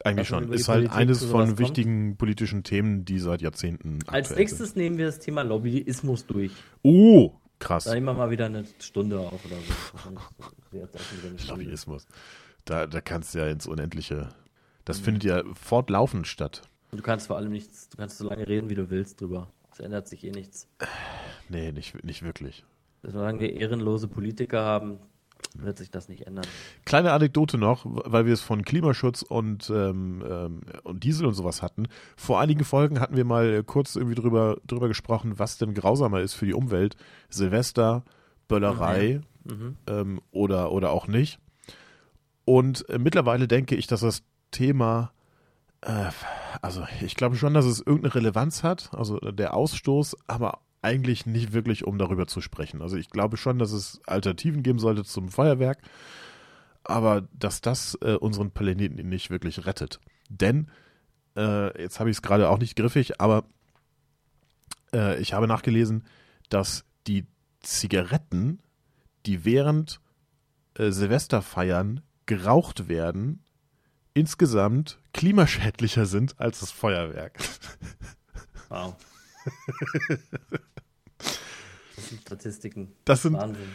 Eigentlich 0.02 0.28
schon. 0.28 0.52
Ist 0.52 0.68
halt 0.68 0.80
Politik 0.86 0.96
eines 0.98 1.24
von 1.24 1.46
sowas 1.48 1.58
wichtigen 1.58 2.16
politischen 2.16 2.62
Themen, 2.64 3.04
die 3.04 3.18
seit 3.18 3.42
Jahrzehnten 3.42 4.00
Als 4.06 4.34
nächstes 4.34 4.74
nehmen 4.76 4.98
wir 4.98 5.06
das 5.06 5.18
Thema 5.20 5.42
Lobbyismus 5.42 6.26
durch. 6.26 6.50
Sind. 6.52 6.62
Oh, 6.82 7.34
krass. 7.58 7.84
Da 7.84 7.94
nehmen 7.94 8.06
wir 8.06 8.14
mal 8.14 8.30
wieder 8.30 8.46
eine 8.46 8.64
Stunde 8.80 9.18
auf 9.20 9.40
oder 9.44 9.56
so. 9.56 11.52
Lobbyismus. 11.52 12.06
Da, 12.64 12.86
da 12.86 13.00
kannst 13.00 13.34
du 13.34 13.38
ja 13.38 13.46
ins 13.48 13.66
Unendliche. 13.66 14.30
Das 14.84 15.00
Mhm. 15.00 15.04
findet 15.04 15.24
ja 15.24 15.42
fortlaufend 15.54 16.26
statt. 16.26 16.62
Und 16.90 16.98
du 16.98 17.02
kannst 17.02 17.26
vor 17.26 17.36
allem 17.36 17.50
nichts, 17.50 17.88
du 17.88 17.96
kannst 17.96 18.18
so 18.18 18.28
lange 18.28 18.46
reden, 18.46 18.70
wie 18.70 18.74
du 18.74 18.90
willst 18.90 19.20
drüber. 19.20 19.48
Es 19.72 19.80
ändert 19.80 20.06
sich 20.08 20.24
eh 20.24 20.30
nichts. 20.30 20.68
Nee, 21.48 21.72
nicht, 21.72 22.04
nicht 22.04 22.22
wirklich. 22.22 22.64
Solange 23.02 23.40
wir 23.40 23.52
ehrenlose 23.52 24.08
Politiker 24.08 24.62
haben, 24.64 24.98
wird 25.54 25.78
sich 25.78 25.90
das 25.90 26.08
nicht 26.08 26.26
ändern. 26.26 26.44
Kleine 26.84 27.12
Anekdote 27.12 27.58
noch, 27.58 27.86
weil 27.86 28.26
wir 28.26 28.32
es 28.34 28.40
von 28.40 28.64
Klimaschutz 28.64 29.22
und, 29.22 29.70
ähm, 29.70 30.22
ähm, 30.28 30.60
und 30.82 31.04
Diesel 31.04 31.26
und 31.26 31.34
sowas 31.34 31.62
hatten. 31.62 31.86
Vor 32.16 32.40
einigen 32.40 32.64
Folgen 32.64 33.00
hatten 33.00 33.16
wir 33.16 33.24
mal 33.24 33.62
kurz 33.62 33.96
irgendwie 33.96 34.16
drüber, 34.16 34.58
drüber 34.66 34.88
gesprochen, 34.88 35.38
was 35.38 35.58
denn 35.58 35.74
grausamer 35.74 36.20
ist 36.20 36.34
für 36.34 36.46
die 36.46 36.54
Umwelt. 36.54 36.96
Silvester, 37.30 38.04
Böllerei 38.48 39.20
Mhm. 39.44 39.76
ähm, 39.86 40.20
oder, 40.30 40.72
oder 40.72 40.90
auch 40.90 41.06
nicht. 41.06 41.38
Und 42.44 42.88
äh, 42.88 42.98
mittlerweile 42.98 43.46
denke 43.48 43.74
ich, 43.74 43.86
dass 43.86 44.00
das 44.00 44.22
Thema, 44.50 45.12
äh, 45.82 46.10
also 46.62 46.84
ich 47.02 47.14
glaube 47.14 47.36
schon, 47.36 47.54
dass 47.54 47.64
es 47.64 47.80
irgendeine 47.80 48.14
Relevanz 48.14 48.62
hat, 48.62 48.90
also 48.94 49.18
der 49.18 49.54
Ausstoß, 49.54 50.16
aber 50.26 50.60
eigentlich 50.84 51.24
nicht 51.24 51.52
wirklich, 51.52 51.84
um 51.84 51.98
darüber 51.98 52.26
zu 52.26 52.40
sprechen. 52.40 52.82
Also 52.82 52.96
ich 52.96 53.08
glaube 53.08 53.36
schon, 53.36 53.58
dass 53.58 53.72
es 53.72 54.00
Alternativen 54.06 54.62
geben 54.62 54.78
sollte 54.78 55.02
zum 55.02 55.30
Feuerwerk, 55.30 55.78
aber 56.84 57.26
dass 57.32 57.62
das 57.62 57.98
äh, 58.02 58.14
unseren 58.14 58.50
Planeten 58.50 59.08
nicht 59.08 59.30
wirklich 59.30 59.66
rettet. 59.66 59.98
Denn, 60.28 60.70
äh, 61.36 61.82
jetzt 61.82 62.00
habe 62.00 62.10
ich 62.10 62.18
es 62.18 62.22
gerade 62.22 62.50
auch 62.50 62.58
nicht 62.58 62.76
griffig, 62.76 63.20
aber 63.20 63.44
äh, 64.92 65.18
ich 65.20 65.32
habe 65.32 65.48
nachgelesen, 65.48 66.04
dass 66.50 66.84
die 67.06 67.26
Zigaretten, 67.60 68.60
die 69.24 69.46
während 69.46 70.00
äh, 70.74 70.90
Silvesterfeiern 70.90 72.02
geraucht 72.26 72.88
werden, 72.88 73.42
insgesamt 74.12 75.00
klimaschädlicher 75.14 76.04
sind 76.04 76.38
als 76.38 76.60
das 76.60 76.70
Feuerwerk. 76.70 77.38
Wow. 78.68 78.96
Das 81.96 82.08
sind 82.08 82.20
Statistiken. 82.22 82.92
Das 83.04 83.22
sind, 83.22 83.34
Wahnsinn. 83.34 83.68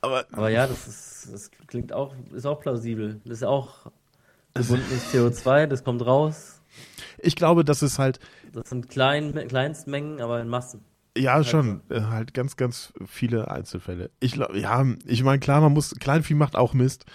aber 0.00 0.26
Aber 0.32 0.48
ja, 0.50 0.66
das 0.66 0.86
ist, 0.88 1.28
das 1.32 1.50
klingt 1.66 1.92
auch, 1.92 2.14
ist 2.34 2.46
auch 2.46 2.60
plausibel. 2.60 3.20
Das 3.24 3.38
ist 3.38 3.44
auch 3.44 3.90
gebundenes 4.54 5.12
CO2, 5.12 5.66
das 5.66 5.84
kommt 5.84 6.04
raus. 6.04 6.60
ich 7.18 7.36
glaube, 7.36 7.64
das 7.64 7.82
ist 7.82 7.98
halt, 7.98 8.18
Das 8.52 8.68
sind 8.68 8.88
klein, 8.88 9.32
Kleinstmengen, 9.48 10.20
aber 10.20 10.40
in 10.40 10.48
Massen. 10.48 10.84
ja 11.16 11.42
schon, 11.44 11.80
äh, 11.88 12.02
halt 12.02 12.34
ganz, 12.34 12.56
ganz 12.56 12.92
viele 13.06 13.50
Einzelfälle. 13.50 14.10
Ich 14.20 14.32
glaube, 14.32 14.58
ja, 14.58 14.84
ich 15.06 15.22
meine, 15.22 15.38
klar, 15.40 15.60
man 15.60 15.72
muss, 15.72 15.94
Kleinvieh 15.98 16.34
macht 16.34 16.56
auch 16.56 16.74
Mist, 16.74 17.06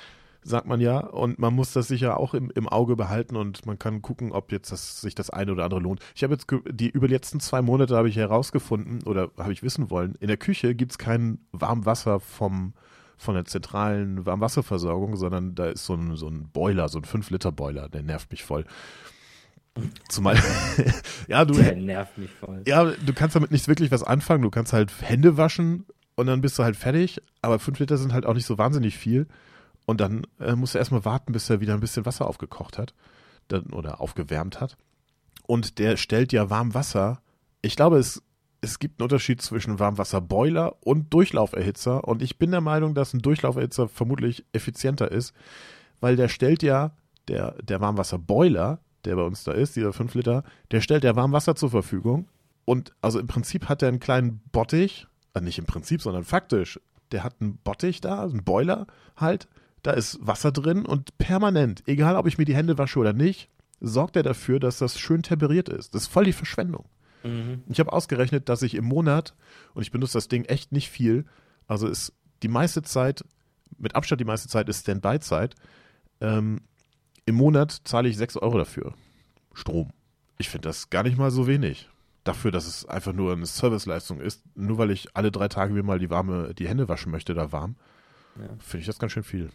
sagt 0.43 0.67
man 0.67 0.79
ja, 0.79 0.99
und 0.99 1.39
man 1.39 1.53
muss 1.53 1.73
das 1.73 1.87
sicher 1.87 2.17
auch 2.19 2.33
im, 2.33 2.51
im 2.55 2.67
Auge 2.67 2.95
behalten 2.95 3.35
und 3.35 3.65
man 3.65 3.77
kann 3.77 4.01
gucken, 4.01 4.31
ob 4.31 4.51
jetzt 4.51 4.71
das, 4.71 5.01
sich 5.01 5.15
das 5.15 5.29
eine 5.29 5.51
oder 5.51 5.63
andere 5.63 5.79
lohnt. 5.79 5.99
Ich 6.15 6.23
habe 6.23 6.33
jetzt, 6.33 6.47
die 6.69 6.89
über 6.89 7.07
die 7.07 7.13
letzten 7.13 7.39
zwei 7.39 7.61
Monate 7.61 7.95
habe 7.95 8.09
ich 8.09 8.15
herausgefunden 8.15 9.03
oder 9.03 9.29
habe 9.37 9.53
ich 9.53 9.63
wissen 9.63 9.89
wollen, 9.89 10.15
in 10.19 10.27
der 10.27 10.37
Küche 10.37 10.75
gibt 10.75 10.91
es 10.91 10.97
kein 10.97 11.39
Warmwasser 11.51 12.19
vom, 12.19 12.73
von 13.17 13.35
der 13.35 13.45
zentralen 13.45 14.25
Warmwasserversorgung, 14.25 15.15
sondern 15.17 15.55
da 15.55 15.65
ist 15.67 15.85
so 15.85 15.95
ein, 15.95 16.15
so 16.15 16.27
ein 16.27 16.49
Boiler, 16.49 16.87
so 16.87 16.99
ein 16.99 17.05
5-Liter-Boiler, 17.05 17.89
der 17.89 18.03
nervt 18.03 18.31
mich 18.31 18.43
voll. 18.43 18.65
Zumal, 20.09 20.37
ja, 21.27 21.45
du, 21.45 21.53
Der 21.53 21.75
nervt 21.75 22.17
mich 22.17 22.31
voll. 22.31 22.63
ja, 22.65 22.85
du 22.85 23.13
kannst 23.13 23.35
damit 23.35 23.51
nicht 23.51 23.67
wirklich 23.67 23.91
was 23.91 24.03
anfangen. 24.03 24.41
Du 24.41 24.49
kannst 24.49 24.73
halt 24.73 24.91
Hände 25.01 25.37
waschen 25.37 25.85
und 26.15 26.27
dann 26.27 26.41
bist 26.41 26.57
du 26.57 26.63
halt 26.63 26.75
fertig. 26.75 27.21
Aber 27.41 27.59
fünf 27.59 27.79
Liter 27.79 27.97
sind 27.97 28.13
halt 28.13 28.25
auch 28.25 28.33
nicht 28.33 28.45
so 28.45 28.57
wahnsinnig 28.57 28.97
viel. 28.97 29.27
Und 29.87 30.01
dann 30.01 30.27
äh, 30.39 30.53
musst 30.53 30.75
du 30.75 30.79
erstmal 30.79 31.05
warten, 31.05 31.31
bis 31.31 31.49
er 31.49 31.61
wieder 31.61 31.73
ein 31.73 31.79
bisschen 31.79 32.05
Wasser 32.05 32.27
aufgekocht 32.27 32.77
hat 32.77 32.93
dann, 33.47 33.67
oder 33.67 34.01
aufgewärmt 34.01 34.59
hat. 34.59 34.77
Und 35.47 35.79
der 35.79 35.95
stellt 35.95 36.33
ja 36.33 36.49
Warmwasser. 36.49 37.21
Ich 37.61 37.77
glaube, 37.77 37.97
es, 37.97 38.21
es 38.59 38.79
gibt 38.79 38.99
einen 38.99 39.05
Unterschied 39.05 39.41
zwischen 39.41 39.79
Warmwasserboiler 39.79 40.75
und 40.81 41.13
Durchlauferhitzer. 41.13 42.03
Und 42.03 42.21
ich 42.21 42.37
bin 42.37 42.51
der 42.51 42.59
Meinung, 42.59 42.95
dass 42.95 43.13
ein 43.13 43.21
Durchlauferhitzer 43.21 43.87
vermutlich 43.87 44.45
effizienter 44.51 45.09
ist, 45.09 45.33
weil 46.01 46.17
der 46.17 46.27
stellt 46.27 46.63
ja, 46.63 46.91
der, 47.29 47.55
der 47.63 47.79
Warmwasserboiler, 47.79 48.79
der 49.05 49.15
bei 49.15 49.23
uns 49.23 49.45
da 49.45 49.53
ist, 49.53 49.77
dieser 49.77 49.93
5 49.93 50.13
Liter, 50.15 50.43
der 50.71 50.81
stellt 50.81 51.05
ja 51.05 51.15
Warmwasser 51.15 51.55
zur 51.55 51.69
Verfügung. 51.69 52.27
Und 52.65 52.93
also 53.01 53.19
im 53.19 53.27
Prinzip 53.27 53.69
hat 53.69 53.81
er 53.81 53.87
einen 53.87 54.01
kleinen 54.01 54.41
Bottich, 54.51 55.07
äh, 55.33 55.39
nicht 55.39 55.59
im 55.59 55.65
Prinzip, 55.65 56.01
sondern 56.01 56.25
faktisch, 56.25 56.77
der 57.13 57.23
hat 57.23 57.35
einen 57.39 57.57
Bottich 57.57 58.01
da, 58.01 58.23
einen 58.23 58.43
Boiler 58.43 58.85
halt, 59.15 59.47
da 59.83 59.91
ist 59.91 60.19
Wasser 60.21 60.51
drin 60.51 60.85
und 60.85 61.17
permanent, 61.17 61.83
egal 61.87 62.15
ob 62.15 62.27
ich 62.27 62.37
mir 62.37 62.45
die 62.45 62.55
Hände 62.55 62.77
wasche 62.77 62.99
oder 62.99 63.13
nicht, 63.13 63.49
sorgt 63.79 64.15
er 64.15 64.23
dafür, 64.23 64.59
dass 64.59 64.79
das 64.79 64.99
schön 64.99 65.23
temperiert 65.23 65.69
ist. 65.69 65.93
Das 65.93 66.03
ist 66.03 66.07
voll 66.07 66.25
die 66.25 66.33
Verschwendung. 66.33 66.85
Mhm. 67.23 67.63
Ich 67.69 67.79
habe 67.79 67.93
ausgerechnet, 67.93 68.49
dass 68.49 68.61
ich 68.61 68.75
im 68.75 68.85
Monat, 68.85 69.35
und 69.73 69.81
ich 69.81 69.91
benutze 69.91 70.13
das 70.13 70.27
Ding 70.27 70.45
echt 70.45 70.71
nicht 70.71 70.89
viel, 70.89 71.25
also 71.67 71.87
ist 71.87 72.13
die 72.43 72.47
meiste 72.47 72.81
Zeit, 72.81 73.23
mit 73.77 73.95
Abstand 73.95 74.21
die 74.21 74.25
meiste 74.25 74.47
Zeit 74.47 74.69
ist 74.69 74.81
Standby-Zeit, 74.81 75.55
ähm, 76.21 76.61
im 77.25 77.35
Monat 77.35 77.81
zahle 77.83 78.09
ich 78.09 78.17
6 78.17 78.37
Euro 78.37 78.57
dafür. 78.57 78.93
Strom. 79.53 79.91
Ich 80.37 80.49
finde 80.49 80.69
das 80.69 80.89
gar 80.89 81.03
nicht 81.03 81.17
mal 81.17 81.31
so 81.31 81.47
wenig. 81.47 81.89
Dafür, 82.23 82.51
dass 82.51 82.67
es 82.67 82.85
einfach 82.85 83.13
nur 83.13 83.33
eine 83.33 83.45
Serviceleistung 83.45 84.19
ist, 84.19 84.43
nur 84.55 84.77
weil 84.77 84.91
ich 84.91 85.15
alle 85.15 85.31
drei 85.31 85.47
Tage 85.47 85.73
mir 85.73 85.83
mal 85.83 85.99
die 85.99 86.09
warme, 86.09 86.53
die 86.53 86.67
Hände 86.67 86.87
waschen 86.87 87.11
möchte, 87.11 87.33
da 87.33 87.51
warm, 87.51 87.75
Ja. 88.39 88.47
finde 88.59 88.81
ich 88.81 88.85
das 88.87 88.99
ganz 88.99 89.11
schön 89.11 89.23
viel. 89.23 89.49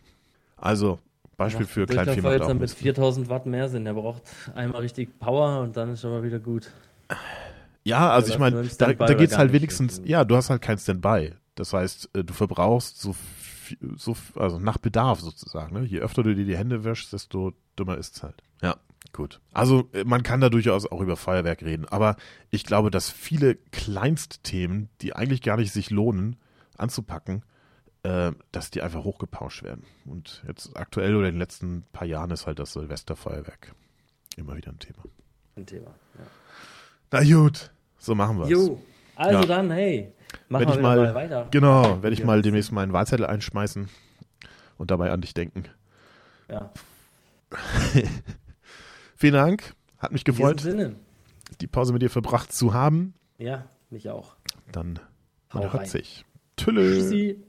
Also, 0.57 0.99
Beispiel 1.37 1.67
für 1.67 1.87
Kleinvieh 1.87 2.21
macht 2.21 2.33
jetzt 2.35 2.43
auch 2.43 2.49
dann 2.49 2.57
mit 2.59 2.63
Mist. 2.63 2.79
4000 2.79 3.29
Watt 3.29 3.47
mehr 3.47 3.69
Sinn. 3.69 3.85
Der 3.85 3.95
braucht 3.95 4.23
einmal 4.55 4.81
richtig 4.83 5.19
Power 5.19 5.61
und 5.63 5.77
dann 5.77 5.91
ist 5.91 6.05
mal 6.05 6.23
wieder 6.23 6.39
gut. 6.39 6.71
Ja, 7.85 8.11
also 8.11 8.29
Ja, 8.29 8.35
ich 8.35 8.39
meine, 8.41 8.63
da, 8.79 8.93
da 8.93 9.15
geht's 9.15 9.33
gar 9.33 9.41
halt 9.41 9.53
wenigstens, 9.53 10.01
ja, 10.05 10.25
du 10.25 10.37
hast 10.37 10.51
halt 10.51 10.63
kein 10.63 10.79
Standby. 10.79 11.33
Das 11.57 11.73
heißt, 11.73 12.11
äh, 12.15 12.23
du 12.25 12.33
verbrauchst 12.33 13.01
so, 13.01 13.13
viel- 13.13 13.79
so 13.97 14.17
also 14.37 14.59
nach 14.59 14.79
Bedarf 14.79 15.21
sozusagen. 15.21 15.75
Ne? 15.75 15.85
Je 15.85 15.99
öfter 16.01 16.23
du 16.23 16.35
dir 16.35 16.45
die 16.45 16.57
Hände 16.57 16.85
wäschst, 16.85 17.13
desto 17.13 17.53
dümmer 17.79 17.99
ist's 17.99 18.23
halt. 18.23 18.37
Ja, 18.63 18.77
gut. 19.13 19.41
Also 19.53 19.89
äh, 19.93 20.05
man 20.05 20.23
kann 20.23 20.41
da 20.41 20.49
durchaus 20.49 20.87
auch 20.91 21.01
über 21.01 21.17
Feuerwerk 21.17 21.63
reden, 21.63 21.87
aber 21.89 22.17
ich 22.51 22.65
glaube, 22.65 22.91
dass 22.91 23.11
viele 23.11 23.57
Kleinstthemen, 23.73 24.89
die 25.01 25.15
eigentlich 25.17 25.43
gar 25.43 25.57
nicht 25.57 25.73
sich 25.73 25.91
lohnen 25.91 26.37
anzupacken, 26.79 27.43
äh, 28.05 28.33
dass 28.51 28.71
die 28.71 28.83
einfach 28.83 29.05
hochgepauscht 29.05 29.63
werden. 29.63 29.85
Und 30.07 30.43
jetzt 30.47 30.77
aktuell 30.77 31.15
oder 31.17 31.29
in 31.29 31.35
den 31.35 31.39
letzten 31.41 31.85
paar 31.93 32.07
Jahren 32.07 32.31
ist 32.31 32.47
halt 32.47 32.59
das 32.59 32.73
Silvesterfeuerwerk 32.73 33.75
immer 34.37 34.57
wieder 34.57 34.73
ein 34.73 34.79
Thema. 34.79 35.03
Ein 35.57 35.67
Thema. 35.67 35.95
Ja. 36.19 36.25
Na 37.11 37.23
gut, 37.25 37.71
so 37.99 38.15
machen 38.15 38.39
wir's. 38.39 38.49
Jo, 38.51 38.83
also 39.17 39.41
Ja. 39.41 39.47
dann, 39.47 39.71
hey, 39.71 40.13
machen 40.49 40.67
wir 40.69 40.81
mal- 40.81 40.97
mal, 40.97 41.15
weiter. 41.15 41.47
Genau, 41.51 42.03
werde 42.03 42.15
ich 42.15 42.21
Ja. 42.21 42.27
mal 42.27 42.41
demnächst 42.43 42.73
meinen 42.73 42.93
Wahlzettel 42.93 43.27
einschmeißen 43.27 43.89
und 44.79 44.91
dabei 44.91 45.11
an 45.13 45.21
dich 45.21 45.35
denken. 45.35 45.65
Ja, 46.49 46.71
Vielen 49.17 49.35
Dank, 49.35 49.75
hat 49.99 50.13
mich 50.13 50.25
gefreut, 50.25 50.67
die 51.61 51.67
Pause 51.67 51.93
mit 51.93 52.03
dir 52.03 52.11
verbracht 52.11 52.53
zu 52.53 52.73
haben. 52.75 53.15
Ja, 53.39 53.67
mich 53.91 54.09
auch. 54.11 54.37
Dann 54.73 54.99
man 55.53 55.73
hört 55.73 55.87
sich. 55.87 56.25
Tschüss. 56.57 56.75
Tschüssi. 56.75 57.43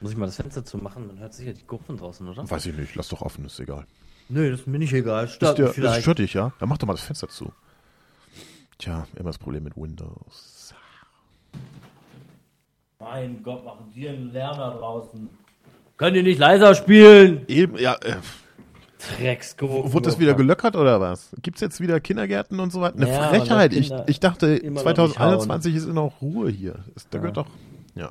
Muss 0.00 0.12
ich 0.12 0.16
mal 0.16 0.26
das 0.26 0.36
Fenster 0.36 0.64
zu 0.64 0.78
machen? 0.78 1.06
Man 1.06 1.18
hört 1.18 1.34
sicher 1.34 1.52
die 1.52 1.66
Gurken 1.66 1.96
draußen, 1.96 2.26
oder? 2.28 2.48
Weiß 2.48 2.64
ich 2.66 2.76
nicht, 2.76 2.94
lass 2.94 3.08
doch 3.08 3.20
offen, 3.22 3.44
ist 3.44 3.60
egal. 3.60 3.86
Nö, 4.28 4.50
das 4.50 4.60
ist 4.60 4.66
mir 4.66 4.78
nicht 4.78 4.92
egal. 4.92 5.24
Ist 5.24 5.34
Stört 5.34 5.58
dir, 5.58 5.66
ist 5.66 5.74
vielleicht. 5.74 6.02
stört 6.02 6.18
dich, 6.20 6.34
ja? 6.34 6.52
Dann 6.58 6.68
mach 6.68 6.78
doch 6.78 6.86
mal 6.86 6.94
das 6.94 7.02
Fenster 7.02 7.28
zu. 7.28 7.52
Tja, 8.78 9.06
immer 9.16 9.28
das 9.30 9.38
Problem 9.38 9.64
mit 9.64 9.76
Windows. 9.76 10.72
Mein 12.98 13.42
Gott, 13.42 13.64
machen 13.64 13.90
die 13.94 14.08
einen 14.08 14.30
Lärm 14.32 14.56
da 14.56 14.70
draußen. 14.70 15.28
Könnt 15.96 16.16
ihr 16.16 16.22
nicht 16.22 16.38
leiser 16.38 16.74
spielen? 16.74 17.44
Eben, 17.48 17.76
ja, 17.78 17.94
äh, 17.96 18.16
wurde 19.58 20.08
das 20.08 20.18
wieder 20.18 20.34
gelöckert 20.34 20.76
oder 20.76 21.00
was? 21.00 21.34
Gibt's 21.42 21.60
jetzt 21.60 21.80
wieder 21.80 22.00
Kindergärten 22.00 22.60
und 22.60 22.70
so 22.70 22.80
weiter? 22.80 22.96
Eine 22.96 23.08
Ja, 23.10 23.28
Frechheit. 23.28 23.72
Ich, 23.72 23.90
ich 24.06 24.20
dachte, 24.20 24.46
immer 24.56 24.82
noch 24.82 24.96
nicht 24.98 25.14
2021 25.14 25.74
ist 25.74 25.86
noch 25.88 26.20
Ruhe 26.20 26.50
hier. 26.50 26.84
Ist, 26.94 27.08
da 27.10 27.18
Ja. 27.18 27.20
gehört 27.22 27.36
doch, 27.38 27.46
ja. 27.94 28.10